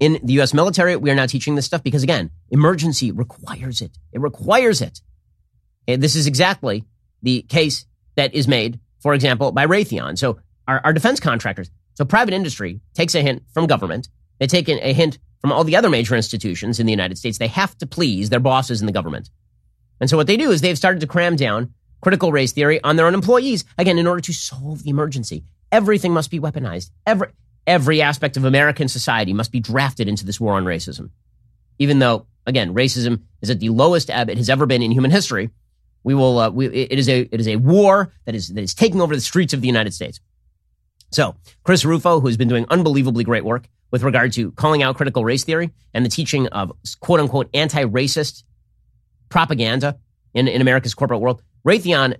in 0.00 0.18
the 0.24 0.40
US 0.40 0.54
military, 0.54 0.96
we 0.96 1.10
are 1.10 1.14
now 1.14 1.26
teaching 1.26 1.54
this 1.54 1.66
stuff 1.66 1.82
because 1.82 2.02
again, 2.02 2.30
emergency 2.50 3.12
requires 3.12 3.82
it. 3.82 3.96
It 4.12 4.20
requires 4.20 4.80
it. 4.80 5.00
And 5.86 6.02
this 6.02 6.16
is 6.16 6.26
exactly 6.26 6.84
the 7.22 7.42
case 7.42 7.84
that 8.16 8.34
is 8.34 8.48
made, 8.48 8.80
for 9.00 9.14
example, 9.14 9.52
by 9.52 9.66
Raytheon. 9.66 10.18
So 10.18 10.38
our, 10.66 10.80
our 10.84 10.92
defense 10.92 11.20
contractors, 11.20 11.70
so 11.94 12.04
private 12.04 12.34
industry 12.34 12.80
takes 12.94 13.14
a 13.14 13.22
hint 13.22 13.42
from 13.52 13.66
government. 13.66 14.08
They 14.38 14.46
take 14.46 14.68
a 14.68 14.92
hint 14.92 15.18
from 15.40 15.52
all 15.52 15.64
the 15.64 15.76
other 15.76 15.90
major 15.90 16.14
institutions 16.14 16.80
in 16.80 16.86
the 16.86 16.92
United 16.92 17.18
States. 17.18 17.38
They 17.38 17.48
have 17.48 17.76
to 17.78 17.86
please 17.86 18.30
their 18.30 18.40
bosses 18.40 18.80
in 18.80 18.86
the 18.86 18.92
government. 18.92 19.30
And 20.00 20.08
so 20.08 20.16
what 20.16 20.26
they 20.26 20.36
do 20.36 20.50
is 20.50 20.60
they've 20.60 20.76
started 20.76 21.00
to 21.00 21.06
cram 21.06 21.36
down 21.36 21.74
critical 22.00 22.32
race 22.32 22.52
theory 22.52 22.82
on 22.82 22.96
their 22.96 23.06
own 23.06 23.14
employees, 23.14 23.64
again, 23.76 23.98
in 23.98 24.06
order 24.06 24.22
to 24.22 24.32
solve 24.32 24.82
the 24.82 24.90
emergency. 24.90 25.44
Everything 25.70 26.12
must 26.12 26.30
be 26.30 26.40
weaponized. 26.40 26.90
Every, 27.06 27.28
every 27.66 28.02
aspect 28.02 28.36
of 28.36 28.44
American 28.44 28.88
society 28.88 29.32
must 29.32 29.52
be 29.52 29.60
drafted 29.60 30.08
into 30.08 30.24
this 30.24 30.40
war 30.40 30.54
on 30.54 30.64
racism. 30.64 31.10
Even 31.78 31.98
though, 31.98 32.26
again, 32.46 32.74
racism 32.74 33.22
is 33.42 33.50
at 33.50 33.60
the 33.60 33.68
lowest 33.68 34.10
ebb 34.10 34.30
it 34.30 34.38
has 34.38 34.50
ever 34.50 34.66
been 34.66 34.82
in 34.82 34.90
human 34.90 35.10
history, 35.10 35.50
we 36.02 36.14
will. 36.14 36.38
Uh, 36.38 36.50
we, 36.50 36.66
it 36.66 36.98
is 36.98 37.08
a 37.08 37.20
it 37.32 37.40
is 37.40 37.48
a 37.48 37.56
war 37.56 38.12
that 38.24 38.34
is 38.34 38.48
that 38.48 38.62
is 38.62 38.74
taking 38.74 39.00
over 39.00 39.14
the 39.14 39.20
streets 39.20 39.52
of 39.52 39.60
the 39.60 39.66
United 39.66 39.94
States. 39.94 40.20
So, 41.10 41.36
Chris 41.64 41.84
Rufo, 41.84 42.20
who 42.20 42.26
has 42.28 42.36
been 42.36 42.48
doing 42.48 42.66
unbelievably 42.70 43.24
great 43.24 43.44
work 43.44 43.68
with 43.90 44.02
regard 44.02 44.32
to 44.34 44.52
calling 44.52 44.82
out 44.82 44.96
critical 44.96 45.24
race 45.24 45.44
theory 45.44 45.70
and 45.92 46.04
the 46.04 46.08
teaching 46.08 46.46
of 46.48 46.72
quote 47.00 47.20
unquote 47.20 47.50
anti-racist 47.52 48.44
propaganda 49.28 49.98
in, 50.34 50.46
in 50.46 50.60
America's 50.60 50.94
corporate 50.94 51.20
world, 51.20 51.42
Raytheon 51.66 52.16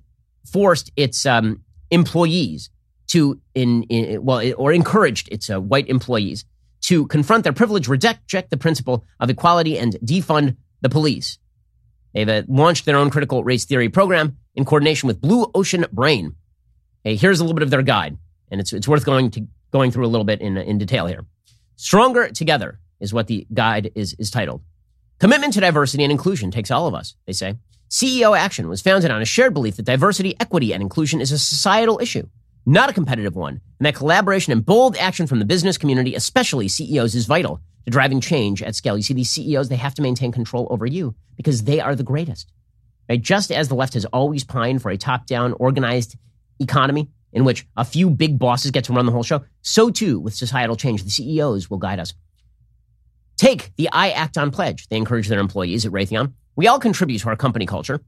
forced 0.53 0.91
its 0.97 1.25
um, 1.27 1.63
employees 1.91 2.71
to 3.09 3.41
in, 3.55 3.85
in 3.85 4.25
well 4.25 4.43
or 4.57 4.73
encouraged 4.73 5.29
its 5.31 5.51
uh, 5.51 5.61
white 5.61 5.89
employees 5.89 6.45
to 6.83 7.07
confront 7.09 7.45
their 7.45 7.53
privilege, 7.53 7.89
reject, 7.89 8.21
reject 8.23 8.51
the 8.51 8.57
principle 8.57 9.05
of 9.19 9.29
equality, 9.29 9.79
and 9.79 9.95
defund 10.05 10.57
the 10.81 10.89
police. 10.89 11.39
They've 12.13 12.29
uh, 12.29 12.43
launched 12.49 12.87
their 12.87 12.97
own 12.97 13.11
critical 13.11 13.45
race 13.45 13.65
theory 13.65 13.89
program 13.89 14.37
in 14.55 14.65
coordination 14.65 15.07
with 15.07 15.21
Blue 15.21 15.51
Ocean 15.55 15.87
Brain. 15.93 16.35
Hey, 17.05 17.17
here's 17.17 17.41
a 17.41 17.45
little 17.45 17.55
bit 17.55 17.63
of 17.63 17.71
their 17.71 17.83
guide, 17.83 18.19
and 18.51 18.61
it's 18.61 18.73
it's 18.73 18.89
worth 18.89 19.05
going 19.05 19.31
to 19.33 19.47
going 19.71 19.91
through 19.91 20.07
a 20.07 20.09
little 20.09 20.25
bit 20.25 20.41
in 20.41 20.57
in 20.57 20.79
detail 20.79 21.07
here. 21.07 21.25
Stronger 21.77 22.29
together 22.31 22.81
is 23.01 23.15
what 23.15 23.27
the 23.27 23.47
guide 23.53 23.93
is 23.95 24.15
is 24.19 24.31
titled. 24.31 24.63
Commitment 25.19 25.55
to 25.55 25.61
diversity 25.61 26.03
and 26.03 26.11
inclusion 26.11 26.51
takes 26.51 26.71
all 26.71 26.87
of 26.87 26.95
us, 26.95 27.15
they 27.27 27.33
say. 27.33 27.57
CEO 27.91 28.39
Action 28.39 28.69
was 28.69 28.81
founded 28.81 29.11
on 29.11 29.21
a 29.21 29.25
shared 29.25 29.53
belief 29.53 29.77
that 29.77 29.83
diversity, 29.83 30.37
equity, 30.39 30.73
and 30.73 30.81
inclusion 30.81 31.21
is 31.21 31.33
a 31.33 31.39
societal 31.39 31.99
issue 32.01 32.29
not 32.67 32.91
a 32.91 32.93
competitive 32.93 33.35
one, 33.37 33.61
and 33.79 33.87
that 33.87 33.95
collaboration 33.95 34.53
and 34.53 34.65
bold 34.65 34.97
action 34.97 35.27
from 35.27 35.39
the 35.39 35.45
business 35.45 35.79
community, 35.79 36.15
especially 36.15 36.69
CEOs, 36.69 37.15
is 37.15 37.27
vital 37.27 37.61
to 37.85 37.91
driving 37.91 38.21
change 38.21 38.63
at 38.63 38.75
scale. 38.75 38.97
You 38.97 39.03
see, 39.03 39.15
these 39.15 39.31
CEOs, 39.31 39.69
they 39.69 39.77
have 39.77 39.95
to 39.95 40.03
maintain 40.03 40.33
control 40.33 40.67
over 40.71 40.87
you 40.87 41.15
because 41.37 41.65
they 41.65 41.81
are 41.81 41.95
the 41.95 42.03
greatest. 42.03 42.53
Right? 43.09 43.21
Just 43.21 43.51
as 43.51 43.69
the 43.69 43.75
left 43.75 43.95
has 43.95 44.05
always 44.07 44.45
pined 44.45 44.83
for 44.83 44.91
a 44.91 44.97
top 44.97 45.27
down, 45.27 45.53
organized 45.55 46.17
economy 46.59 47.09
in 47.33 47.45
which 47.45 47.67
a 47.77 47.85
few 47.85 48.11
big 48.11 48.39
bosses 48.39 48.71
get 48.71 48.85
to 48.85 48.93
run 48.93 49.07
the 49.07 49.13
whole 49.13 49.23
show, 49.23 49.45
so 49.63 49.91
too 49.91 50.19
with 50.19 50.35
societal 50.35 50.77
change, 50.77 51.03
the 51.05 51.11
CEOs 51.11 51.71
will 51.71 51.79
guide 51.79 52.01
us. 52.01 52.13
Take 53.37 53.75
the 53.77 53.89
I 53.91 54.11
Act 54.11 54.37
On 54.37 54.51
pledge. 54.51 54.89
They 54.89 54.97
encourage 54.97 55.29
their 55.29 55.41
employees 55.41 55.87
at 55.87 55.93
Raytheon. 55.93 56.35
We 56.57 56.67
all 56.67 56.79
contribute 56.79 57.21
to 57.21 57.29
our 57.29 57.37
company 57.37 57.67
culture. 57.67 58.01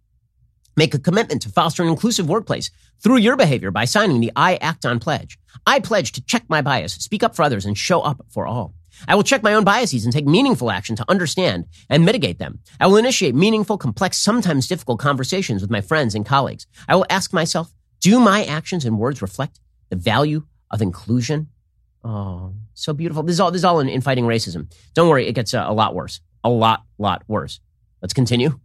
Make 0.77 0.95
a 0.95 0.99
commitment 0.99 1.43
to 1.43 1.49
foster 1.49 1.83
an 1.83 1.89
inclusive 1.89 2.29
workplace 2.29 2.71
through 3.03 3.19
your 3.19 3.37
behavior 3.37 3.71
by 3.71 3.85
signing 3.85 4.21
the 4.21 4.33
I 4.37 4.57
Act 4.57 4.85
On 4.85 4.99
pledge. 4.99 5.39
I 5.67 5.81
pledge 5.81 6.13
to 6.13 6.25
check 6.25 6.45
my 6.49 6.63
bias, 6.63 6.95
speak 6.95 7.23
up 7.23 7.35
for 7.35 7.43
others, 7.43 7.67
and 7.67 7.77
show 7.77 8.01
up 8.01 8.25
for 8.31 8.47
all. 8.47 8.75
I 9.09 9.15
will 9.15 9.23
check 9.23 9.43
my 9.43 9.55
own 9.55 9.65
biases 9.65 10.05
and 10.05 10.13
take 10.13 10.27
meaningful 10.27 10.71
action 10.71 10.97
to 10.97 11.05
understand 11.09 11.67
and 11.89 12.05
mitigate 12.05 12.39
them. 12.39 12.61
I 12.81 12.87
will 12.87 12.97
initiate 12.97 13.35
meaningful, 13.35 13.79
complex, 13.79 14.19
sometimes 14.19 14.69
difficult 14.69 14.99
conversations 14.99 15.63
with 15.63 15.71
my 15.71 15.81
friends 15.81 16.15
and 16.15 16.27
colleagues. 16.27 16.67
I 16.89 16.97
will 16.97 17.07
ask 17.11 17.33
myself, 17.33 17.73
do 18.01 18.19
my 18.19 18.45
actions 18.45 18.85
and 18.85 18.99
words 18.99 19.23
reflect 19.23 19.61
the 19.91 19.97
value 19.97 20.45
of 20.71 20.83
inclusion? 20.83 21.49
Oh, 22.05 22.55
so 22.75 22.93
beautiful. 22.93 23.23
This 23.23 23.35
is 23.35 23.41
all, 23.41 23.51
this 23.51 23.61
is 23.61 23.65
all 23.65 23.81
in, 23.81 23.89
in 23.89 24.01
fighting 24.01 24.25
racism. 24.25 24.73
Don't 24.95 25.09
worry, 25.09 25.29
it 25.29 25.35
gets 25.35 25.55
a, 25.55 25.61
a 25.61 25.73
lot 25.73 25.95
worse. 25.95 26.21
A 26.45 26.51
lot, 26.51 26.83
lot 26.99 27.23
worse. 27.29 27.61
Let's 28.01 28.15
continue. 28.15 28.59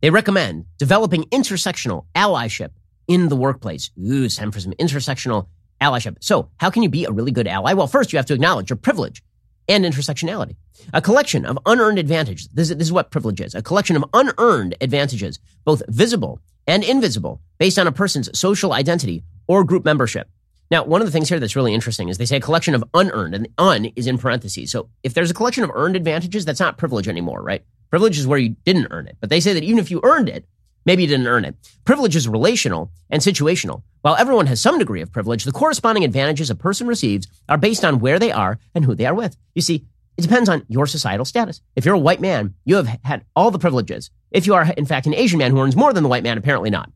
They 0.00 0.10
recommend 0.10 0.66
developing 0.78 1.24
intersectional 1.24 2.06
allyship 2.14 2.70
in 3.06 3.28
the 3.28 3.36
workplace. 3.36 3.90
Ooh, 3.98 4.28
time 4.28 4.50
for 4.50 4.60
some 4.60 4.72
intersectional 4.72 5.48
allyship. 5.80 6.16
So, 6.20 6.50
how 6.58 6.70
can 6.70 6.82
you 6.82 6.88
be 6.88 7.04
a 7.04 7.10
really 7.10 7.32
good 7.32 7.46
ally? 7.46 7.72
Well, 7.72 7.86
first, 7.86 8.12
you 8.12 8.16
have 8.18 8.26
to 8.26 8.34
acknowledge 8.34 8.70
your 8.70 8.76
privilege 8.76 9.22
and 9.68 9.84
intersectionality. 9.84 10.56
A 10.92 11.02
collection 11.02 11.44
of 11.44 11.58
unearned 11.66 11.98
advantages. 11.98 12.48
This 12.52 12.70
is, 12.70 12.76
this 12.76 12.86
is 12.88 12.92
what 12.92 13.10
privilege 13.10 13.40
is 13.40 13.54
a 13.54 13.62
collection 13.62 13.96
of 13.96 14.04
unearned 14.14 14.74
advantages, 14.80 15.38
both 15.64 15.82
visible 15.88 16.40
and 16.66 16.84
invisible, 16.84 17.40
based 17.58 17.78
on 17.78 17.86
a 17.86 17.92
person's 17.92 18.36
social 18.38 18.72
identity 18.72 19.24
or 19.46 19.64
group 19.64 19.84
membership. 19.84 20.28
Now, 20.70 20.84
one 20.84 21.00
of 21.00 21.06
the 21.06 21.12
things 21.12 21.28
here 21.28 21.40
that's 21.40 21.56
really 21.56 21.72
interesting 21.72 22.08
is 22.08 22.18
they 22.18 22.26
say 22.26 22.36
a 22.36 22.40
collection 22.40 22.74
of 22.74 22.84
unearned, 22.92 23.34
and 23.34 23.46
the 23.46 23.50
un 23.56 23.86
is 23.96 24.06
in 24.06 24.18
parentheses. 24.18 24.70
So 24.70 24.90
if 25.02 25.14
there's 25.14 25.30
a 25.30 25.34
collection 25.34 25.64
of 25.64 25.70
earned 25.74 25.96
advantages, 25.96 26.44
that's 26.44 26.60
not 26.60 26.76
privilege 26.76 27.08
anymore, 27.08 27.42
right? 27.42 27.64
Privilege 27.90 28.18
is 28.18 28.26
where 28.26 28.38
you 28.38 28.54
didn't 28.64 28.88
earn 28.90 29.06
it. 29.06 29.16
But 29.20 29.30
they 29.30 29.40
say 29.40 29.54
that 29.54 29.64
even 29.64 29.78
if 29.78 29.90
you 29.90 30.00
earned 30.02 30.28
it, 30.28 30.44
maybe 30.88 31.02
you 31.02 31.08
didn't 31.08 31.26
earn 31.26 31.44
it. 31.44 31.54
Privilege 31.84 32.16
is 32.16 32.26
relational 32.26 32.90
and 33.10 33.20
situational. 33.20 33.82
While 34.00 34.16
everyone 34.16 34.46
has 34.46 34.58
some 34.58 34.78
degree 34.78 35.02
of 35.02 35.12
privilege, 35.12 35.44
the 35.44 35.52
corresponding 35.52 36.02
advantages 36.02 36.48
a 36.48 36.54
person 36.54 36.86
receives 36.86 37.28
are 37.46 37.58
based 37.58 37.84
on 37.84 38.00
where 38.00 38.18
they 38.18 38.32
are 38.32 38.58
and 38.74 38.86
who 38.86 38.94
they 38.94 39.04
are 39.04 39.14
with. 39.14 39.36
You 39.54 39.60
see, 39.60 39.84
it 40.16 40.22
depends 40.22 40.48
on 40.48 40.64
your 40.66 40.86
societal 40.86 41.26
status. 41.26 41.60
If 41.76 41.84
you're 41.84 41.94
a 41.94 41.98
white 41.98 42.22
man, 42.22 42.54
you 42.64 42.76
have 42.76 42.86
had 43.04 43.26
all 43.36 43.50
the 43.50 43.58
privileges. 43.58 44.10
If 44.30 44.46
you 44.46 44.54
are, 44.54 44.72
in 44.78 44.86
fact, 44.86 45.06
an 45.06 45.14
Asian 45.14 45.38
man 45.38 45.50
who 45.50 45.60
earns 45.60 45.76
more 45.76 45.92
than 45.92 46.02
the 46.02 46.08
white 46.08 46.22
man, 46.22 46.38
apparently 46.38 46.70
not. 46.70 46.90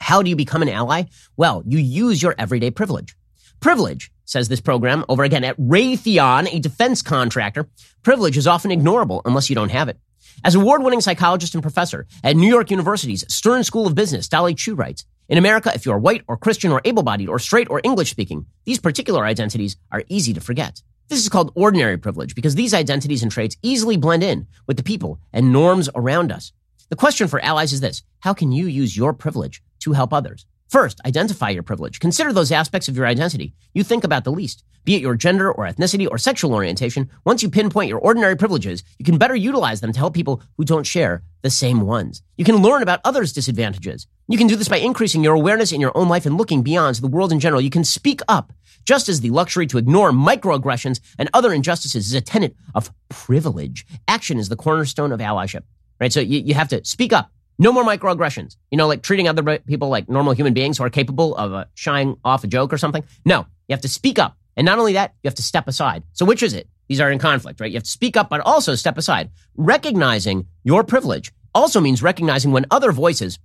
How 0.00 0.20
do 0.20 0.28
you 0.28 0.34
become 0.34 0.62
an 0.62 0.68
ally? 0.68 1.04
Well, 1.36 1.62
you 1.64 1.78
use 1.78 2.20
your 2.20 2.34
everyday 2.36 2.72
privilege. 2.72 3.16
Privilege, 3.60 4.10
says 4.24 4.48
this 4.48 4.60
program 4.60 5.04
over 5.08 5.22
again 5.22 5.44
at 5.44 5.56
Raytheon, 5.56 6.52
a 6.52 6.58
defense 6.58 7.02
contractor, 7.02 7.68
privilege 8.02 8.36
is 8.36 8.48
often 8.48 8.72
ignorable 8.72 9.22
unless 9.24 9.48
you 9.48 9.54
don't 9.54 9.70
have 9.70 9.88
it. 9.88 9.98
As 10.44 10.54
award 10.54 10.82
winning 10.82 11.00
psychologist 11.00 11.54
and 11.54 11.62
professor 11.62 12.06
at 12.22 12.36
New 12.36 12.48
York 12.48 12.70
University's 12.70 13.24
Stern 13.32 13.64
School 13.64 13.86
of 13.86 13.94
Business, 13.94 14.28
Dolly 14.28 14.54
Chugh 14.54 14.78
writes, 14.78 15.04
in 15.28 15.38
America, 15.38 15.72
if 15.74 15.84
you 15.84 15.92
are 15.92 15.98
white 15.98 16.22
or 16.28 16.36
Christian 16.36 16.70
or 16.70 16.80
able 16.84 17.02
bodied 17.02 17.28
or 17.28 17.38
straight 17.38 17.68
or 17.68 17.80
English 17.82 18.10
speaking, 18.10 18.46
these 18.64 18.78
particular 18.78 19.24
identities 19.24 19.76
are 19.90 20.04
easy 20.08 20.32
to 20.34 20.40
forget. 20.40 20.82
This 21.08 21.20
is 21.20 21.28
called 21.28 21.52
ordinary 21.54 21.96
privilege 21.96 22.34
because 22.34 22.54
these 22.54 22.74
identities 22.74 23.22
and 23.22 23.32
traits 23.32 23.56
easily 23.62 23.96
blend 23.96 24.22
in 24.22 24.46
with 24.66 24.76
the 24.76 24.82
people 24.84 25.18
and 25.32 25.52
norms 25.52 25.88
around 25.94 26.30
us. 26.30 26.52
The 26.90 26.96
question 26.96 27.26
for 27.26 27.40
allies 27.40 27.72
is 27.72 27.80
this 27.80 28.02
How 28.20 28.34
can 28.34 28.52
you 28.52 28.66
use 28.66 28.96
your 28.96 29.12
privilege 29.12 29.62
to 29.80 29.92
help 29.92 30.12
others? 30.12 30.46
First, 30.68 31.00
identify 31.06 31.50
your 31.50 31.62
privilege. 31.62 32.00
Consider 32.00 32.32
those 32.32 32.50
aspects 32.50 32.88
of 32.88 32.96
your 32.96 33.06
identity 33.06 33.54
you 33.72 33.84
think 33.84 34.04
about 34.04 34.24
the 34.24 34.32
least, 34.32 34.64
be 34.84 34.94
it 34.94 35.02
your 35.02 35.14
gender 35.14 35.52
or 35.52 35.66
ethnicity 35.66 36.08
or 36.10 36.18
sexual 36.18 36.54
orientation. 36.54 37.10
Once 37.24 37.42
you 37.42 37.50
pinpoint 37.50 37.88
your 37.88 37.98
ordinary 37.98 38.36
privileges, 38.36 38.82
you 38.98 39.04
can 39.04 39.18
better 39.18 39.36
utilize 39.36 39.80
them 39.80 39.92
to 39.92 39.98
help 39.98 40.14
people 40.14 40.42
who 40.56 40.64
don't 40.64 40.86
share 40.86 41.22
the 41.42 41.50
same 41.50 41.82
ones. 41.82 42.22
You 42.36 42.44
can 42.44 42.56
learn 42.56 42.82
about 42.82 43.00
others' 43.04 43.32
disadvantages. 43.32 44.06
You 44.28 44.38
can 44.38 44.46
do 44.46 44.56
this 44.56 44.68
by 44.68 44.78
increasing 44.78 45.22
your 45.22 45.34
awareness 45.34 45.72
in 45.72 45.80
your 45.80 45.96
own 45.96 46.08
life 46.08 46.26
and 46.26 46.36
looking 46.36 46.62
beyond 46.62 46.96
the 46.96 47.06
world 47.06 47.32
in 47.32 47.38
general. 47.38 47.60
You 47.60 47.70
can 47.70 47.84
speak 47.84 48.20
up, 48.28 48.52
just 48.84 49.08
as 49.08 49.20
the 49.20 49.30
luxury 49.30 49.66
to 49.68 49.78
ignore 49.78 50.10
microaggressions 50.10 51.00
and 51.18 51.28
other 51.32 51.52
injustices 51.52 52.06
is 52.06 52.14
a 52.14 52.20
tenet 52.20 52.56
of 52.74 52.90
privilege. 53.08 53.86
Action 54.08 54.38
is 54.38 54.48
the 54.48 54.56
cornerstone 54.56 55.12
of 55.12 55.20
allyship, 55.20 55.62
right? 56.00 56.12
So 56.12 56.20
you, 56.20 56.40
you 56.40 56.54
have 56.54 56.68
to 56.68 56.84
speak 56.84 57.12
up 57.12 57.30
No 57.58 57.72
more 57.72 57.84
microaggressions. 57.84 58.56
You 58.70 58.78
know, 58.78 58.86
like 58.86 59.02
treating 59.02 59.28
other 59.28 59.58
people 59.60 59.88
like 59.88 60.08
normal 60.08 60.34
human 60.34 60.54
beings 60.54 60.78
who 60.78 60.84
are 60.84 60.90
capable 60.90 61.34
of 61.36 61.52
uh, 61.52 61.64
shying 61.74 62.16
off 62.24 62.44
a 62.44 62.46
joke 62.46 62.72
or 62.72 62.78
something. 62.78 63.04
No, 63.24 63.46
you 63.68 63.72
have 63.72 63.80
to 63.82 63.88
speak 63.88 64.18
up. 64.18 64.36
And 64.56 64.64
not 64.64 64.78
only 64.78 64.94
that, 64.94 65.14
you 65.22 65.28
have 65.28 65.34
to 65.36 65.42
step 65.42 65.68
aside. 65.68 66.02
So 66.12 66.24
which 66.24 66.42
is 66.42 66.54
it? 66.54 66.68
These 66.88 67.00
are 67.00 67.10
in 67.10 67.18
conflict, 67.18 67.60
right? 67.60 67.70
You 67.70 67.76
have 67.76 67.82
to 67.84 67.90
speak 67.90 68.16
up, 68.16 68.30
but 68.30 68.40
also 68.40 68.74
step 68.74 68.96
aside. 68.96 69.30
Recognizing 69.56 70.46
your 70.64 70.84
privilege 70.84 71.32
also 71.54 71.80
means 71.80 72.02
recognizing 72.02 72.52
when 72.52 72.66
other 72.70 72.92
voices 72.92 73.38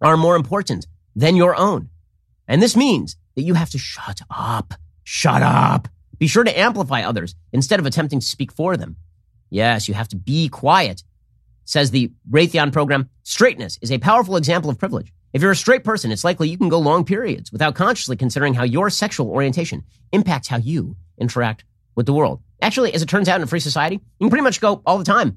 are 0.00 0.16
more 0.16 0.36
important 0.36 0.86
than 1.14 1.36
your 1.36 1.54
own. 1.54 1.88
And 2.46 2.62
this 2.62 2.76
means 2.76 3.16
that 3.36 3.42
you 3.42 3.54
have 3.54 3.70
to 3.70 3.78
shut 3.78 4.20
up. 4.30 4.74
Shut 5.04 5.42
up. 5.42 5.88
Be 6.18 6.26
sure 6.26 6.44
to 6.44 6.58
amplify 6.58 7.02
others 7.02 7.34
instead 7.52 7.78
of 7.78 7.86
attempting 7.86 8.20
to 8.20 8.26
speak 8.26 8.52
for 8.52 8.76
them. 8.76 8.96
Yes, 9.50 9.88
you 9.88 9.94
have 9.94 10.08
to 10.08 10.16
be 10.16 10.48
quiet. 10.48 11.02
Says 11.68 11.90
the 11.90 12.10
Raytheon 12.30 12.72
program, 12.72 13.10
straightness 13.24 13.78
is 13.82 13.92
a 13.92 13.98
powerful 13.98 14.36
example 14.36 14.70
of 14.70 14.78
privilege. 14.78 15.12
If 15.34 15.42
you're 15.42 15.50
a 15.50 15.56
straight 15.56 15.84
person, 15.84 16.10
it's 16.10 16.24
likely 16.24 16.48
you 16.48 16.56
can 16.56 16.70
go 16.70 16.78
long 16.78 17.04
periods 17.04 17.52
without 17.52 17.74
consciously 17.74 18.16
considering 18.16 18.54
how 18.54 18.64
your 18.64 18.88
sexual 18.88 19.28
orientation 19.28 19.84
impacts 20.10 20.48
how 20.48 20.56
you 20.56 20.96
interact 21.18 21.66
with 21.94 22.06
the 22.06 22.14
world. 22.14 22.40
Actually, 22.62 22.94
as 22.94 23.02
it 23.02 23.08
turns 23.10 23.28
out 23.28 23.36
in 23.36 23.42
a 23.42 23.46
free 23.46 23.60
society, 23.60 23.96
you 23.96 24.24
can 24.24 24.30
pretty 24.30 24.44
much 24.44 24.62
go 24.62 24.80
all 24.86 24.96
the 24.96 25.04
time 25.04 25.36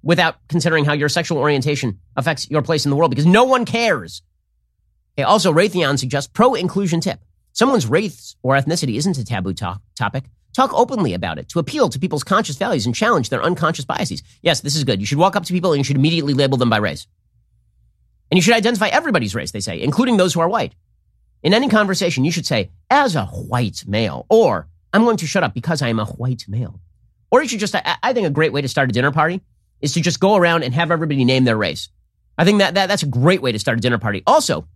without 0.00 0.36
considering 0.46 0.84
how 0.84 0.92
your 0.92 1.08
sexual 1.08 1.38
orientation 1.38 1.98
affects 2.14 2.48
your 2.48 2.62
place 2.62 2.86
in 2.86 2.90
the 2.90 2.96
world 2.96 3.10
because 3.10 3.26
no 3.26 3.42
one 3.42 3.64
cares. 3.64 4.22
Okay, 5.18 5.24
also, 5.24 5.52
Raytheon 5.52 5.98
suggests 5.98 6.30
pro 6.32 6.54
inclusion 6.54 7.00
tip. 7.00 7.18
Someone's 7.52 7.88
race 7.88 8.36
or 8.44 8.54
ethnicity 8.54 8.96
isn't 8.96 9.18
a 9.18 9.24
taboo 9.24 9.54
to- 9.54 9.80
topic. 9.98 10.22
Talk 10.54 10.72
openly 10.72 11.14
about 11.14 11.38
it 11.38 11.48
to 11.50 11.58
appeal 11.58 11.88
to 11.88 11.98
people's 11.98 12.22
conscious 12.22 12.56
values 12.56 12.86
and 12.86 12.94
challenge 12.94 13.28
their 13.28 13.42
unconscious 13.42 13.84
biases. 13.84 14.22
Yes, 14.40 14.60
this 14.60 14.76
is 14.76 14.84
good. 14.84 15.00
You 15.00 15.06
should 15.06 15.18
walk 15.18 15.34
up 15.34 15.44
to 15.44 15.52
people 15.52 15.72
and 15.72 15.78
you 15.78 15.84
should 15.84 15.96
immediately 15.96 16.32
label 16.32 16.56
them 16.56 16.70
by 16.70 16.76
race. 16.76 17.06
And 18.30 18.38
you 18.38 18.42
should 18.42 18.54
identify 18.54 18.88
everybody's 18.88 19.34
race, 19.34 19.50
they 19.50 19.60
say, 19.60 19.82
including 19.82 20.16
those 20.16 20.32
who 20.32 20.40
are 20.40 20.48
white. 20.48 20.74
In 21.42 21.52
any 21.52 21.68
conversation, 21.68 22.24
you 22.24 22.30
should 22.30 22.46
say, 22.46 22.70
as 22.88 23.16
a 23.16 23.26
white 23.26 23.84
male, 23.86 24.26
or 24.30 24.68
I'm 24.92 25.04
going 25.04 25.18
to 25.18 25.26
shut 25.26 25.42
up 25.42 25.54
because 25.54 25.82
I 25.82 25.88
am 25.88 25.98
a 25.98 26.06
white 26.06 26.44
male. 26.48 26.80
Or 27.30 27.42
you 27.42 27.48
should 27.48 27.60
just, 27.60 27.74
I, 27.74 28.12
think 28.12 28.26
a 28.26 28.30
great 28.30 28.52
way 28.52 28.62
to 28.62 28.68
start 28.68 28.88
a 28.88 28.92
dinner 28.92 29.10
party 29.10 29.42
is 29.80 29.92
to 29.94 30.00
just 30.00 30.20
go 30.20 30.36
around 30.36 30.62
and 30.62 30.72
have 30.72 30.92
everybody 30.92 31.24
name 31.24 31.44
their 31.44 31.56
race. 31.56 31.88
I 32.38 32.44
think 32.44 32.60
that, 32.60 32.74
that 32.74 32.86
that's 32.86 33.02
a 33.02 33.08
great 33.08 33.42
way 33.42 33.52
to 33.52 33.58
start 33.58 33.78
a 33.78 33.80
dinner 33.80 33.98
party. 33.98 34.22
Also, 34.26 34.68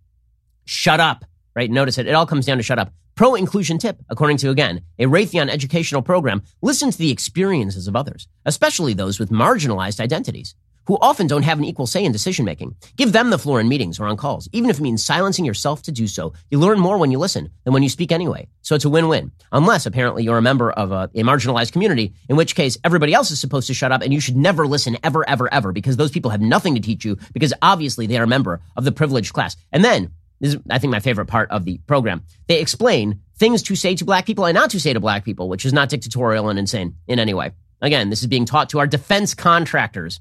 shut 0.65 0.99
up, 0.99 1.25
right? 1.55 1.69
Notice 1.69 1.97
it. 1.97 2.07
It 2.07 2.13
all 2.13 2.25
comes 2.25 2.45
down 2.45 2.57
to 2.57 2.63
shut 2.63 2.79
up. 2.79 2.93
Pro 3.15 3.35
inclusion 3.35 3.77
tip, 3.77 4.01
according 4.09 4.37
to 4.37 4.49
again, 4.49 4.81
a 4.97 5.05
Raytheon 5.05 5.49
educational 5.49 6.01
program, 6.01 6.41
listen 6.61 6.91
to 6.91 6.97
the 6.97 7.11
experiences 7.11 7.87
of 7.87 7.95
others, 7.95 8.27
especially 8.45 8.93
those 8.93 9.19
with 9.19 9.29
marginalized 9.29 9.99
identities 9.99 10.55
who 10.89 10.97
often 11.01 11.27
don't 11.27 11.43
have 11.43 11.59
an 11.59 11.65
equal 11.65 11.85
say 11.85 12.03
in 12.03 12.11
decision 12.11 12.43
making. 12.43 12.75
Give 12.95 13.11
them 13.11 13.29
the 13.29 13.37
floor 13.37 13.59
in 13.59 13.67
meetings 13.67 13.99
or 13.99 14.07
on 14.07 14.17
calls, 14.17 14.49
even 14.53 14.71
if 14.71 14.79
it 14.79 14.81
means 14.81 15.05
silencing 15.05 15.45
yourself 15.45 15.83
to 15.83 15.91
do 15.91 16.07
so. 16.07 16.33
You 16.49 16.57
learn 16.57 16.79
more 16.79 16.97
when 16.97 17.11
you 17.11 17.19
listen 17.19 17.51
than 17.63 17.73
when 17.73 17.83
you 17.83 17.89
speak 17.89 18.11
anyway. 18.11 18.47
So 18.63 18.73
it's 18.73 18.85
a 18.85 18.89
win-win. 18.89 19.31
Unless 19.51 19.85
apparently 19.85 20.23
you're 20.23 20.39
a 20.39 20.41
member 20.41 20.71
of 20.71 20.91
a, 20.91 21.11
a 21.13 21.21
marginalized 21.21 21.73
community, 21.73 22.15
in 22.27 22.37
which 22.37 22.55
case 22.55 22.75
everybody 22.83 23.13
else 23.13 23.29
is 23.29 23.39
supposed 23.39 23.67
to 23.67 23.75
shut 23.75 23.91
up 23.91 24.01
and 24.01 24.11
you 24.11 24.19
should 24.19 24.35
never 24.35 24.65
listen 24.65 24.97
ever, 25.03 25.29
ever, 25.29 25.53
ever 25.53 25.71
because 25.71 25.95
those 25.95 26.09
people 26.09 26.31
have 26.31 26.41
nothing 26.41 26.73
to 26.73 26.81
teach 26.81 27.05
you 27.05 27.19
because 27.33 27.53
obviously 27.61 28.07
they 28.07 28.17
are 28.17 28.23
a 28.23 28.27
member 28.27 28.59
of 28.75 28.83
the 28.83 28.91
privileged 28.91 29.31
class. 29.31 29.55
And 29.71 29.83
then 29.83 30.09
this 30.39 30.53
is, 30.53 30.61
I 30.69 30.79
think, 30.79 30.91
my 30.91 30.99
favorite 30.99 31.27
part 31.27 31.51
of 31.51 31.65
the 31.65 31.79
program. 31.87 32.23
They 32.47 32.59
explain 32.59 33.21
things 33.37 33.61
to 33.63 33.75
say 33.75 33.95
to 33.95 34.05
black 34.05 34.25
people 34.25 34.45
and 34.45 34.55
not 34.55 34.69
to 34.71 34.79
say 34.79 34.93
to 34.93 34.99
black 34.99 35.25
people, 35.25 35.49
which 35.49 35.65
is 35.65 35.73
not 35.73 35.89
dictatorial 35.89 36.49
and 36.49 36.59
insane 36.59 36.95
in 37.07 37.19
any 37.19 37.33
way. 37.33 37.51
Again, 37.81 38.09
this 38.09 38.21
is 38.21 38.27
being 38.27 38.45
taught 38.45 38.69
to 38.69 38.79
our 38.79 38.87
defense 38.87 39.33
contractors 39.33 40.19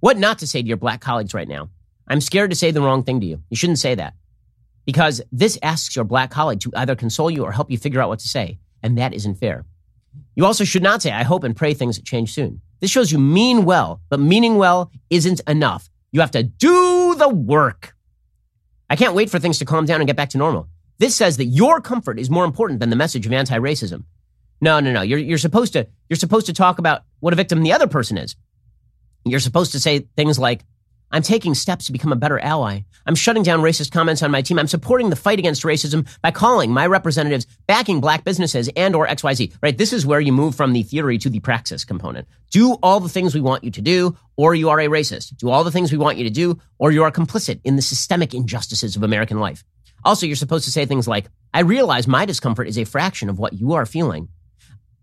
what 0.00 0.16
not 0.16 0.38
to 0.38 0.46
say 0.46 0.62
to 0.62 0.68
your 0.68 0.78
black 0.78 1.00
colleagues 1.00 1.34
right 1.34 1.48
now. 1.48 1.68
I'm 2.08 2.20
scared 2.20 2.50
to 2.50 2.56
say 2.56 2.70
the 2.70 2.80
wrong 2.80 3.02
thing 3.02 3.20
to 3.20 3.26
you. 3.26 3.42
You 3.50 3.56
shouldn't 3.56 3.78
say 3.78 3.94
that. 3.94 4.14
Because 4.86 5.20
this 5.30 5.58
asks 5.62 5.94
your 5.94 6.06
black 6.06 6.30
colleague 6.30 6.60
to 6.60 6.72
either 6.74 6.96
console 6.96 7.30
you 7.30 7.44
or 7.44 7.52
help 7.52 7.70
you 7.70 7.78
figure 7.78 8.00
out 8.00 8.08
what 8.08 8.18
to 8.20 8.28
say. 8.28 8.58
And 8.82 8.96
that 8.98 9.12
isn't 9.12 9.36
fair. 9.36 9.66
You 10.34 10.46
also 10.46 10.64
should 10.64 10.82
not 10.82 11.02
say, 11.02 11.12
I 11.12 11.22
hope 11.22 11.44
and 11.44 11.54
pray 11.54 11.74
things 11.74 12.00
change 12.00 12.32
soon. 12.32 12.62
This 12.80 12.90
shows 12.90 13.12
you 13.12 13.18
mean 13.18 13.66
well, 13.66 14.00
but 14.08 14.20
meaning 14.20 14.56
well 14.56 14.90
isn't 15.10 15.40
enough. 15.46 15.90
You 16.12 16.20
have 16.20 16.30
to 16.32 16.42
do 16.42 17.14
the 17.14 17.28
work. 17.28 17.94
I 18.90 18.96
can't 18.96 19.14
wait 19.14 19.30
for 19.30 19.38
things 19.38 19.58
to 19.60 19.64
calm 19.64 19.86
down 19.86 20.00
and 20.00 20.06
get 20.06 20.16
back 20.16 20.30
to 20.30 20.38
normal. 20.38 20.68
This 20.98 21.16
says 21.16 21.36
that 21.38 21.46
your 21.46 21.80
comfort 21.80 22.18
is 22.18 22.28
more 22.28 22.44
important 22.44 22.80
than 22.80 22.90
the 22.90 22.96
message 22.96 23.24
of 23.24 23.32
anti-racism. 23.32 24.04
No, 24.60 24.80
no, 24.80 24.92
no. 24.92 25.00
You're, 25.00 25.18
you're 25.18 25.38
supposed 25.38 25.72
to, 25.72 25.86
you're 26.08 26.16
supposed 26.16 26.46
to 26.46 26.52
talk 26.52 26.78
about 26.78 27.02
what 27.20 27.32
a 27.32 27.36
victim 27.36 27.62
the 27.62 27.72
other 27.72 27.86
person 27.86 28.18
is. 28.18 28.36
You're 29.24 29.40
supposed 29.40 29.72
to 29.72 29.80
say 29.80 30.00
things 30.16 30.38
like, 30.38 30.64
I'm 31.12 31.22
taking 31.22 31.54
steps 31.54 31.86
to 31.86 31.92
become 31.92 32.12
a 32.12 32.16
better 32.16 32.38
ally. 32.38 32.82
I'm 33.06 33.14
shutting 33.14 33.42
down 33.42 33.60
racist 33.60 33.90
comments 33.90 34.22
on 34.22 34.30
my 34.30 34.42
team. 34.42 34.58
I'm 34.58 34.68
supporting 34.68 35.10
the 35.10 35.16
fight 35.16 35.38
against 35.38 35.64
racism 35.64 36.06
by 36.22 36.30
calling 36.30 36.70
my 36.70 36.86
representatives, 36.86 37.46
backing 37.66 38.00
black 38.00 38.22
businesses 38.24 38.70
and 38.76 38.94
or 38.94 39.06
XYZ, 39.06 39.54
right? 39.62 39.76
This 39.76 39.92
is 39.92 40.06
where 40.06 40.20
you 40.20 40.32
move 40.32 40.54
from 40.54 40.72
the 40.72 40.82
theory 40.84 41.18
to 41.18 41.28
the 41.28 41.40
praxis 41.40 41.84
component. 41.84 42.28
Do 42.50 42.74
all 42.82 43.00
the 43.00 43.08
things 43.08 43.34
we 43.34 43.40
want 43.40 43.64
you 43.64 43.70
to 43.72 43.80
do, 43.80 44.16
or 44.36 44.54
you 44.54 44.68
are 44.68 44.78
a 44.78 44.86
racist. 44.86 45.36
Do 45.36 45.50
all 45.50 45.64
the 45.64 45.72
things 45.72 45.90
we 45.90 45.98
want 45.98 46.18
you 46.18 46.24
to 46.24 46.30
do, 46.30 46.58
or 46.78 46.92
you 46.92 47.02
are 47.02 47.10
complicit 47.10 47.60
in 47.64 47.76
the 47.76 47.82
systemic 47.82 48.32
injustices 48.32 48.94
of 48.94 49.02
American 49.02 49.40
life. 49.40 49.64
Also, 50.04 50.26
you're 50.26 50.36
supposed 50.36 50.64
to 50.64 50.70
say 50.70 50.86
things 50.86 51.08
like, 51.08 51.26
I 51.52 51.60
realize 51.60 52.06
my 52.06 52.24
discomfort 52.24 52.68
is 52.68 52.78
a 52.78 52.84
fraction 52.84 53.28
of 53.28 53.38
what 53.38 53.54
you 53.54 53.72
are 53.72 53.84
feeling. 53.84 54.28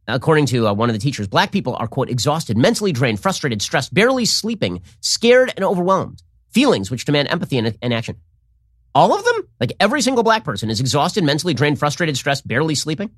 According 0.08 0.46
to 0.48 0.68
uh, 0.68 0.74
one 0.74 0.90
of 0.90 0.94
the 0.94 1.00
teachers, 1.00 1.28
black 1.28 1.52
people 1.52 1.76
are, 1.76 1.88
quote, 1.88 2.10
exhausted, 2.10 2.58
mentally 2.58 2.94
drained, 2.94 3.20
frustrated, 3.20 3.62
stressed, 3.62 3.94
barely 3.94 4.24
sleeping, 4.26 4.82
scared, 5.02 5.52
and 5.56 5.66
overwhelmed. 5.66 6.24
Feelings 6.54 6.90
which 6.90 7.04
demand 7.04 7.28
empathy 7.28 7.58
and, 7.58 7.78
and 7.82 7.94
action. 7.94 8.16
All 8.96 9.14
of 9.14 9.24
them? 9.26 9.48
Like 9.60 9.74
every 9.80 10.02
single 10.02 10.24
black 10.24 10.44
person 10.44 10.70
is 10.70 10.80
exhausted, 10.80 11.24
mentally 11.24 11.54
drained, 11.54 11.78
frustrated, 11.78 12.16
stressed, 12.16 12.48
barely 12.48 12.74
sleeping? 12.74 13.12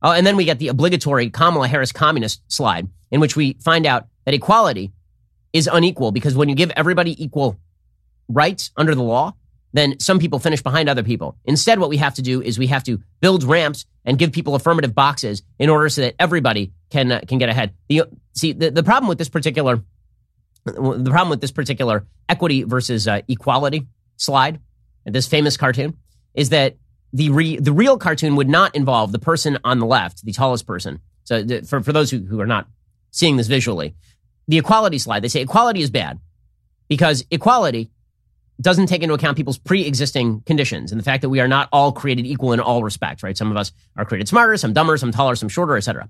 Oh, 0.00 0.12
and 0.12 0.26
then 0.26 0.36
we 0.36 0.44
get 0.44 0.58
the 0.58 0.68
obligatory 0.68 1.30
Kamala 1.30 1.66
Harris 1.66 1.90
communist 1.90 2.40
slide, 2.46 2.88
in 3.10 3.20
which 3.20 3.34
we 3.34 3.54
find 3.54 3.84
out 3.84 4.06
that 4.24 4.34
equality 4.34 4.92
is 5.52 5.68
unequal 5.70 6.12
because 6.12 6.36
when 6.36 6.48
you 6.48 6.54
give 6.54 6.70
everybody 6.76 7.22
equal 7.22 7.58
rights 8.28 8.70
under 8.76 8.94
the 8.94 9.02
law, 9.02 9.34
then 9.76 9.98
some 10.00 10.18
people 10.18 10.38
finish 10.38 10.62
behind 10.62 10.88
other 10.88 11.02
people. 11.02 11.36
Instead, 11.44 11.78
what 11.78 11.90
we 11.90 11.96
have 11.96 12.14
to 12.14 12.22
do 12.22 12.42
is 12.42 12.58
we 12.58 12.68
have 12.68 12.84
to 12.84 13.00
build 13.20 13.44
ramps 13.44 13.84
and 14.04 14.18
give 14.18 14.32
people 14.32 14.54
affirmative 14.54 14.94
boxes 14.94 15.42
in 15.58 15.68
order 15.68 15.88
so 15.88 16.02
that 16.02 16.14
everybody 16.18 16.72
can 16.90 17.12
uh, 17.12 17.20
can 17.26 17.38
get 17.38 17.48
ahead. 17.48 17.74
The, 17.88 18.02
see, 18.34 18.52
the, 18.52 18.70
the 18.70 18.82
problem 18.82 19.08
with 19.08 19.18
this 19.18 19.28
particular 19.28 19.82
the 20.64 21.10
problem 21.10 21.28
with 21.28 21.40
this 21.40 21.52
particular 21.52 22.06
equity 22.28 22.64
versus 22.64 23.06
uh, 23.06 23.20
equality 23.28 23.86
slide, 24.16 24.60
this 25.04 25.26
famous 25.28 25.56
cartoon, 25.56 25.96
is 26.34 26.48
that 26.48 26.76
the 27.12 27.30
re, 27.30 27.56
the 27.56 27.72
real 27.72 27.98
cartoon 27.98 28.34
would 28.36 28.48
not 28.48 28.74
involve 28.74 29.12
the 29.12 29.18
person 29.18 29.58
on 29.62 29.78
the 29.78 29.86
left, 29.86 30.24
the 30.24 30.32
tallest 30.32 30.66
person. 30.66 31.00
So 31.24 31.44
for 31.64 31.82
for 31.82 31.92
those 31.92 32.10
who, 32.10 32.18
who 32.18 32.40
are 32.40 32.46
not 32.46 32.68
seeing 33.10 33.36
this 33.36 33.46
visually, 33.46 33.94
the 34.48 34.58
equality 34.58 34.98
slide, 34.98 35.22
they 35.22 35.28
say 35.28 35.40
equality 35.40 35.82
is 35.82 35.90
bad 35.90 36.20
because 36.88 37.24
equality 37.30 37.90
doesn't 38.60 38.86
take 38.86 39.02
into 39.02 39.14
account 39.14 39.36
people's 39.36 39.58
pre-existing 39.58 40.40
conditions 40.42 40.92
and 40.92 40.98
the 40.98 41.04
fact 41.04 41.22
that 41.22 41.28
we 41.28 41.40
are 41.40 41.48
not 41.48 41.68
all 41.72 41.92
created 41.92 42.26
equal 42.26 42.52
in 42.52 42.60
all 42.60 42.82
respects, 42.82 43.22
right? 43.22 43.36
Some 43.36 43.50
of 43.50 43.56
us 43.56 43.72
are 43.96 44.04
created 44.04 44.28
smarter, 44.28 44.56
some 44.56 44.72
dumber, 44.72 44.96
some 44.96 45.12
taller, 45.12 45.36
some 45.36 45.48
shorter, 45.48 45.76
etc. 45.76 46.08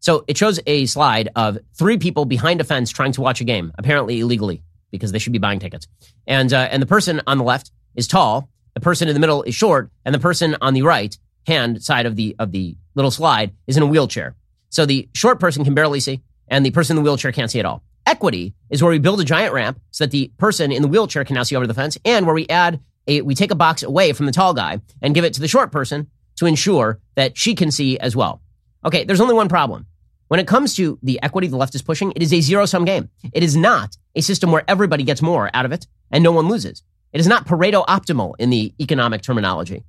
So 0.00 0.24
it 0.26 0.36
shows 0.36 0.58
a 0.66 0.86
slide 0.86 1.28
of 1.36 1.58
three 1.74 1.98
people 1.98 2.24
behind 2.24 2.60
a 2.60 2.64
fence 2.64 2.90
trying 2.90 3.12
to 3.12 3.20
watch 3.20 3.40
a 3.40 3.44
game, 3.44 3.72
apparently 3.78 4.20
illegally 4.20 4.62
because 4.90 5.12
they 5.12 5.18
should 5.18 5.32
be 5.32 5.38
buying 5.38 5.58
tickets. 5.58 5.86
And 6.26 6.52
uh, 6.52 6.68
and 6.70 6.80
the 6.80 6.86
person 6.86 7.20
on 7.26 7.38
the 7.38 7.44
left 7.44 7.72
is 7.94 8.06
tall, 8.06 8.48
the 8.74 8.80
person 8.80 9.08
in 9.08 9.14
the 9.14 9.20
middle 9.20 9.42
is 9.42 9.54
short, 9.54 9.90
and 10.04 10.14
the 10.14 10.18
person 10.18 10.56
on 10.60 10.74
the 10.74 10.82
right 10.82 11.16
hand 11.46 11.82
side 11.82 12.06
of 12.06 12.16
the 12.16 12.36
of 12.38 12.52
the 12.52 12.76
little 12.94 13.10
slide 13.10 13.52
is 13.66 13.76
in 13.76 13.82
a 13.82 13.86
wheelchair. 13.86 14.36
So 14.70 14.86
the 14.86 15.08
short 15.14 15.40
person 15.40 15.64
can 15.64 15.74
barely 15.74 16.00
see, 16.00 16.20
and 16.48 16.64
the 16.64 16.70
person 16.70 16.96
in 16.96 17.02
the 17.02 17.08
wheelchair 17.08 17.32
can't 17.32 17.50
see 17.50 17.58
at 17.60 17.66
all. 17.66 17.82
Equity 18.06 18.54
is 18.70 18.82
where 18.82 18.90
we 18.90 18.98
build 18.98 19.20
a 19.20 19.24
giant 19.24 19.54
ramp 19.54 19.80
so 19.90 20.04
that 20.04 20.10
the 20.10 20.32
person 20.38 20.72
in 20.72 20.82
the 20.82 20.88
wheelchair 20.88 21.24
can 21.24 21.34
now 21.34 21.42
see 21.42 21.56
over 21.56 21.66
the 21.66 21.74
fence, 21.74 21.96
and 22.04 22.26
where 22.26 22.34
we 22.34 22.48
add 22.48 22.80
a, 23.06 23.22
we 23.22 23.34
take 23.34 23.50
a 23.50 23.56
box 23.56 23.82
away 23.82 24.12
from 24.12 24.26
the 24.26 24.32
tall 24.32 24.54
guy 24.54 24.80
and 25.00 25.14
give 25.14 25.24
it 25.24 25.34
to 25.34 25.40
the 25.40 25.48
short 25.48 25.72
person 25.72 26.08
to 26.36 26.46
ensure 26.46 27.00
that 27.14 27.36
she 27.36 27.54
can 27.54 27.70
see 27.70 27.98
as 27.98 28.16
well. 28.16 28.42
Okay, 28.84 29.04
there's 29.04 29.20
only 29.20 29.34
one 29.34 29.48
problem. 29.48 29.86
When 30.28 30.40
it 30.40 30.46
comes 30.46 30.74
to 30.76 30.98
the 31.02 31.20
equity 31.22 31.46
the 31.46 31.56
left 31.56 31.74
is 31.74 31.82
pushing, 31.82 32.12
it 32.12 32.22
is 32.22 32.32
a 32.32 32.40
zero 32.40 32.64
sum 32.64 32.84
game. 32.84 33.10
It 33.32 33.42
is 33.42 33.56
not 33.56 33.96
a 34.14 34.22
system 34.22 34.50
where 34.50 34.64
everybody 34.66 35.04
gets 35.04 35.20
more 35.20 35.50
out 35.52 35.66
of 35.66 35.72
it 35.72 35.86
and 36.10 36.24
no 36.24 36.32
one 36.32 36.48
loses. 36.48 36.82
It 37.12 37.20
is 37.20 37.26
not 37.26 37.46
Pareto 37.46 37.84
optimal 37.86 38.34
in 38.38 38.50
the 38.50 38.72
economic 38.80 39.22
terminology. 39.22 39.84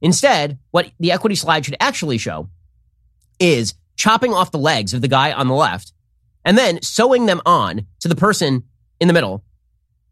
Instead, 0.00 0.58
what 0.70 0.90
the 1.00 1.10
equity 1.10 1.34
slide 1.34 1.64
should 1.64 1.76
actually 1.80 2.18
show 2.18 2.48
is 3.40 3.74
chopping 3.96 4.32
off 4.32 4.52
the 4.52 4.58
legs 4.58 4.94
of 4.94 5.00
the 5.00 5.08
guy 5.08 5.32
on 5.32 5.48
the 5.48 5.54
left 5.54 5.92
and 6.48 6.56
then 6.56 6.80
sewing 6.80 7.26
them 7.26 7.42
on 7.44 7.84
to 8.00 8.08
the 8.08 8.16
person 8.16 8.64
in 9.00 9.06
the 9.06 9.12
middle 9.12 9.44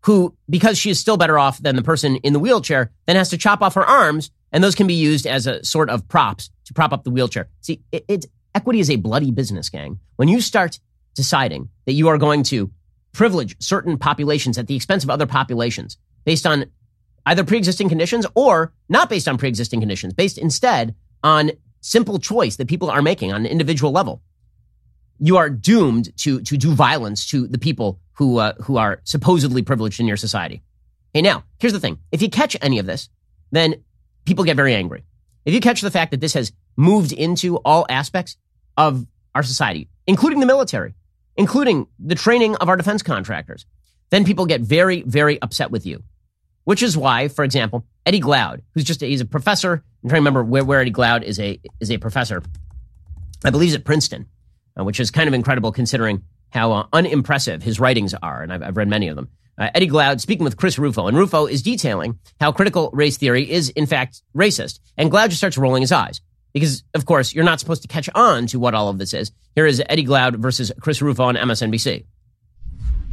who, 0.02 0.36
because 0.50 0.76
she 0.76 0.90
is 0.90 1.00
still 1.00 1.16
better 1.16 1.38
off 1.38 1.62
than 1.62 1.76
the 1.76 1.82
person 1.82 2.16
in 2.16 2.34
the 2.34 2.38
wheelchair, 2.38 2.92
then 3.06 3.16
has 3.16 3.30
to 3.30 3.38
chop 3.38 3.62
off 3.62 3.72
her 3.72 3.86
arms, 3.86 4.30
and 4.52 4.62
those 4.62 4.74
can 4.74 4.86
be 4.86 4.92
used 4.92 5.26
as 5.26 5.46
a 5.46 5.64
sort 5.64 5.88
of 5.88 6.06
props 6.08 6.50
to 6.66 6.74
prop 6.74 6.92
up 6.92 7.04
the 7.04 7.10
wheelchair. 7.10 7.48
See, 7.62 7.80
it, 7.90 8.26
equity 8.54 8.80
is 8.80 8.90
a 8.90 8.96
bloody 8.96 9.30
business, 9.30 9.70
gang. 9.70 9.98
When 10.16 10.28
you 10.28 10.42
start 10.42 10.78
deciding 11.14 11.70
that 11.86 11.94
you 11.94 12.08
are 12.08 12.18
going 12.18 12.42
to 12.44 12.70
privilege 13.12 13.56
certain 13.58 13.96
populations 13.96 14.58
at 14.58 14.66
the 14.66 14.76
expense 14.76 15.04
of 15.04 15.08
other 15.08 15.26
populations 15.26 15.96
based 16.26 16.46
on 16.46 16.66
either 17.24 17.44
pre-existing 17.44 17.88
conditions 17.88 18.26
or 18.34 18.74
not 18.90 19.08
based 19.08 19.26
on 19.26 19.38
pre-existing 19.38 19.80
conditions, 19.80 20.12
based 20.12 20.36
instead 20.36 20.94
on 21.24 21.52
simple 21.80 22.18
choice 22.18 22.56
that 22.56 22.68
people 22.68 22.90
are 22.90 23.00
making 23.00 23.32
on 23.32 23.46
an 23.46 23.50
individual 23.50 23.90
level. 23.90 24.20
You 25.18 25.36
are 25.38 25.50
doomed 25.50 26.16
to, 26.18 26.40
to 26.42 26.56
do 26.56 26.72
violence 26.72 27.26
to 27.30 27.46
the 27.46 27.58
people 27.58 28.00
who, 28.14 28.38
uh, 28.38 28.54
who 28.62 28.76
are 28.76 29.00
supposedly 29.04 29.62
privileged 29.62 30.00
in 30.00 30.06
your 30.06 30.16
society. 30.16 30.62
Hey, 31.14 31.22
now, 31.22 31.44
here's 31.58 31.72
the 31.72 31.80
thing. 31.80 31.98
If 32.12 32.22
you 32.22 32.28
catch 32.28 32.56
any 32.60 32.78
of 32.78 32.86
this, 32.86 33.08
then 33.50 33.76
people 34.24 34.44
get 34.44 34.56
very 34.56 34.74
angry. 34.74 35.04
If 35.44 35.54
you 35.54 35.60
catch 35.60 35.80
the 35.80 35.90
fact 35.90 36.10
that 36.10 36.20
this 36.20 36.34
has 36.34 36.52
moved 36.76 37.12
into 37.12 37.56
all 37.58 37.86
aspects 37.88 38.36
of 38.76 39.06
our 39.34 39.42
society, 39.42 39.88
including 40.06 40.40
the 40.40 40.46
military, 40.46 40.94
including 41.36 41.86
the 41.98 42.14
training 42.14 42.56
of 42.56 42.68
our 42.68 42.76
defense 42.76 43.02
contractors, 43.02 43.64
then 44.10 44.24
people 44.24 44.46
get 44.46 44.60
very, 44.60 45.02
very 45.02 45.40
upset 45.40 45.70
with 45.70 45.86
you. 45.86 46.02
Which 46.64 46.82
is 46.82 46.96
why, 46.96 47.28
for 47.28 47.44
example, 47.44 47.86
Eddie 48.04 48.20
Glaude, 48.20 48.62
who's 48.74 48.84
just 48.84 49.02
a, 49.02 49.06
he's 49.06 49.20
a 49.20 49.24
professor. 49.24 49.84
I'm 50.02 50.08
trying 50.08 50.18
to 50.18 50.20
remember 50.20 50.42
where, 50.42 50.64
where 50.64 50.80
Eddie 50.80 50.90
Glaude 50.90 51.22
is 51.22 51.38
a 51.38 51.60
is 51.78 51.90
a 51.92 51.98
professor. 51.98 52.42
I 53.44 53.50
believe 53.50 53.68
he's 53.68 53.76
at 53.76 53.84
Princeton, 53.84 54.26
which 54.84 55.00
is 55.00 55.10
kind 55.10 55.28
of 55.28 55.34
incredible 55.34 55.72
considering 55.72 56.22
how 56.50 56.72
uh, 56.72 56.86
unimpressive 56.92 57.62
his 57.62 57.80
writings 57.80 58.14
are, 58.14 58.42
and 58.42 58.52
I've, 58.52 58.62
I've 58.62 58.76
read 58.76 58.88
many 58.88 59.08
of 59.08 59.16
them. 59.16 59.28
Uh, 59.58 59.70
Eddie 59.74 59.88
Glaude 59.88 60.20
speaking 60.20 60.44
with 60.44 60.56
Chris 60.56 60.78
Rufo, 60.78 61.06
and 61.06 61.16
Rufo 61.16 61.46
is 61.46 61.62
detailing 61.62 62.18
how 62.40 62.52
critical 62.52 62.90
race 62.92 63.16
theory 63.16 63.50
is 63.50 63.70
in 63.70 63.86
fact 63.86 64.22
racist, 64.36 64.80
and 64.96 65.10
Glaude 65.10 65.28
just 65.28 65.38
starts 65.38 65.56
rolling 65.56 65.80
his 65.80 65.92
eyes 65.92 66.20
because, 66.52 66.84
of 66.94 67.04
course, 67.04 67.34
you're 67.34 67.44
not 67.44 67.60
supposed 67.60 67.82
to 67.82 67.88
catch 67.88 68.08
on 68.14 68.46
to 68.46 68.58
what 68.58 68.74
all 68.74 68.88
of 68.88 68.98
this 68.98 69.12
is. 69.12 69.30
Here 69.54 69.66
is 69.66 69.82
Eddie 69.88 70.04
Glaude 70.04 70.36
versus 70.36 70.72
Chris 70.80 71.02
Rufo 71.02 71.24
on 71.24 71.36
MSNBC. 71.36 72.04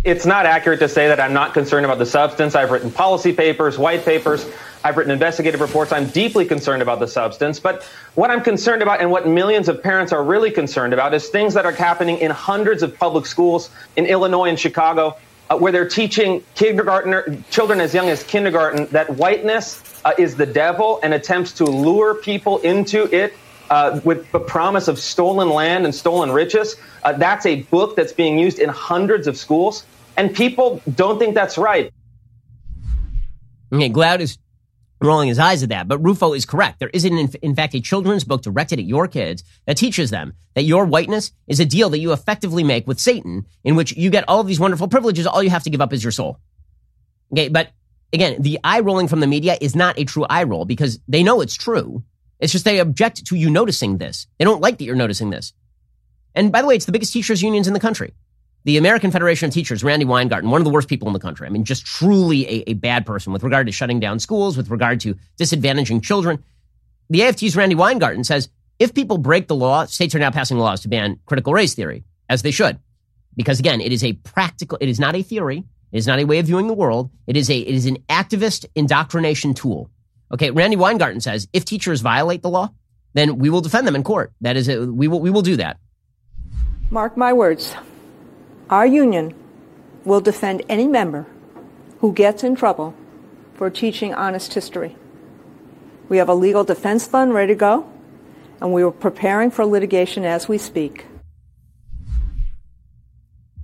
It's 0.03 0.25
not 0.25 0.45
accurate 0.45 0.79
to 0.79 0.89
say 0.89 1.07
that 1.07 1.19
I'm 1.19 1.33
not 1.33 1.53
concerned 1.53 1.85
about 1.85 1.97
the 1.97 2.05
substance. 2.05 2.55
I've 2.55 2.71
written 2.71 2.91
policy 2.91 3.31
papers, 3.31 3.77
white 3.77 4.03
papers. 4.03 4.45
I've 4.83 4.97
written 4.97 5.11
investigative 5.11 5.61
reports. 5.61 5.91
I'm 5.91 6.07
deeply 6.07 6.45
concerned 6.45 6.81
about 6.81 6.99
the 6.99 7.07
substance. 7.07 7.59
But 7.59 7.83
what 8.15 8.29
I'm 8.29 8.41
concerned 8.41 8.81
about 8.81 8.99
and 8.99 9.09
what 9.09 9.27
millions 9.27 9.69
of 9.69 9.81
parents 9.81 10.11
are 10.11 10.23
really 10.23 10.51
concerned 10.51 10.93
about 10.93 11.13
is 11.13 11.29
things 11.29 11.53
that 11.53 11.65
are 11.65 11.71
happening 11.71 12.17
in 12.17 12.31
hundreds 12.31 12.83
of 12.83 12.97
public 12.97 13.25
schools 13.25 13.69
in 13.95 14.05
Illinois 14.05 14.49
and 14.49 14.59
Chicago, 14.59 15.17
uh, 15.49 15.57
where 15.57 15.71
they're 15.71 15.87
teaching 15.87 16.43
kindergartner 16.55 17.37
children 17.49 17.79
as 17.79 17.93
young 17.93 18.09
as 18.09 18.23
kindergarten 18.23 18.87
that 18.87 19.09
whiteness 19.15 19.81
uh, 20.03 20.11
is 20.17 20.35
the 20.35 20.45
devil 20.45 20.99
and 21.01 21.13
attempts 21.13 21.53
to 21.53 21.65
lure 21.65 22.15
people 22.15 22.57
into 22.59 23.03
it 23.15 23.33
uh, 23.69 24.01
with 24.03 24.29
the 24.31 24.39
promise 24.39 24.89
of 24.89 24.99
stolen 24.99 25.49
land 25.49 25.85
and 25.85 25.95
stolen 25.95 26.31
riches. 26.31 26.75
Uh, 27.03 27.13
that's 27.13 27.45
a 27.45 27.61
book 27.63 27.95
that's 27.95 28.13
being 28.13 28.37
used 28.37 28.59
in 28.59 28.69
hundreds 28.69 29.27
of 29.27 29.37
schools, 29.37 29.85
and 30.17 30.35
people 30.35 30.81
don't 30.93 31.19
think 31.19 31.33
that's 31.35 31.57
right. 31.57 31.91
Okay, 33.71 33.89
Glaude 33.89 34.21
is 34.21 34.37
rolling 35.03 35.27
his 35.27 35.39
eyes 35.39 35.63
at 35.63 35.69
that, 35.69 35.87
but 35.87 35.99
Rufo 35.99 36.33
is 36.33 36.45
correct. 36.45 36.79
There 36.79 36.89
isn't, 36.89 37.35
in, 37.35 37.55
fact, 37.55 37.75
a 37.75 37.81
children's 37.81 38.23
book 38.23 38.41
directed 38.41 38.79
at 38.79 38.85
your 38.85 39.07
kids 39.07 39.43
that 39.65 39.77
teaches 39.77 40.09
them 40.09 40.33
that 40.55 40.63
your 40.63 40.85
whiteness 40.85 41.31
is 41.47 41.59
a 41.59 41.65
deal 41.65 41.89
that 41.89 41.99
you 41.99 42.13
effectively 42.13 42.63
make 42.63 42.87
with 42.87 42.99
Satan, 42.99 43.45
in 43.63 43.75
which 43.75 43.95
you 43.95 44.09
get 44.09 44.25
all 44.27 44.39
of 44.39 44.47
these 44.47 44.59
wonderful 44.59 44.87
privileges. 44.87 45.27
All 45.27 45.43
you 45.43 45.49
have 45.49 45.63
to 45.63 45.69
give 45.69 45.81
up 45.81 45.93
is 45.93 46.03
your 46.03 46.11
soul. 46.11 46.39
Okay, 47.31 47.49
but 47.49 47.69
again, 48.11 48.41
the 48.41 48.59
eye 48.63 48.79
rolling 48.79 49.07
from 49.07 49.19
the 49.19 49.27
media 49.27 49.57
is 49.59 49.75
not 49.75 49.99
a 49.99 50.05
true 50.05 50.25
eye 50.29 50.43
roll 50.43 50.65
because 50.65 50.99
they 51.07 51.23
know 51.23 51.41
it's 51.41 51.55
true. 51.55 52.03
It's 52.39 52.51
just 52.51 52.65
they 52.65 52.79
object 52.79 53.25
to 53.27 53.35
you 53.35 53.49
noticing 53.49 53.97
this. 53.97 54.27
They 54.37 54.45
don't 54.45 54.61
like 54.61 54.77
that 54.77 54.83
you're 54.83 54.95
noticing 54.95 55.29
this. 55.29 55.53
And 56.35 56.51
by 56.51 56.61
the 56.61 56.67
way, 56.67 56.75
it's 56.75 56.85
the 56.85 56.91
biggest 56.91 57.13
teachers 57.13 57.41
unions 57.41 57.67
in 57.67 57.73
the 57.73 57.79
country. 57.79 58.13
The 58.65 58.77
American 58.77 59.11
Federation 59.11 59.49
of 59.49 59.53
Teachers, 59.53 59.83
Randi 59.83 60.05
Weingarten, 60.05 60.49
one 60.49 60.61
of 60.61 60.65
the 60.65 60.71
worst 60.71 60.87
people 60.87 61.07
in 61.07 61.13
the 61.13 61.19
country. 61.19 61.45
I 61.45 61.49
mean, 61.49 61.65
just 61.65 61.85
truly 61.85 62.47
a, 62.47 62.69
a 62.71 62.73
bad 62.73 63.05
person 63.05 63.33
with 63.33 63.43
regard 63.43 63.67
to 63.67 63.73
shutting 63.73 63.99
down 63.99 64.19
schools, 64.19 64.55
with 64.55 64.69
regard 64.69 65.01
to 65.01 65.15
disadvantaging 65.37 66.01
children. 66.01 66.41
The 67.09 67.23
AFT's 67.23 67.55
Randi 67.55 67.75
Weingarten 67.75 68.23
says 68.23 68.49
if 68.79 68.93
people 68.93 69.17
break 69.17 69.47
the 69.47 69.55
law, 69.55 69.85
states 69.85 70.15
are 70.15 70.19
now 70.19 70.31
passing 70.31 70.57
laws 70.57 70.81
to 70.81 70.87
ban 70.87 71.19
critical 71.25 71.53
race 71.53 71.73
theory, 71.73 72.03
as 72.29 72.41
they 72.41 72.51
should. 72.51 72.79
Because 73.35 73.59
again, 73.59 73.81
it 73.81 73.91
is 73.91 74.03
a 74.03 74.13
practical, 74.13 74.77
it 74.79 74.89
is 74.89 74.99
not 74.99 75.15
a 75.15 75.23
theory. 75.23 75.63
It 75.91 75.97
is 75.97 76.07
not 76.07 76.19
a 76.19 76.23
way 76.23 76.39
of 76.39 76.47
viewing 76.47 76.67
the 76.67 76.73
world. 76.73 77.11
It 77.27 77.37
is 77.37 77.49
a, 77.51 77.57
it 77.57 77.75
is 77.75 77.85
an 77.85 77.97
activist 78.09 78.65
indoctrination 78.73 79.53
tool. 79.53 79.91
Okay, 80.33 80.49
Randi 80.49 80.75
Weingarten 80.75 81.21
says 81.21 81.47
if 81.53 81.65
teachers 81.65 82.01
violate 82.01 82.41
the 82.41 82.49
law, 82.49 82.69
then 83.13 83.37
we 83.37 83.51
will 83.51 83.61
defend 83.61 83.85
them 83.85 83.95
in 83.95 84.03
court. 84.03 84.33
That 84.41 84.57
is, 84.57 84.67
a, 84.67 84.87
we 84.87 85.07
will 85.07 85.19
we 85.19 85.29
will 85.29 85.43
do 85.43 85.55
that. 85.57 85.77
Mark 86.89 87.15
my 87.15 87.31
words. 87.31 87.75
Our 88.69 88.85
union 88.85 89.33
will 90.05 90.21
defend 90.21 90.63
any 90.69 90.87
member 90.87 91.25
who 91.99 92.13
gets 92.13 92.43
in 92.43 92.55
trouble 92.55 92.93
for 93.53 93.69
teaching 93.69 94.13
honest 94.13 94.53
history. 94.53 94.95
We 96.09 96.17
have 96.17 96.29
a 96.29 96.33
legal 96.33 96.63
defense 96.63 97.07
fund 97.07 97.33
ready 97.33 97.53
to 97.53 97.57
go, 97.57 97.89
and 98.61 98.73
we 98.73 98.83
are 98.83 98.91
preparing 98.91 99.51
for 99.51 99.65
litigation 99.65 100.25
as 100.25 100.47
we 100.47 100.57
speak. 100.57 101.05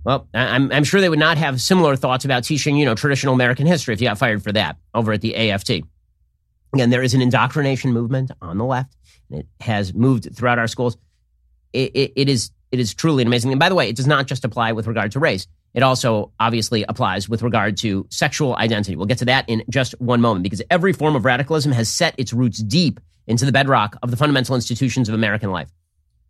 Well, 0.04 0.28
I'm, 0.34 0.72
I'm 0.72 0.84
sure 0.84 1.02
they 1.02 1.10
would 1.10 1.20
not 1.20 1.38
have 1.38 1.62
similar 1.62 1.96
thoughts 1.96 2.24
about 2.26 2.44
teaching, 2.44 2.78
you 2.78 2.86
know, 2.86 2.96
traditional 2.96 3.34
American 3.34 3.68
history 3.68 3.94
if 3.94 4.02
you 4.02 4.08
got 4.08 4.18
fired 4.18 4.42
for 4.42 4.52
that 4.54 4.78
over 4.94 5.12
at 5.12 5.22
the 5.22 5.36
AFT. 5.36 5.82
Again, 6.74 6.90
there 6.90 7.04
is 7.04 7.14
an 7.14 7.22
indoctrination 7.22 7.92
movement 7.92 8.32
on 8.42 8.58
the 8.58 8.66
left, 8.66 8.96
and 9.30 9.40
it 9.40 9.48
has 9.60 9.94
moved 9.94 10.34
throughout 10.36 10.60
our 10.60 10.68
schools. 10.68 10.98
It, 11.74 11.92
it, 11.96 12.14
it 12.16 12.30
is 12.30 12.52
it 12.72 12.80
is 12.80 12.94
truly 12.94 13.22
an 13.22 13.28
amazing. 13.28 13.52
And 13.52 13.60
by 13.60 13.70
the 13.70 13.76
way, 13.76 13.90
it 13.90 13.96
does 13.96 14.08
not 14.08 14.28
just 14.28 14.46
apply 14.46 14.72
with 14.74 14.88
regard 14.88 15.12
to 15.14 15.20
race. 15.20 15.48
It 15.74 15.84
also 15.84 16.32
obviously 16.40 16.84
applies 16.88 17.30
with 17.30 17.42
regard 17.42 17.78
to 17.78 18.08
sexual 18.10 18.56
identity. 18.56 18.96
We'll 18.96 19.06
get 19.06 19.20
to 19.20 19.26
that 19.26 19.48
in 19.48 19.64
just 19.70 20.00
one 20.00 20.22
moment 20.22 20.44
because 20.44 20.62
every 20.70 20.94
form 20.94 21.16
of 21.16 21.26
radicalism 21.26 21.72
has 21.72 21.90
set 21.90 22.16
its 22.18 22.34
roots 22.34 22.60
deep 22.60 23.00
into 23.28 23.46
the 23.46 23.52
bedrock 23.52 23.96
of 24.02 24.12
the 24.12 24.18
fundamental 24.18 24.56
institutions 24.56 25.10
of 25.10 25.16
American 25.16 25.52
life. 25.52 25.70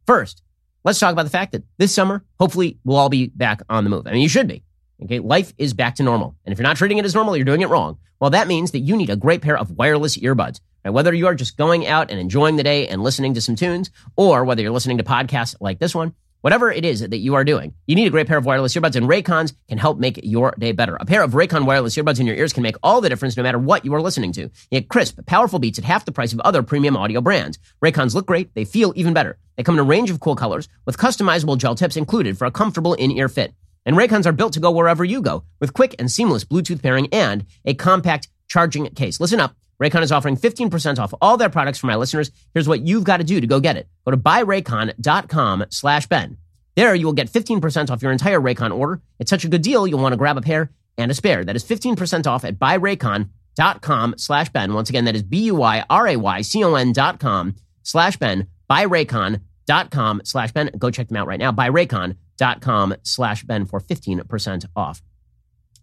First, 0.05 0.43
let's 0.83 0.99
talk 0.99 1.13
about 1.13 1.23
the 1.23 1.29
fact 1.29 1.53
that 1.53 1.63
this 1.77 1.93
summer, 1.93 2.25
hopefully, 2.39 2.79
we'll 2.83 2.97
all 2.97 3.09
be 3.09 3.27
back 3.27 3.61
on 3.69 3.83
the 3.83 3.89
move. 3.89 4.07
I 4.07 4.11
mean, 4.11 4.21
you 4.21 4.29
should 4.29 4.47
be. 4.47 4.63
Okay, 5.03 5.19
life 5.19 5.53
is 5.57 5.73
back 5.73 5.95
to 5.95 6.03
normal. 6.03 6.35
And 6.43 6.51
if 6.51 6.59
you're 6.59 6.67
not 6.67 6.75
treating 6.75 6.97
it 6.97 7.05
as 7.05 7.15
normal, 7.15 7.37
you're 7.37 7.45
doing 7.45 7.61
it 7.61 7.69
wrong. 7.69 7.97
Well, 8.19 8.31
that 8.31 8.47
means 8.47 8.71
that 8.71 8.79
you 8.79 8.97
need 8.97 9.09
a 9.09 9.15
great 9.15 9.41
pair 9.41 9.57
of 9.57 9.71
wireless 9.71 10.17
earbuds. 10.17 10.59
Right? 10.83 10.91
Whether 10.91 11.13
you 11.13 11.27
are 11.27 11.35
just 11.35 11.57
going 11.57 11.87
out 11.87 12.11
and 12.11 12.19
enjoying 12.19 12.57
the 12.57 12.63
day 12.63 12.87
and 12.87 13.01
listening 13.01 13.33
to 13.35 13.41
some 13.41 13.55
tunes, 13.55 13.91
or 14.17 14.43
whether 14.43 14.61
you're 14.61 14.71
listening 14.71 14.97
to 14.97 15.03
podcasts 15.03 15.55
like 15.61 15.79
this 15.79 15.95
one, 15.95 16.13
whatever 16.41 16.71
it 16.71 16.85
is 16.85 17.01
that 17.01 17.17
you 17.17 17.35
are 17.35 17.43
doing, 17.43 17.73
you 17.87 17.95
need 17.95 18.07
a 18.07 18.09
great 18.11 18.27
pair 18.27 18.37
of 18.37 18.45
wireless 18.45 18.73
earbuds, 18.75 18.95
and 18.95 19.07
Raycons 19.07 19.53
can 19.67 19.77
help 19.77 19.99
make 19.99 20.19
your 20.23 20.55
day 20.57 20.71
better. 20.71 20.95
A 20.95 21.05
pair 21.05 21.23
of 21.23 21.31
Raycon 21.31 21.65
wireless 21.65 21.95
earbuds 21.95 22.19
in 22.19 22.27
your 22.27 22.35
ears 22.35 22.53
can 22.53 22.63
make 22.63 22.75
all 22.83 23.01
the 23.01 23.09
difference 23.09 23.37
no 23.37 23.43
matter 23.43 23.59
what 23.59 23.85
you 23.85 23.93
are 23.93 24.01
listening 24.01 24.31
to. 24.33 24.41
You 24.41 24.79
get 24.81 24.89
crisp, 24.89 25.19
powerful 25.25 25.59
beats 25.59 25.79
at 25.79 25.85
half 25.85 26.05
the 26.05 26.11
price 26.11 26.33
of 26.33 26.39
other 26.41 26.63
premium 26.63 26.97
audio 26.97 27.21
brands. 27.21 27.59
Raycons 27.83 28.15
look 28.15 28.25
great, 28.25 28.53
they 28.55 28.65
feel 28.65 28.93
even 28.95 29.13
better. 29.13 29.37
They 29.57 29.63
come 29.63 29.75
in 29.75 29.79
a 29.79 29.83
range 29.83 30.09
of 30.09 30.19
cool 30.19 30.35
colors 30.35 30.69
with 30.85 30.97
customizable 30.97 31.57
gel 31.57 31.75
tips 31.75 31.97
included 31.97 32.37
for 32.37 32.45
a 32.45 32.51
comfortable 32.51 32.93
in-ear 32.93 33.29
fit. 33.29 33.53
And 33.85 33.97
Raycons 33.97 34.25
are 34.25 34.31
built 34.31 34.53
to 34.53 34.59
go 34.59 34.71
wherever 34.71 35.03
you 35.03 35.21
go 35.21 35.43
with 35.59 35.73
quick 35.73 35.95
and 35.99 36.11
seamless 36.11 36.45
Bluetooth 36.45 36.81
pairing 36.81 37.07
and 37.11 37.45
a 37.65 37.73
compact 37.73 38.29
charging 38.47 38.85
case. 38.91 39.19
Listen 39.19 39.39
up. 39.39 39.55
Raycon 39.81 40.01
is 40.01 40.11
offering 40.11 40.35
15% 40.35 40.99
off 40.99 41.13
all 41.21 41.37
their 41.37 41.49
products 41.49 41.79
for 41.79 41.87
my 41.87 41.95
listeners. 41.95 42.31
Here's 42.53 42.67
what 42.67 42.85
you've 42.85 43.05
got 43.05 43.17
to 43.17 43.23
do 43.23 43.39
to 43.39 43.47
go 43.47 43.59
get 43.59 43.77
it. 43.77 43.87
Go 44.05 44.11
to 44.11 44.17
buyraycon.com 44.17 45.65
slash 45.69 46.07
Ben. 46.07 46.37
There 46.75 46.95
you 46.95 47.05
will 47.05 47.13
get 47.13 47.29
15% 47.29 47.89
off 47.89 48.01
your 48.01 48.11
entire 48.11 48.39
Raycon 48.39 48.77
order. 48.77 49.01
It's 49.19 49.29
such 49.29 49.45
a 49.45 49.49
good 49.49 49.61
deal, 49.61 49.87
you'll 49.87 50.01
want 50.01 50.13
to 50.13 50.17
grab 50.17 50.37
a 50.37 50.41
pair 50.41 50.71
and 50.97 51.09
a 51.11 51.13
spare. 51.13 51.43
That 51.45 51.55
is 51.55 51.63
15% 51.63 52.27
off 52.27 52.43
at 52.43 52.59
buyraycon.com 52.59 54.15
slash 54.17 54.49
Ben. 54.49 54.73
Once 54.73 54.89
again, 54.89 55.05
that 55.05 55.15
is 55.15 55.23
B-U-Y-R-A-Y-C-O-N 55.23 56.93
dot 56.93 57.19
com 57.19 57.55
slash 57.83 58.17
Ben. 58.17 58.47
Buyraycon.com 58.69 60.21
slash 60.23 60.51
Ben. 60.51 60.71
Go 60.77 60.91
check 60.91 61.07
them 61.07 61.17
out 61.17 61.27
right 61.27 61.39
now. 61.39 61.51
Buyraycon.com 61.51 62.95
slash 63.03 63.43
Ben 63.43 63.65
for 63.65 63.79
15% 63.79 64.65
off. 64.75 65.01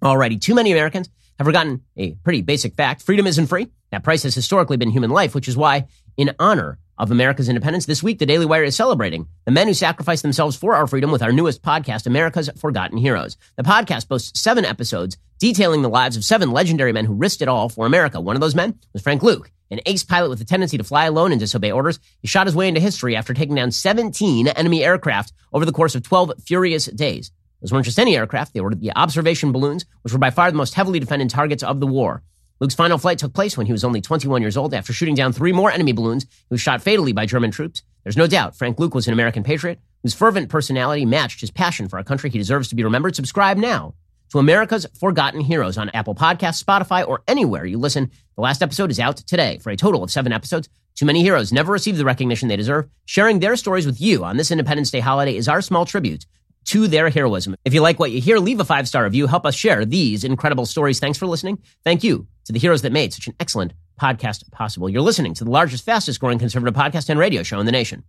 Alrighty, 0.02 0.40
too 0.40 0.54
many 0.54 0.72
Americans 0.72 1.08
have 1.38 1.46
forgotten 1.46 1.82
a 1.96 2.12
pretty 2.14 2.42
basic 2.42 2.74
fact. 2.74 3.02
Freedom 3.02 3.26
isn't 3.26 3.46
free. 3.46 3.68
That 3.90 4.04
price 4.04 4.24
has 4.24 4.34
historically 4.34 4.76
been 4.76 4.90
human 4.90 5.10
life, 5.10 5.34
which 5.34 5.48
is 5.48 5.56
why, 5.56 5.86
in 6.16 6.34
honor 6.38 6.78
of 6.98 7.10
America's 7.10 7.48
independence, 7.48 7.86
this 7.86 8.02
week 8.02 8.18
the 8.18 8.26
Daily 8.26 8.46
Wire 8.46 8.64
is 8.64 8.74
celebrating 8.74 9.28
the 9.44 9.50
men 9.50 9.68
who 9.68 9.74
sacrificed 9.74 10.22
themselves 10.22 10.56
for 10.56 10.74
our 10.74 10.86
freedom 10.86 11.10
with 11.10 11.22
our 11.22 11.32
newest 11.32 11.62
podcast, 11.62 12.06
America's 12.06 12.50
Forgotten 12.56 12.98
Heroes. 12.98 13.36
The 13.56 13.62
podcast 13.62 14.08
boasts 14.08 14.40
seven 14.40 14.64
episodes 14.64 15.18
detailing 15.38 15.82
the 15.82 15.88
lives 15.88 16.16
of 16.16 16.24
seven 16.24 16.50
legendary 16.50 16.92
men 16.92 17.04
who 17.04 17.14
risked 17.14 17.42
it 17.42 17.48
all 17.48 17.68
for 17.68 17.86
America. 17.86 18.20
One 18.20 18.36
of 18.36 18.40
those 18.40 18.54
men 18.54 18.78
was 18.92 19.02
Frank 19.02 19.22
Luke. 19.22 19.50
An 19.70 19.80
ace 19.84 20.04
pilot 20.04 20.30
with 20.30 20.40
a 20.40 20.44
tendency 20.44 20.78
to 20.78 20.84
fly 20.84 21.06
alone 21.06 21.32
and 21.32 21.40
disobey 21.40 21.72
orders, 21.72 21.98
he 22.20 22.28
shot 22.28 22.46
his 22.46 22.54
way 22.54 22.68
into 22.68 22.80
history 22.80 23.16
after 23.16 23.34
taking 23.34 23.56
down 23.56 23.72
17 23.72 24.46
enemy 24.48 24.84
aircraft 24.84 25.32
over 25.52 25.64
the 25.64 25.72
course 25.72 25.94
of 25.94 26.02
12 26.04 26.32
furious 26.44 26.86
days. 26.86 27.32
Those 27.60 27.72
weren't 27.72 27.84
just 27.84 27.98
any 27.98 28.16
aircraft, 28.16 28.54
they 28.54 28.60
were 28.60 28.74
the 28.74 28.92
observation 28.94 29.50
balloons, 29.50 29.84
which 30.02 30.12
were 30.12 30.18
by 30.18 30.30
far 30.30 30.50
the 30.50 30.56
most 30.56 30.74
heavily 30.74 31.00
defended 31.00 31.30
targets 31.30 31.62
of 31.62 31.80
the 31.80 31.86
war. 31.86 32.22
Luke's 32.58 32.74
final 32.74 32.96
flight 32.96 33.18
took 33.18 33.34
place 33.34 33.56
when 33.58 33.66
he 33.66 33.72
was 33.72 33.84
only 33.84 34.00
21 34.00 34.40
years 34.40 34.56
old 34.56 34.72
after 34.72 34.92
shooting 34.92 35.14
down 35.14 35.32
three 35.32 35.52
more 35.52 35.70
enemy 35.70 35.92
balloons 35.92 36.24
he 36.24 36.46
was 36.48 36.60
shot 36.60 36.80
fatally 36.80 37.12
by 37.12 37.26
German 37.26 37.50
troops. 37.50 37.82
There's 38.02 38.16
no 38.16 38.26
doubt 38.26 38.56
Frank 38.56 38.78
Luke 38.78 38.94
was 38.94 39.06
an 39.06 39.12
American 39.12 39.42
patriot 39.42 39.78
whose 40.02 40.14
fervent 40.14 40.48
personality 40.48 41.04
matched 41.04 41.42
his 41.42 41.50
passion 41.50 41.86
for 41.86 41.98
a 41.98 42.04
country 42.04 42.30
he 42.30 42.38
deserves 42.38 42.68
to 42.68 42.74
be 42.74 42.82
remembered. 42.82 43.14
Subscribe 43.14 43.58
now 43.58 43.94
to 44.30 44.38
America's 44.38 44.86
Forgotten 44.98 45.40
Heroes 45.40 45.76
on 45.76 45.90
Apple 45.90 46.14
Podcasts, 46.14 46.64
Spotify, 46.64 47.06
or 47.06 47.22
anywhere 47.28 47.66
you 47.66 47.76
listen. 47.76 48.10
The 48.36 48.42
last 48.42 48.62
episode 48.62 48.90
is 48.90 48.98
out 48.98 49.18
today 49.18 49.58
for 49.58 49.70
a 49.70 49.76
total 49.76 50.02
of 50.02 50.10
seven 50.10 50.32
episodes. 50.32 50.70
Too 50.94 51.04
many 51.04 51.22
heroes 51.22 51.52
never 51.52 51.72
receive 51.72 51.98
the 51.98 52.06
recognition 52.06 52.48
they 52.48 52.56
deserve. 52.56 52.88
Sharing 53.04 53.40
their 53.40 53.56
stories 53.56 53.84
with 53.84 54.00
you 54.00 54.24
on 54.24 54.38
this 54.38 54.50
Independence 54.50 54.90
Day 54.90 55.00
holiday 55.00 55.36
is 55.36 55.46
our 55.46 55.60
small 55.60 55.84
tribute 55.84 56.24
to 56.66 56.88
their 56.88 57.10
heroism. 57.10 57.56
If 57.64 57.74
you 57.74 57.80
like 57.80 57.98
what 57.98 58.10
you 58.10 58.20
hear, 58.20 58.38
leave 58.38 58.60
a 58.60 58.64
five 58.64 58.86
star 58.86 59.04
review. 59.04 59.26
Help 59.26 59.46
us 59.46 59.54
share 59.54 59.84
these 59.84 60.24
incredible 60.24 60.66
stories. 60.66 61.00
Thanks 61.00 61.18
for 61.18 61.26
listening. 61.26 61.58
Thank 61.84 62.04
you 62.04 62.26
to 62.44 62.52
the 62.52 62.58
heroes 62.58 62.82
that 62.82 62.92
made 62.92 63.12
such 63.12 63.26
an 63.26 63.34
excellent 63.40 63.72
podcast 64.00 64.50
possible. 64.50 64.88
You're 64.88 65.02
listening 65.02 65.34
to 65.34 65.44
the 65.44 65.50
largest, 65.50 65.84
fastest 65.84 66.20
growing 66.20 66.38
conservative 66.38 66.74
podcast 66.74 67.08
and 67.08 67.18
radio 67.18 67.42
show 67.42 67.58
in 67.60 67.66
the 67.66 67.72
nation. 67.72 68.04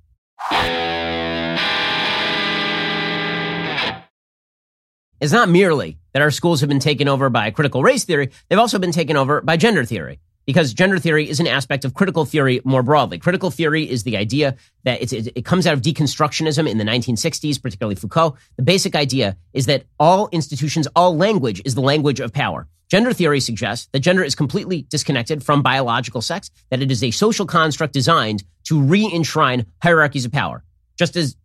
It's 5.19 5.33
not 5.33 5.49
merely 5.49 5.97
that 6.13 6.21
our 6.21 6.29
schools 6.29 6.61
have 6.61 6.69
been 6.69 6.79
taken 6.79 7.07
over 7.07 7.29
by 7.29 7.49
critical 7.49 7.81
race 7.81 8.05
theory, 8.05 8.29
they've 8.49 8.59
also 8.59 8.77
been 8.77 8.91
taken 8.91 9.17
over 9.17 9.41
by 9.41 9.57
gender 9.57 9.83
theory. 9.83 10.19
Because 10.47 10.73
gender 10.73 10.97
theory 10.97 11.29
is 11.29 11.39
an 11.39 11.45
aspect 11.45 11.83
of 11.83 11.93
critical 11.93 12.23
theory 12.25 12.61
more 12.63 12.81
broadly. 12.81 13.19
Critical 13.19 13.51
theory 13.51 13.87
is 13.87 14.03
the 14.03 14.15
idea 14.15 14.55
that 14.85 15.01
it, 15.01 15.27
it 15.35 15.45
comes 15.45 15.67
out 15.67 15.73
of 15.73 15.81
deconstructionism 15.81 16.67
in 16.67 16.77
the 16.77 16.85
1960s, 16.85 17.61
particularly 17.61 17.95
Foucault. 17.95 18.37
The 18.55 18.63
basic 18.63 18.95
idea 18.95 19.35
is 19.53 19.65
that 19.65 19.83
all 19.99 20.29
institutions, 20.31 20.87
all 20.95 21.15
language 21.17 21.61
is 21.65 21.75
the 21.75 21.81
language 21.81 22.21
of 22.21 22.31
power. 22.31 22.65
Gender 22.89 23.11
theory 23.11 23.41
suggests 23.41 23.89
that 23.91 23.99
gender 23.99 24.23
is 24.23 24.35
completely 24.35 24.83
disconnected 24.83 25.43
from 25.43 25.61
biological 25.61 26.21
sex, 26.21 26.49
that 26.69 26.81
it 26.81 26.89
is 26.89 27.03
a 27.03 27.11
social 27.11 27.45
construct 27.45 27.91
designed 27.91 28.45
to 28.63 28.81
re 28.81 29.11
enshrine 29.13 29.65
hierarchies 29.83 30.23
of 30.23 30.31
power. 30.31 30.63
Just 30.97 31.17
as 31.17 31.35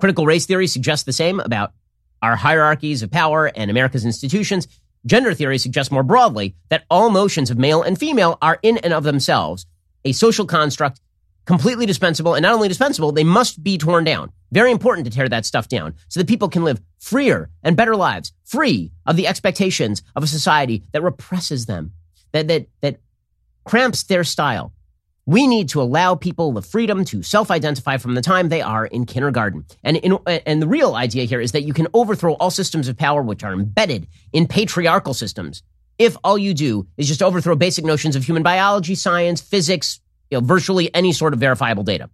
critical 0.00 0.26
race 0.26 0.46
theory 0.46 0.66
suggests 0.66 1.04
the 1.04 1.12
same 1.12 1.38
about 1.38 1.72
our 2.22 2.34
hierarchies 2.34 3.02
of 3.02 3.10
power 3.10 3.46
and 3.54 3.70
America's 3.70 4.04
institutions, 4.04 4.66
gender 5.06 5.34
theory 5.34 5.58
suggests 5.58 5.92
more 5.92 6.02
broadly 6.02 6.54
that 6.68 6.84
all 6.90 7.10
notions 7.10 7.50
of 7.50 7.58
male 7.58 7.82
and 7.82 7.98
female 7.98 8.38
are 8.40 8.58
in 8.62 8.78
and 8.78 8.92
of 8.92 9.04
themselves 9.04 9.66
a 10.04 10.12
social 10.12 10.46
construct 10.46 11.00
completely 11.44 11.86
dispensable 11.86 12.34
and 12.34 12.42
not 12.42 12.54
only 12.54 12.68
dispensable, 12.68 13.12
they 13.12 13.24
must 13.24 13.62
be 13.62 13.78
torn 13.78 14.04
down. 14.04 14.32
Very 14.52 14.70
important 14.70 15.06
to 15.06 15.10
tear 15.10 15.28
that 15.28 15.46
stuff 15.46 15.68
down 15.68 15.94
so 16.08 16.20
that 16.20 16.28
people 16.28 16.48
can 16.48 16.64
live 16.64 16.80
freer 16.98 17.50
and 17.62 17.76
better 17.76 17.96
lives, 17.96 18.32
free 18.44 18.92
of 19.06 19.16
the 19.16 19.26
expectations 19.26 20.02
of 20.14 20.22
a 20.22 20.26
society 20.28 20.84
that 20.92 21.02
represses 21.02 21.66
them, 21.66 21.92
that, 22.32 22.48
that, 22.48 22.66
that 22.80 23.00
cramps 23.64 24.04
their 24.04 24.24
style, 24.24 24.72
we 25.32 25.46
need 25.46 25.70
to 25.70 25.80
allow 25.80 26.14
people 26.14 26.52
the 26.52 26.60
freedom 26.60 27.06
to 27.06 27.22
self-identify 27.22 27.96
from 27.96 28.14
the 28.14 28.20
time 28.20 28.50
they 28.50 28.60
are 28.60 28.84
in 28.84 29.06
kindergarten. 29.06 29.64
And, 29.82 29.96
in, 29.96 30.18
and 30.26 30.60
the 30.60 30.66
real 30.66 30.94
idea 30.94 31.24
here 31.24 31.40
is 31.40 31.52
that 31.52 31.62
you 31.62 31.72
can 31.72 31.88
overthrow 31.94 32.34
all 32.34 32.50
systems 32.50 32.86
of 32.86 32.98
power 32.98 33.22
which 33.22 33.42
are 33.42 33.54
embedded 33.54 34.08
in 34.34 34.46
patriarchal 34.46 35.14
systems 35.14 35.62
if 35.98 36.18
all 36.22 36.36
you 36.36 36.52
do 36.52 36.86
is 36.98 37.08
just 37.08 37.22
overthrow 37.22 37.56
basic 37.56 37.82
notions 37.82 38.14
of 38.14 38.24
human 38.24 38.42
biology, 38.42 38.94
science, 38.94 39.40
physics, 39.40 40.00
you 40.30 40.38
know, 40.38 40.46
virtually 40.46 40.94
any 40.94 41.14
sort 41.14 41.32
of 41.32 41.40
verifiable 41.40 41.82
data. 41.82 42.10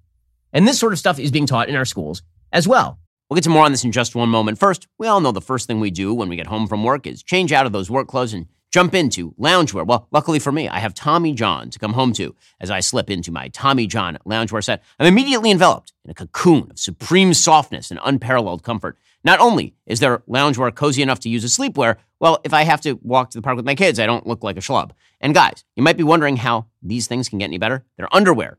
And 0.53 0.69
this 0.69 0.79
sort 0.79 0.93
of 0.93 0.99
stuff 1.01 1.19
is 1.19 1.33
being 1.33 1.47
taught 1.47 1.69
in 1.69 1.75
our 1.75 1.85
schools 1.85 2.23
as 2.53 2.69
well. 2.69 3.01
We'll 3.29 3.35
get 3.35 3.45
to 3.45 3.51
more 3.51 3.65
on 3.65 3.73
this 3.73 3.83
in 3.83 3.91
just 3.91 4.15
one 4.15 4.29
moment. 4.29 4.59
First, 4.59 4.87
we 4.97 5.09
all 5.09 5.21
know 5.21 5.33
the 5.33 5.41
first 5.41 5.67
thing 5.67 5.81
we 5.81 5.91
do 5.91 6.15
when 6.15 6.29
we 6.29 6.37
get 6.37 6.47
home 6.47 6.69
from 6.69 6.85
work 6.85 7.05
is 7.05 7.25
change 7.25 7.53
out 7.53 7.67
of 7.67 7.73
those 7.73 7.91
work 7.91 8.07
clothes 8.07 8.33
and 8.33 8.47
jump 8.79 8.95
into 8.95 9.33
loungewear. 9.33 9.85
Well, 9.85 10.07
luckily 10.13 10.39
for 10.39 10.53
me, 10.53 10.69
I 10.69 10.79
have 10.79 10.95
Tommy 10.95 11.33
John 11.33 11.69
to 11.71 11.81
come 11.81 11.95
home 11.95 12.13
to 12.13 12.37
as 12.61 12.71
I 12.71 12.79
slip 12.79 13.11
into 13.11 13.33
my 13.33 13.49
Tommy 13.49 13.89
John 13.89 14.19
loungewear 14.25 14.63
set. 14.63 14.85
I'm 15.01 15.07
immediately 15.09 15.51
enveloped 15.51 15.93
in 16.05 16.13
a 16.13 16.15
cocoon 16.15 16.71
of 16.71 16.79
supreme 16.79 17.35
softness 17.35 17.91
and 17.91 17.99
unparalleled 18.05 18.63
comfort. 18.63 18.97
Not 19.25 19.41
only 19.41 19.75
is 19.85 19.99
their 19.99 20.19
loungewear 20.29 20.73
cozy 20.73 21.03
enough 21.03 21.19
to 21.21 21.29
use 21.29 21.43
as 21.43 21.57
sleepwear, 21.57 21.97
well, 22.21 22.39
if 22.45 22.55
I 22.55 22.63
have 22.63 22.81
to 22.83 23.01
walk 23.03 23.31
to 23.31 23.39
the 23.39 23.43
park 23.43 23.57
with 23.57 23.67
my 23.67 23.75
kids, 23.75 23.99
I 23.99 24.07
don't 24.07 24.29
look 24.29 24.45
like 24.45 24.57
a 24.57 24.61
schlub. 24.61 24.93
And 25.21 25.35
guys, 25.35 25.65
you 25.75 25.83
might 25.83 25.97
be 25.97 26.05
wondering 26.05 26.37
how 26.37 26.67
these 26.81 27.09
things 27.09 27.29
can 27.29 27.41
get 27.41 27.47
any 27.47 27.59
better. 27.59 27.85
Their 27.97 28.15
underwear 28.15 28.59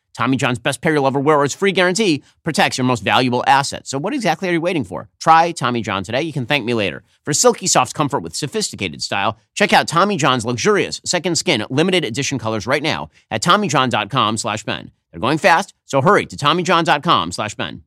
Tommy 0.17 0.37
John's 0.37 0.59
best 0.59 0.81
pair 0.81 0.93
you'll 0.93 1.07
ever 1.07 1.19
wear 1.19 1.37
or 1.37 1.45
its 1.45 1.53
free 1.53 1.71
guarantee 1.71 2.23
protects 2.43 2.77
your 2.77 2.85
most 2.85 3.03
valuable 3.03 3.43
asset. 3.47 3.87
So 3.87 3.97
what 3.97 4.13
exactly 4.13 4.49
are 4.49 4.53
you 4.53 4.61
waiting 4.61 4.83
for? 4.83 5.09
Try 5.19 5.51
Tommy 5.51 5.81
John 5.81 6.03
today. 6.03 6.21
You 6.21 6.33
can 6.33 6.45
thank 6.45 6.65
me 6.65 6.73
later. 6.73 7.03
For 7.23 7.33
silky 7.33 7.67
soft 7.67 7.93
comfort 7.93 8.19
with 8.19 8.35
sophisticated 8.35 9.01
style, 9.01 9.37
check 9.53 9.73
out 9.73 9.87
Tommy 9.87 10.17
John's 10.17 10.45
luxurious 10.45 11.01
second 11.05 11.35
skin 11.37 11.65
limited 11.69 12.03
edition 12.03 12.39
colors 12.39 12.67
right 12.67 12.83
now 12.83 13.09
at 13.29 13.41
TommyJohn.com 13.41 14.37
slash 14.37 14.63
Ben. 14.63 14.91
They're 15.11 15.19
going 15.19 15.37
fast, 15.37 15.73
so 15.85 16.01
hurry 16.01 16.25
to 16.25 16.35
TommyJohn.com 16.35 17.31
slash 17.31 17.55
Ben. 17.55 17.83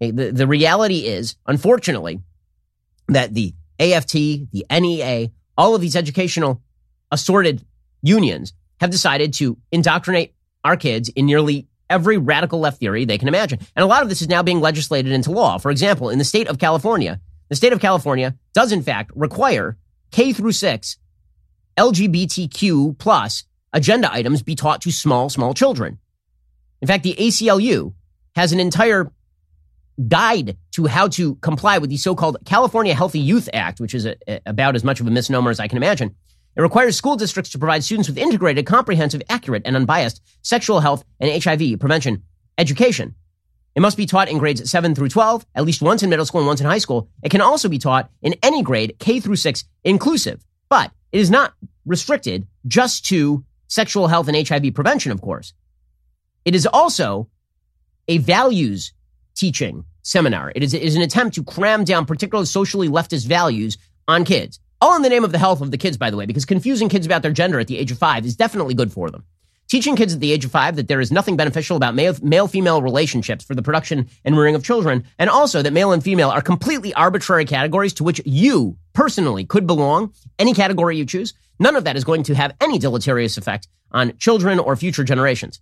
The, 0.00 0.30
the 0.32 0.46
reality 0.46 1.06
is, 1.06 1.36
unfortunately, 1.46 2.20
that 3.08 3.34
the 3.34 3.54
AFT, 3.80 4.12
the 4.12 4.64
NEA, 4.70 5.30
all 5.56 5.74
of 5.74 5.80
these 5.80 5.96
educational 5.96 6.62
assorted 7.10 7.64
unions 8.02 8.52
have 8.80 8.90
decided 8.90 9.32
to 9.34 9.58
indoctrinate 9.72 10.34
our 10.68 10.76
kids 10.76 11.08
in 11.08 11.26
nearly 11.26 11.66
every 11.88 12.18
radical 12.18 12.60
left 12.60 12.78
theory 12.78 13.06
they 13.06 13.16
can 13.16 13.28
imagine. 13.28 13.58
And 13.74 13.82
a 13.82 13.86
lot 13.86 14.02
of 14.02 14.10
this 14.10 14.20
is 14.20 14.28
now 14.28 14.42
being 14.42 14.60
legislated 14.60 15.12
into 15.12 15.30
law. 15.30 15.56
For 15.56 15.70
example, 15.70 16.10
in 16.10 16.18
the 16.18 16.24
state 16.24 16.46
of 16.46 16.58
California, 16.58 17.20
the 17.48 17.56
state 17.56 17.72
of 17.72 17.80
California 17.80 18.36
does 18.52 18.70
in 18.70 18.82
fact 18.82 19.10
require 19.14 19.78
K 20.10 20.34
through 20.34 20.52
six 20.52 20.98
LGBTQ 21.78 22.98
plus 22.98 23.44
agenda 23.72 24.12
items 24.12 24.42
be 24.42 24.54
taught 24.54 24.82
to 24.82 24.90
small, 24.90 25.30
small 25.30 25.54
children. 25.54 25.98
In 26.82 26.88
fact, 26.88 27.02
the 27.02 27.14
ACLU 27.18 27.94
has 28.36 28.52
an 28.52 28.60
entire 28.60 29.10
guide 30.06 30.56
to 30.72 30.86
how 30.86 31.08
to 31.08 31.36
comply 31.36 31.78
with 31.78 31.90
the 31.90 31.96
so-called 31.96 32.36
California 32.44 32.94
Healthy 32.94 33.20
Youth 33.20 33.48
Act, 33.52 33.80
which 33.80 33.94
is 33.94 34.06
a, 34.06 34.16
a, 34.28 34.40
about 34.46 34.76
as 34.76 34.84
much 34.84 35.00
of 35.00 35.06
a 35.06 35.10
misnomer 35.10 35.50
as 35.50 35.58
I 35.58 35.66
can 35.66 35.78
imagine. 35.78 36.14
It 36.56 36.62
requires 36.62 36.96
school 36.96 37.16
districts 37.16 37.52
to 37.52 37.58
provide 37.58 37.84
students 37.84 38.08
with 38.08 38.18
integrated, 38.18 38.66
comprehensive, 38.66 39.22
accurate, 39.28 39.62
and 39.64 39.76
unbiased 39.76 40.20
sexual 40.42 40.80
health 40.80 41.04
and 41.20 41.42
HIV 41.42 41.78
prevention 41.78 42.22
education. 42.58 43.14
It 43.74 43.80
must 43.80 43.96
be 43.96 44.06
taught 44.06 44.28
in 44.28 44.38
grades 44.38 44.68
7 44.68 44.94
through 44.94 45.10
12, 45.10 45.46
at 45.54 45.64
least 45.64 45.82
once 45.82 46.02
in 46.02 46.10
middle 46.10 46.26
school 46.26 46.40
and 46.40 46.48
once 46.48 46.60
in 46.60 46.66
high 46.66 46.78
school. 46.78 47.08
It 47.22 47.30
can 47.30 47.40
also 47.40 47.68
be 47.68 47.78
taught 47.78 48.10
in 48.22 48.34
any 48.42 48.62
grade, 48.62 48.96
K 48.98 49.20
through 49.20 49.36
6, 49.36 49.64
inclusive. 49.84 50.44
But 50.68 50.90
it 51.12 51.20
is 51.20 51.30
not 51.30 51.54
restricted 51.86 52.46
just 52.66 53.06
to 53.06 53.44
sexual 53.68 54.08
health 54.08 54.28
and 54.28 54.48
HIV 54.48 54.74
prevention, 54.74 55.12
of 55.12 55.20
course. 55.20 55.54
It 56.44 56.54
is 56.54 56.66
also 56.66 57.28
a 58.08 58.18
values 58.18 58.92
teaching 59.36 59.84
seminar. 60.02 60.50
It 60.56 60.62
is, 60.62 60.74
it 60.74 60.82
is 60.82 60.96
an 60.96 61.02
attempt 61.02 61.36
to 61.36 61.44
cram 61.44 61.84
down 61.84 62.06
particularly 62.06 62.46
socially 62.46 62.88
leftist 62.88 63.26
values 63.26 63.78
on 64.08 64.24
kids. 64.24 64.58
All 64.80 64.94
in 64.94 65.02
the 65.02 65.08
name 65.08 65.24
of 65.24 65.32
the 65.32 65.38
health 65.38 65.60
of 65.60 65.72
the 65.72 65.78
kids, 65.78 65.96
by 65.96 66.10
the 66.10 66.16
way, 66.16 66.24
because 66.24 66.44
confusing 66.44 66.88
kids 66.88 67.04
about 67.04 67.22
their 67.22 67.32
gender 67.32 67.58
at 67.58 67.66
the 67.66 67.78
age 67.78 67.90
of 67.90 67.98
five 67.98 68.24
is 68.24 68.36
definitely 68.36 68.74
good 68.74 68.92
for 68.92 69.10
them. 69.10 69.24
Teaching 69.66 69.96
kids 69.96 70.14
at 70.14 70.20
the 70.20 70.30
age 70.30 70.44
of 70.44 70.52
five 70.52 70.76
that 70.76 70.86
there 70.86 71.00
is 71.00 71.10
nothing 71.10 71.36
beneficial 71.36 71.76
about 71.76 71.96
male 71.96 72.46
female 72.46 72.80
relationships 72.80 73.44
for 73.44 73.56
the 73.56 73.62
production 73.62 74.08
and 74.24 74.36
rearing 74.36 74.54
of 74.54 74.62
children, 74.62 75.04
and 75.18 75.28
also 75.28 75.62
that 75.62 75.72
male 75.72 75.90
and 75.90 76.02
female 76.04 76.30
are 76.30 76.40
completely 76.40 76.94
arbitrary 76.94 77.44
categories 77.44 77.92
to 77.94 78.04
which 78.04 78.20
you 78.24 78.78
personally 78.92 79.44
could 79.44 79.66
belong, 79.66 80.12
any 80.38 80.54
category 80.54 80.96
you 80.96 81.04
choose. 81.04 81.34
None 81.58 81.74
of 81.74 81.84
that 81.84 81.96
is 81.96 82.04
going 82.04 82.22
to 82.22 82.34
have 82.34 82.54
any 82.60 82.78
deleterious 82.78 83.36
effect 83.36 83.66
on 83.90 84.16
children 84.16 84.60
or 84.60 84.76
future 84.76 85.02
generations. 85.02 85.60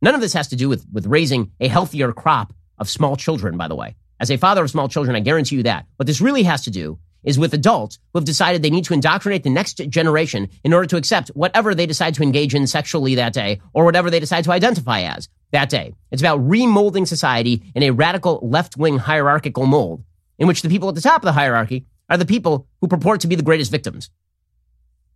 None 0.00 0.14
of 0.14 0.22
this 0.22 0.32
has 0.32 0.48
to 0.48 0.56
do 0.56 0.70
with, 0.70 0.86
with 0.90 1.06
raising 1.06 1.52
a 1.60 1.68
healthier 1.68 2.12
crop 2.12 2.54
of 2.78 2.88
small 2.88 3.16
children, 3.16 3.58
by 3.58 3.68
the 3.68 3.76
way. 3.76 3.96
As 4.18 4.30
a 4.30 4.38
father 4.38 4.64
of 4.64 4.70
small 4.70 4.88
children, 4.88 5.14
I 5.14 5.20
guarantee 5.20 5.56
you 5.56 5.62
that. 5.64 5.86
What 5.96 6.06
this 6.06 6.22
really 6.22 6.42
has 6.44 6.62
to 6.62 6.70
do 6.70 6.98
is 7.24 7.38
with 7.38 7.54
adults 7.54 7.98
who 8.12 8.18
have 8.18 8.24
decided 8.24 8.62
they 8.62 8.70
need 8.70 8.84
to 8.84 8.94
indoctrinate 8.94 9.42
the 9.42 9.50
next 9.50 9.76
generation 9.88 10.48
in 10.64 10.72
order 10.72 10.86
to 10.86 10.96
accept 10.96 11.28
whatever 11.28 11.74
they 11.74 11.86
decide 11.86 12.14
to 12.14 12.22
engage 12.22 12.54
in 12.54 12.66
sexually 12.66 13.14
that 13.16 13.32
day 13.32 13.60
or 13.72 13.84
whatever 13.84 14.10
they 14.10 14.20
decide 14.20 14.44
to 14.44 14.52
identify 14.52 15.02
as 15.02 15.28
that 15.52 15.68
day. 15.68 15.94
It's 16.10 16.22
about 16.22 16.40
remolding 16.40 17.06
society 17.06 17.62
in 17.74 17.82
a 17.82 17.90
radical 17.90 18.38
left 18.42 18.76
wing 18.76 18.98
hierarchical 18.98 19.66
mold 19.66 20.02
in 20.38 20.46
which 20.46 20.62
the 20.62 20.68
people 20.68 20.88
at 20.88 20.94
the 20.94 21.00
top 21.00 21.22
of 21.22 21.26
the 21.26 21.32
hierarchy 21.32 21.86
are 22.08 22.16
the 22.16 22.26
people 22.26 22.66
who 22.80 22.88
purport 22.88 23.20
to 23.20 23.28
be 23.28 23.36
the 23.36 23.42
greatest 23.42 23.70
victims. 23.70 24.10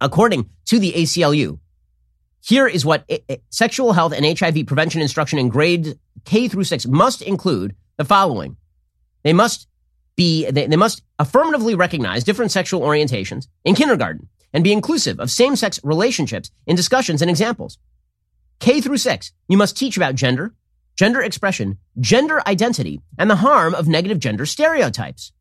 According 0.01 0.51
to 0.67 0.79
the 0.79 0.93
ACLU, 0.93 1.59
here 2.41 2.67
is 2.67 2.85
what 2.85 3.09
sexual 3.49 3.95
health 3.95 4.13
and 4.13 4.39
HIV 4.39 4.67
prevention 4.67 5.01
instruction 5.01 5.39
in 5.39 5.49
grade 5.49 5.99
K 6.27 6.49
through 6.49 6.65
6 6.65 6.87
must 6.87 7.23
include 7.23 7.75
the 7.97 8.05
following. 8.05 8.59
They 9.23 9.33
must 9.33 9.67
be, 10.17 10.51
they, 10.51 10.67
they 10.67 10.77
must 10.77 11.03
affirmatively 11.19 11.75
recognize 11.75 12.25
different 12.25 12.53
sexual 12.53 12.81
orientations 12.81 13.49
in 13.65 13.75
kindergarten 13.75 14.29
and 14.53 14.63
be 14.63 14.73
inclusive 14.73 15.19
of 15.19 15.31
same 15.31 15.57
sex 15.57 15.81
relationships 15.83 16.51
in 16.67 16.77
discussions 16.77 17.21
and 17.21 17.31
examples. 17.31 17.79
K 18.61 18.81
through 18.81 18.99
six, 18.99 19.33
you 19.49 19.57
must 19.57 19.77
teach 19.77 19.97
about 19.97 20.15
gender, 20.15 20.55
gender 20.97 21.21
expression, 21.21 21.79
gender 21.99 22.41
identity, 22.47 23.01
and 23.19 23.29
the 23.29 23.37
harm 23.37 23.75
of 23.75 23.89
negative 23.89 24.21
gender 24.21 24.47
stereotypes. 24.47 25.33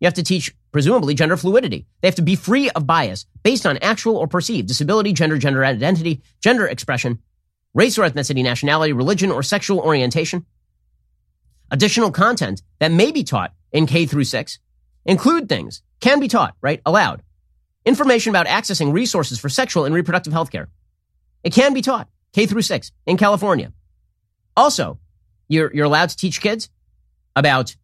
You 0.00 0.06
have 0.06 0.14
to 0.14 0.24
teach, 0.24 0.52
presumably, 0.72 1.14
gender 1.14 1.36
fluidity. 1.36 1.86
They 2.00 2.08
have 2.08 2.16
to 2.16 2.22
be 2.22 2.34
free 2.34 2.70
of 2.70 2.86
bias 2.86 3.26
based 3.44 3.66
on 3.66 3.76
actual 3.78 4.16
or 4.16 4.26
perceived 4.26 4.66
disability, 4.66 5.12
gender, 5.12 5.38
gender 5.38 5.64
identity, 5.64 6.22
gender 6.42 6.66
expression, 6.66 7.20
race 7.74 7.98
or 7.98 8.02
ethnicity, 8.02 8.42
nationality, 8.42 8.92
religion, 8.92 9.30
or 9.30 9.42
sexual 9.42 9.78
orientation. 9.78 10.44
Additional 11.70 12.10
content 12.10 12.62
that 12.80 12.90
may 12.90 13.12
be 13.12 13.22
taught 13.22 13.54
in 13.72 13.86
K 13.86 14.06
through 14.06 14.24
6 14.24 14.58
include 15.04 15.48
things, 15.48 15.82
can 16.00 16.20
be 16.20 16.28
taught, 16.28 16.54
right? 16.60 16.80
Allowed. 16.86 17.22
Information 17.84 18.30
about 18.30 18.46
accessing 18.46 18.92
resources 18.92 19.38
for 19.38 19.48
sexual 19.48 19.84
and 19.84 19.94
reproductive 19.94 20.32
health 20.32 20.50
care. 20.50 20.68
It 21.42 21.52
can 21.52 21.74
be 21.74 21.82
taught, 21.82 22.08
K 22.32 22.46
through 22.46 22.62
6, 22.62 22.92
in 23.06 23.16
California. 23.16 23.72
Also, 24.56 24.98
you're, 25.48 25.72
you're 25.74 25.86
allowed 25.86 26.10
to 26.10 26.16
teach 26.16 26.40
kids 26.40 26.68
about 27.34 27.74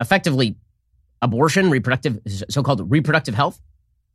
effectively 0.00 0.56
abortion, 1.22 1.70
reproductive, 1.70 2.20
so-called 2.50 2.90
reproductive 2.90 3.34
health, 3.34 3.60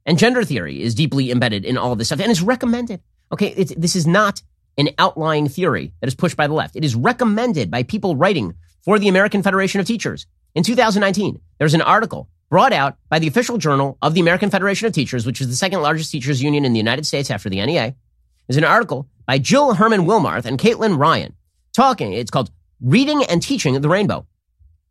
and 0.06 0.18
gender 0.18 0.44
theory 0.44 0.82
is 0.82 0.96
deeply 0.96 1.32
embedded 1.32 1.66
in 1.66 1.78
all 1.78 1.96
this 1.96 2.08
stuff, 2.08 2.20
and 2.20 2.32
it's 2.32 2.42
recommended. 2.42 3.02
Okay, 3.32 3.54
this 3.54 3.96
is 3.96 4.06
not 4.06 4.42
an 4.78 4.90
outlying 4.98 5.48
theory 5.48 5.94
that 6.00 6.08
is 6.08 6.16
pushed 6.16 6.38
by 6.38 6.48
the 6.48 6.54
left. 6.54 6.76
It 6.76 6.86
is 6.86 6.96
recommended 6.96 7.72
by 7.72 7.84
people 7.84 8.16
writing 8.16 8.56
for 8.84 9.00
the 9.00 9.08
American 9.08 9.44
Federation 9.44 9.80
of 9.80 9.88
Teachers. 9.88 10.26
In 10.54 10.64
2019, 10.64 11.40
there's 11.60 11.74
an 11.74 11.82
article 11.82 12.28
brought 12.50 12.74
out 12.74 12.98
by 13.08 13.20
the 13.20 13.28
official 13.28 13.58
journal 13.58 13.98
of 14.02 14.14
the 14.14 14.20
American 14.20 14.50
Federation 14.50 14.86
of 14.86 14.94
Teachers, 14.94 15.26
which 15.26 15.40
is 15.40 15.48
the 15.48 15.56
second 15.56 15.82
largest 15.82 16.12
teachers 16.12 16.44
union 16.44 16.66
in 16.66 16.74
the 16.74 16.80
United 16.80 17.06
States 17.06 17.32
after 17.32 17.50
the 17.50 17.66
NEA. 17.66 17.96
There's 18.48 18.58
an 18.58 18.66
article 18.66 19.08
by 19.26 19.38
Jill 19.38 19.76
Hermann 19.76 20.02
Wilmarth 20.02 20.46
and 20.46 20.60
Caitlin 20.60 20.98
Ryan 20.98 21.34
talking. 21.74 22.12
It's 22.12 22.32
called 22.32 22.52
Reading 22.82 23.24
and 23.24 23.42
Teaching 23.42 23.80
the 23.80 23.88
Rainbow. 23.88 24.28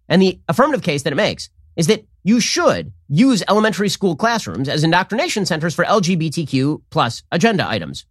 And 0.09 0.23
the 0.23 0.41
affirmative 0.49 0.83
case 0.83 1.03
that 1.03 1.13
it 1.13 1.17
makes 1.17 1.51
is 1.77 1.89
that 1.89 2.07
you 2.23 2.41
should 2.41 2.93
use 3.09 3.43
elementary 3.47 3.91
school 3.91 4.17
classrooms 4.17 4.69
as 4.69 4.83
indoctrination 4.83 5.45
centers 5.45 5.75
for 5.75 5.85
LGBTQ 5.85 6.81
plus 6.89 7.23
agenda 7.31 7.69
items. 7.69 8.07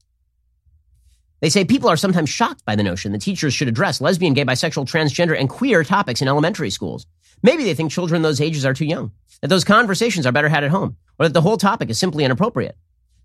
They 1.42 1.50
say 1.50 1.64
people 1.64 1.90
are 1.90 1.98
sometimes 1.98 2.30
shocked 2.30 2.66
by 2.66 2.76
the 2.76 2.84
notion 2.84 3.12
that 3.12 3.22
teachers 3.22 3.54
should 3.54 3.68
address 3.68 4.02
lesbian, 4.02 4.34
gay, 4.34 4.46
bisexual, 4.46 4.86
transgender, 4.86 5.40
and 5.40 5.50
queer 5.50 5.84
topics 5.84 6.22
in 6.22 6.28
elementary 6.28 6.70
schools. 6.70 7.06
Maybe 7.42 7.64
they 7.64 7.74
think 7.74 7.92
children 7.92 8.22
those 8.22 8.42
ages 8.42 8.66
are 8.66 8.74
too 8.74 8.86
young, 8.86 9.12
that 9.42 9.48
those 9.48 9.64
conversations 9.64 10.26
are 10.26 10.32
better 10.32 10.50
had 10.50 10.64
at 10.64 10.72
home, 10.72 10.98
or 11.18 11.26
that 11.28 11.34
the 11.34 11.42
whole 11.42 11.58
topic 11.58 11.90
is 11.90 11.98
simply 12.00 12.26
inappropriate. 12.26 12.76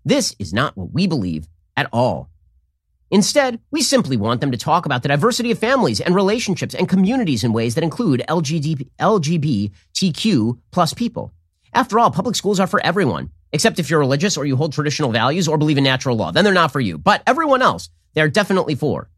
This 0.05 0.35
is 0.39 0.53
not 0.53 0.77
what 0.77 0.93
we 0.93 1.07
believe 1.07 1.47
at 1.75 1.89
all. 1.91 2.29
Instead, 3.11 3.59
we 3.71 3.81
simply 3.81 4.17
want 4.17 4.41
them 4.41 4.51
to 4.51 4.57
talk 4.57 4.85
about 4.85 5.03
the 5.03 5.09
diversity 5.09 5.51
of 5.51 5.59
families 5.59 5.99
and 6.01 6.15
relationships 6.15 6.73
and 6.73 6.89
communities 6.89 7.43
in 7.43 7.53
ways 7.53 7.75
that 7.75 7.83
include 7.83 8.23
LGBTQ 8.99 9.69
plus 10.71 10.93
people. 10.93 11.33
After 11.73 11.99
all, 11.99 12.09
public 12.09 12.35
schools 12.35 12.59
are 12.59 12.67
for 12.67 12.83
everyone, 12.83 13.29
except 13.55 13.79
if 13.79 13.89
you're 13.89 13.99
religious 13.99 14.37
or 14.37 14.45
you 14.45 14.55
hold 14.55 14.73
traditional 14.73 15.11
values 15.11 15.47
or 15.47 15.57
believe 15.57 15.77
in 15.77 15.83
natural 15.83 16.15
law. 16.15 16.31
Then 16.31 16.43
they're 16.43 16.53
not 16.53 16.71
for 16.71 16.79
you. 16.79 16.97
But 16.97 17.23
everyone 17.25 17.61
else, 17.63 17.89
they're 18.13 18.29
definitely 18.29 18.75
for. 18.75 19.09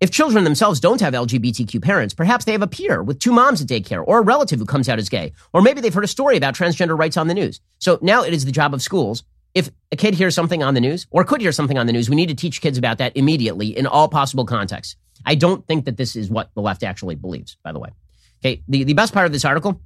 If 0.00 0.12
children 0.12 0.44
themselves 0.44 0.78
don't 0.78 1.00
have 1.00 1.14
LGBTQ 1.14 1.82
parents, 1.82 2.14
perhaps 2.14 2.44
they 2.44 2.52
have 2.52 2.62
a 2.62 2.68
peer 2.68 3.02
with 3.02 3.18
two 3.18 3.32
moms 3.32 3.60
at 3.60 3.66
daycare 3.66 4.04
or 4.06 4.18
a 4.18 4.22
relative 4.22 4.60
who 4.60 4.64
comes 4.64 4.88
out 4.88 5.00
as 5.00 5.08
gay, 5.08 5.32
or 5.52 5.60
maybe 5.60 5.80
they've 5.80 5.92
heard 5.92 6.04
a 6.04 6.08
story 6.08 6.36
about 6.36 6.54
transgender 6.54 6.96
rights 6.96 7.16
on 7.16 7.26
the 7.26 7.34
news. 7.34 7.60
So 7.80 7.98
now 8.00 8.22
it 8.22 8.32
is 8.32 8.44
the 8.44 8.52
job 8.52 8.74
of 8.74 8.80
schools 8.80 9.24
if 9.54 9.70
a 9.90 9.96
kid 9.96 10.14
hears 10.14 10.34
something 10.34 10.62
on 10.62 10.74
the 10.74 10.80
news 10.80 11.06
or 11.10 11.24
could 11.24 11.40
hear 11.40 11.52
something 11.52 11.78
on 11.78 11.86
the 11.86 11.92
news, 11.92 12.08
we 12.08 12.16
need 12.16 12.28
to 12.28 12.34
teach 12.34 12.60
kids 12.60 12.78
about 12.78 12.98
that 12.98 13.16
immediately 13.16 13.76
in 13.76 13.86
all 13.86 14.08
possible 14.08 14.44
contexts. 14.44 14.96
I 15.26 15.34
don't 15.34 15.66
think 15.66 15.84
that 15.86 15.96
this 15.96 16.14
is 16.14 16.30
what 16.30 16.50
the 16.54 16.60
left 16.60 16.84
actually 16.84 17.16
believes, 17.16 17.56
by 17.64 17.72
the 17.72 17.80
way. 17.80 17.90
Okay. 18.40 18.62
The, 18.68 18.84
the 18.84 18.92
best 18.92 19.12
part 19.12 19.26
of 19.26 19.32
this 19.32 19.44
article 19.44 19.80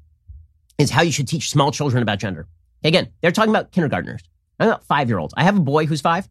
is 0.79 0.91
how 0.91 1.03
you 1.03 1.13
should 1.13 1.29
teach 1.29 1.51
small 1.51 1.71
children 1.73 2.03
about 2.03 2.19
gender. 2.19 2.47
Again, 2.85 3.09
they're 3.21 3.33
talking 3.33 3.51
about 3.51 3.73
kindergartners. 3.73 4.23
I'm 4.59 4.69
about 4.69 4.85
five 4.85 5.09
year 5.09 5.19
olds. 5.19 5.35
I 5.37 5.45
have 5.45 5.57
a 5.57 5.61
boy 5.61 5.87
who's 5.87 6.01
five. 6.01 6.29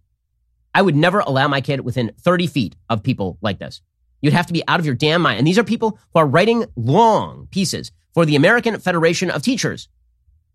I 0.74 0.82
would 0.82 0.96
never 0.96 1.20
allow 1.20 1.48
my 1.48 1.62
kid 1.62 1.82
within 1.82 2.12
30 2.22 2.48
feet 2.48 2.76
of 2.90 3.04
people 3.04 3.38
like 3.42 3.60
this. 3.60 3.82
You'd 4.22 4.34
have 4.34 4.48
to 4.48 4.54
be 4.54 4.64
out 4.68 4.80
of 4.80 4.86
your 4.86 4.96
damn 4.96 5.22
mind. 5.22 5.40
And 5.40 5.48
these 5.48 5.58
are 5.58 5.64
people 5.64 6.00
who 6.14 6.20
are 6.20 6.28
writing 6.28 6.66
long 6.76 7.48
pieces 7.52 7.92
for 8.14 8.26
the 8.26 8.36
American 8.36 8.80
Federation 8.80 9.32
of 9.32 9.42
Teachers. 9.42 9.90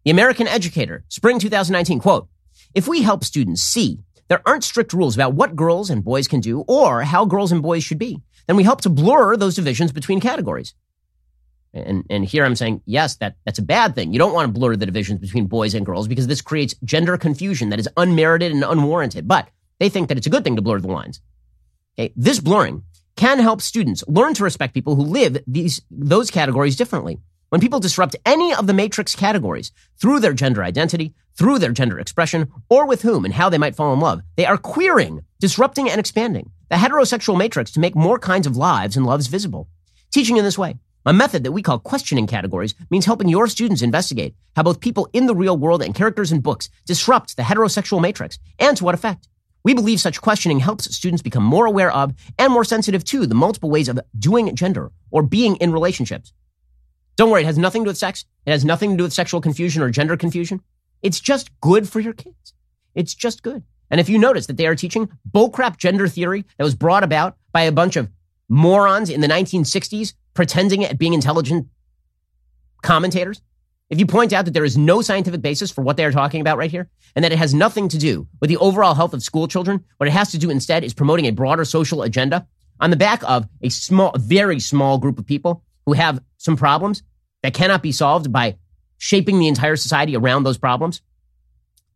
The 0.04 0.10
American 0.10 0.46
Educator, 0.46 1.04
spring 1.08 1.38
2019, 1.38 1.98
quote, 2.00 2.28
if 2.74 2.86
we 2.86 3.02
help 3.02 3.24
students 3.24 3.60
see 3.60 3.98
there 4.28 4.42
aren't 4.46 4.64
strict 4.64 4.92
rules 4.92 5.14
about 5.14 5.34
what 5.34 5.56
girls 5.56 5.90
and 5.90 6.04
boys 6.04 6.28
can 6.28 6.40
do 6.40 6.60
or 6.68 7.02
how 7.02 7.24
girls 7.24 7.52
and 7.52 7.62
boys 7.62 7.84
should 7.84 7.98
be, 7.98 8.22
then 8.46 8.56
we 8.56 8.64
help 8.64 8.80
to 8.82 8.90
blur 8.90 9.36
those 9.36 9.54
divisions 9.54 9.92
between 9.92 10.20
categories. 10.20 10.74
And, 11.74 12.04
and 12.08 12.24
here 12.24 12.44
I'm 12.44 12.56
saying, 12.56 12.82
yes, 12.86 13.16
that, 13.16 13.36
that's 13.44 13.58
a 13.58 13.62
bad 13.62 13.94
thing. 13.94 14.12
You 14.12 14.18
don't 14.18 14.32
want 14.32 14.52
to 14.52 14.58
blur 14.58 14.76
the 14.76 14.86
divisions 14.86 15.20
between 15.20 15.46
boys 15.46 15.74
and 15.74 15.84
girls 15.84 16.08
because 16.08 16.26
this 16.26 16.40
creates 16.40 16.74
gender 16.84 17.18
confusion 17.18 17.68
that 17.70 17.78
is 17.78 17.88
unmerited 17.96 18.52
and 18.52 18.64
unwarranted. 18.64 19.28
But 19.28 19.48
they 19.78 19.88
think 19.88 20.08
that 20.08 20.16
it's 20.16 20.26
a 20.26 20.30
good 20.30 20.44
thing 20.44 20.56
to 20.56 20.62
blur 20.62 20.80
the 20.80 20.88
lines. 20.88 21.20
Okay. 21.98 22.12
This 22.16 22.40
blurring 22.40 22.82
can 23.16 23.38
help 23.38 23.60
students 23.60 24.04
learn 24.06 24.34
to 24.34 24.44
respect 24.44 24.74
people 24.74 24.94
who 24.94 25.02
live 25.02 25.38
these, 25.46 25.80
those 25.90 26.30
categories 26.30 26.76
differently. 26.76 27.18
When 27.48 27.60
people 27.60 27.80
disrupt 27.80 28.16
any 28.26 28.54
of 28.54 28.66
the 28.66 28.74
matrix 28.74 29.14
categories 29.14 29.70
through 29.98 30.20
their 30.20 30.32
gender 30.32 30.64
identity, 30.64 31.14
through 31.36 31.58
their 31.58 31.72
gender 31.72 31.98
expression, 31.98 32.50
or 32.68 32.86
with 32.86 33.02
whom 33.02 33.24
and 33.24 33.32
how 33.32 33.48
they 33.48 33.58
might 33.58 33.76
fall 33.76 33.92
in 33.92 34.00
love, 34.00 34.22
they 34.36 34.46
are 34.46 34.58
queering, 34.58 35.22
disrupting, 35.38 35.88
and 35.88 36.00
expanding 36.00 36.50
the 36.68 36.76
heterosexual 36.76 37.38
matrix 37.38 37.70
to 37.72 37.80
make 37.80 37.94
more 37.94 38.18
kinds 38.18 38.46
of 38.46 38.56
lives 38.56 38.96
and 38.96 39.06
loves 39.06 39.28
visible. 39.28 39.68
Teaching 40.10 40.36
in 40.36 40.44
this 40.44 40.58
way, 40.58 40.76
a 41.06 41.12
method 41.12 41.44
that 41.44 41.52
we 41.52 41.62
call 41.62 41.78
questioning 41.78 42.26
categories, 42.26 42.74
means 42.90 43.04
helping 43.04 43.28
your 43.28 43.46
students 43.46 43.80
investigate 43.80 44.34
how 44.56 44.64
both 44.64 44.80
people 44.80 45.08
in 45.12 45.26
the 45.26 45.34
real 45.34 45.56
world 45.56 45.80
and 45.80 45.94
characters 45.94 46.32
in 46.32 46.40
books 46.40 46.68
disrupt 46.84 47.36
the 47.36 47.44
heterosexual 47.44 48.00
matrix 48.00 48.40
and 48.58 48.76
to 48.76 48.84
what 48.84 48.94
effect. 48.94 49.28
We 49.62 49.72
believe 49.72 50.00
such 50.00 50.20
questioning 50.20 50.58
helps 50.58 50.94
students 50.94 51.22
become 51.22 51.44
more 51.44 51.66
aware 51.66 51.92
of 51.92 52.12
and 52.38 52.52
more 52.52 52.64
sensitive 52.64 53.04
to 53.04 53.26
the 53.26 53.34
multiple 53.36 53.70
ways 53.70 53.88
of 53.88 54.00
doing 54.18 54.54
gender 54.56 54.90
or 55.12 55.22
being 55.22 55.56
in 55.56 55.72
relationships. 55.72 56.32
Don't 57.16 57.30
worry, 57.30 57.42
it 57.42 57.46
has 57.46 57.58
nothing 57.58 57.82
to 57.82 57.86
do 57.86 57.90
with 57.90 57.98
sex. 57.98 58.24
It 58.44 58.50
has 58.50 58.64
nothing 58.64 58.90
to 58.90 58.96
do 58.96 59.02
with 59.04 59.12
sexual 59.12 59.40
confusion 59.40 59.82
or 59.82 59.90
gender 59.90 60.16
confusion. 60.16 60.60
It's 61.02 61.20
just 61.20 61.50
good 61.60 61.88
for 61.88 62.00
your 62.00 62.12
kids. 62.12 62.52
It's 62.94 63.14
just 63.14 63.42
good. 63.42 63.62
And 63.90 64.00
if 64.00 64.08
you 64.08 64.18
notice 64.18 64.46
that 64.46 64.56
they 64.56 64.66
are 64.66 64.74
teaching 64.74 65.08
bullcrap 65.30 65.76
gender 65.76 66.08
theory 66.08 66.44
that 66.58 66.64
was 66.64 66.74
brought 66.74 67.04
about 67.04 67.36
by 67.52 67.62
a 67.62 67.72
bunch 67.72 67.96
of 67.96 68.10
morons 68.48 69.08
in 69.08 69.20
the 69.20 69.28
1960s 69.28 70.14
pretending 70.36 70.84
at 70.84 70.98
being 70.98 71.14
intelligent 71.14 71.66
commentators, 72.82 73.42
if 73.90 73.98
you 73.98 74.06
point 74.06 74.32
out 74.32 74.44
that 74.44 74.52
there 74.52 74.64
is 74.64 74.76
no 74.76 75.02
scientific 75.02 75.42
basis 75.42 75.70
for 75.70 75.82
what 75.82 75.96
they 75.96 76.04
are 76.04 76.12
talking 76.12 76.40
about 76.40 76.58
right 76.58 76.70
here, 76.70 76.88
and 77.14 77.24
that 77.24 77.32
it 77.32 77.38
has 77.38 77.54
nothing 77.54 77.88
to 77.88 77.98
do 77.98 78.28
with 78.40 78.48
the 78.48 78.56
overall 78.58 78.94
health 78.94 79.14
of 79.14 79.22
school 79.22 79.48
children, 79.48 79.84
what 79.96 80.08
it 80.08 80.12
has 80.12 80.30
to 80.32 80.38
do 80.38 80.50
instead 80.50 80.84
is 80.84 80.94
promoting 80.94 81.26
a 81.26 81.32
broader 81.32 81.64
social 81.64 82.02
agenda 82.02 82.46
on 82.80 82.90
the 82.90 82.96
back 82.96 83.22
of 83.24 83.48
a 83.62 83.68
small, 83.68 84.12
very 84.18 84.60
small 84.60 84.98
group 84.98 85.18
of 85.18 85.26
people 85.26 85.62
who 85.86 85.94
have 85.94 86.20
some 86.36 86.56
problems 86.56 87.02
that 87.42 87.54
cannot 87.54 87.82
be 87.82 87.92
solved 87.92 88.32
by 88.32 88.56
shaping 88.98 89.38
the 89.38 89.48
entire 89.48 89.76
society 89.76 90.16
around 90.16 90.42
those 90.42 90.58
problems, 90.58 91.00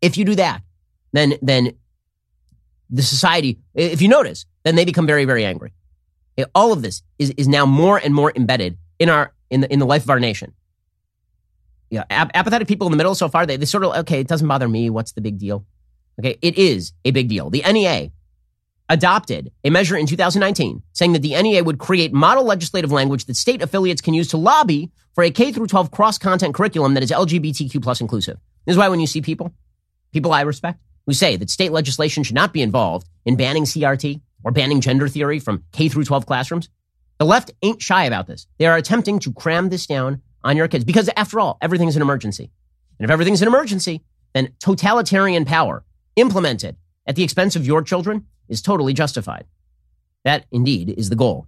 if 0.01 0.17
you 0.17 0.25
do 0.25 0.35
that, 0.35 0.61
then 1.13 1.33
then 1.41 1.73
the 2.89 3.03
society, 3.03 3.59
if 3.73 4.01
you 4.01 4.07
notice, 4.07 4.45
then 4.63 4.75
they 4.75 4.85
become 4.85 5.07
very, 5.07 5.25
very 5.25 5.45
angry. 5.45 5.71
All 6.55 6.73
of 6.73 6.81
this 6.81 7.03
is, 7.19 7.31
is 7.31 7.47
now 7.47 7.65
more 7.65 7.97
and 7.97 8.13
more 8.13 8.31
embedded 8.35 8.77
in 8.99 9.09
our 9.09 9.33
in 9.49 9.61
the 9.61 9.71
in 9.71 9.79
the 9.79 9.85
life 9.85 10.03
of 10.03 10.09
our 10.09 10.19
nation. 10.19 10.53
Yeah, 11.89 12.05
ap- 12.09 12.31
apathetic 12.33 12.67
people 12.67 12.87
in 12.87 12.91
the 12.91 12.97
middle 12.97 13.15
so 13.15 13.27
far, 13.27 13.45
they, 13.45 13.57
they 13.57 13.65
sort 13.65 13.83
of 13.83 13.95
okay, 13.97 14.21
it 14.21 14.27
doesn't 14.27 14.47
bother 14.47 14.67
me. 14.67 14.89
What's 14.89 15.11
the 15.11 15.21
big 15.21 15.37
deal? 15.37 15.65
Okay, 16.19 16.37
it 16.41 16.57
is 16.57 16.93
a 17.05 17.11
big 17.11 17.27
deal. 17.29 17.49
The 17.49 17.63
NEA 17.69 18.11
adopted 18.89 19.51
a 19.63 19.69
measure 19.69 19.95
in 19.95 20.05
2019 20.05 20.83
saying 20.91 21.13
that 21.13 21.21
the 21.21 21.41
NEA 21.41 21.63
would 21.63 21.79
create 21.79 22.11
model 22.11 22.43
legislative 22.43 22.91
language 22.91 23.25
that 23.25 23.35
state 23.35 23.61
affiliates 23.61 24.01
can 24.01 24.13
use 24.13 24.27
to 24.27 24.37
lobby 24.37 24.91
for 25.15 25.23
a 25.23 25.31
K 25.31 25.51
through 25.51 25.67
12 25.67 25.91
cross 25.91 26.17
content 26.17 26.53
curriculum 26.53 26.93
that 26.93 27.03
is 27.03 27.11
LGBTQ 27.11 27.81
plus 27.81 28.01
inclusive. 28.01 28.37
This 28.65 28.73
is 28.73 28.77
why 28.77 28.89
when 28.89 28.99
you 28.99 29.07
see 29.07 29.21
people, 29.21 29.53
people 30.11 30.33
I 30.33 30.41
respect, 30.41 30.79
who 31.05 31.13
say 31.13 31.35
that 31.37 31.49
state 31.49 31.71
legislation 31.71 32.23
should 32.23 32.35
not 32.35 32.53
be 32.53 32.61
involved 32.61 33.07
in 33.25 33.35
banning 33.35 33.63
CRT 33.63 34.21
or 34.43 34.51
banning 34.51 34.81
gender 34.81 35.07
theory 35.07 35.39
from 35.39 35.63
K 35.71 35.89
through 35.89 36.05
12 36.05 36.25
classrooms, 36.25 36.69
the 37.17 37.25
left 37.25 37.51
ain't 37.61 37.81
shy 37.81 38.05
about 38.05 38.27
this. 38.27 38.47
They 38.57 38.65
are 38.65 38.77
attempting 38.77 39.19
to 39.19 39.33
cram 39.33 39.69
this 39.69 39.85
down 39.85 40.21
on 40.43 40.57
your 40.57 40.67
kids 40.67 40.83
because 40.83 41.09
after 41.15 41.39
all, 41.39 41.57
everything's 41.61 41.95
an 41.95 42.01
emergency. 42.01 42.51
And 42.99 43.05
if 43.05 43.11
everything's 43.11 43.41
an 43.41 43.47
emergency, 43.47 44.01
then 44.33 44.53
totalitarian 44.59 45.45
power 45.45 45.83
implemented 46.15 46.77
at 47.05 47.15
the 47.15 47.23
expense 47.23 47.55
of 47.55 47.65
your 47.65 47.81
children 47.81 48.27
is 48.47 48.61
totally 48.61 48.93
justified. 48.93 49.45
That 50.23 50.45
indeed 50.51 50.89
is 50.89 51.09
the 51.09 51.15
goal. 51.15 51.47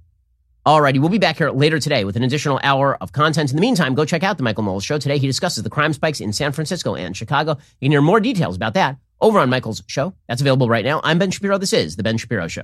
Alrighty, 0.66 1.00
we'll 1.00 1.10
be 1.10 1.18
back 1.18 1.38
here 1.38 1.50
later 1.50 1.78
today 1.78 2.06
with 2.06 2.16
an 2.16 2.24
additional 2.24 2.60
hour 2.64 2.96
of 3.02 3.12
content. 3.12 3.50
In 3.50 3.58
the 3.58 3.62
meantime, 3.62 3.96
go 3.96 4.06
check 4.06 4.24
out 4.24 4.38
the 4.38 4.44
Michael 4.44 4.64
Knowles 4.64 4.86
Show. 4.86 4.98
Today 4.98 5.18
he 5.18 5.28
discusses 5.28 5.62
the 5.62 5.70
crime 5.70 5.92
spikes 5.92 6.22
in 6.22 6.32
San 6.32 6.54
Francisco 6.54 6.96
and 6.96 7.18
Chicago. 7.18 7.58
You 7.82 7.88
can 7.88 7.92
hear 7.92 8.02
more 8.02 8.22
details 8.22 8.56
about 8.56 8.74
that 8.76 8.98
over 9.20 9.40
on 9.40 9.50
Michael's 9.50 9.84
show. 9.88 10.14
That's 10.28 10.42
available 10.42 10.70
right 10.70 10.86
now. 10.86 11.02
I'm 11.04 11.20
Ben 11.20 11.32
Shapiro. 11.32 11.58
This 11.58 11.74
is 11.74 11.98
The 11.98 12.04
Ben 12.04 12.18
Shapiro 12.18 12.48
Show. 12.48 12.64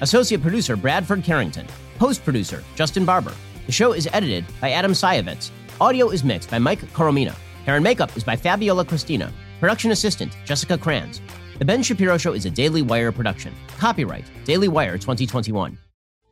associate 0.00 0.42
producer 0.42 0.76
Bradford 0.76 1.22
Carrington, 1.22 1.66
post 1.98 2.24
producer 2.24 2.62
Justin 2.74 3.04
Barber. 3.04 3.34
The 3.66 3.72
show 3.72 3.92
is 3.92 4.08
edited 4.12 4.44
by 4.60 4.70
Adam 4.70 4.92
Sayevitz. 4.92 5.50
Audio 5.80 6.08
is 6.10 6.24
mixed 6.24 6.50
by 6.50 6.58
Mike 6.58 6.80
Coromina. 6.92 7.34
Hair 7.66 7.76
and 7.76 7.84
makeup 7.84 8.16
is 8.16 8.24
by 8.24 8.34
Fabiola 8.34 8.84
Cristina. 8.84 9.32
Production 9.60 9.90
assistant, 9.90 10.36
Jessica 10.44 10.78
Kranz. 10.78 11.20
The 11.58 11.64
Ben 11.64 11.82
Shapiro 11.82 12.16
Show 12.16 12.32
is 12.32 12.46
a 12.46 12.50
Daily 12.50 12.82
Wire 12.82 13.12
production. 13.12 13.52
Copyright 13.78 14.24
Daily 14.44 14.68
Wire 14.68 14.96
2021. 14.96 15.76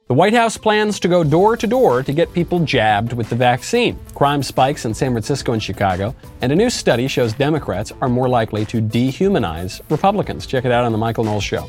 The 0.09 0.15
White 0.15 0.35
House 0.35 0.57
plans 0.57 1.01
to 1.01 1.09
go 1.09 1.25
door 1.25 1.57
to 1.57 1.67
door 1.67 2.05
to 2.05 2.13
get 2.13 2.33
people 2.33 2.61
jabbed 2.61 3.13
with 3.13 3.29
the 3.29 3.35
vaccine. 3.35 3.99
Crime 4.15 4.41
spikes 4.41 4.85
in 4.85 4.95
San 4.95 5.11
Francisco 5.11 5.53
and 5.53 5.61
Chicago, 5.61 6.15
and 6.43 6.53
a 6.53 6.55
new 6.55 6.71
study 6.71 7.09
shows 7.09 7.33
Democrats 7.33 7.93
are 8.01 8.09
more 8.09 8.29
likely 8.29 8.65
to 8.67 8.81
dehumanize 8.81 9.81
Republicans. 9.91 10.47
Check 10.47 10.65
it 10.65 10.71
out 10.71 10.85
on 10.85 10.93
The 10.93 10.99
Michael 10.99 11.25
Knowles 11.25 11.43
Show. 11.43 11.69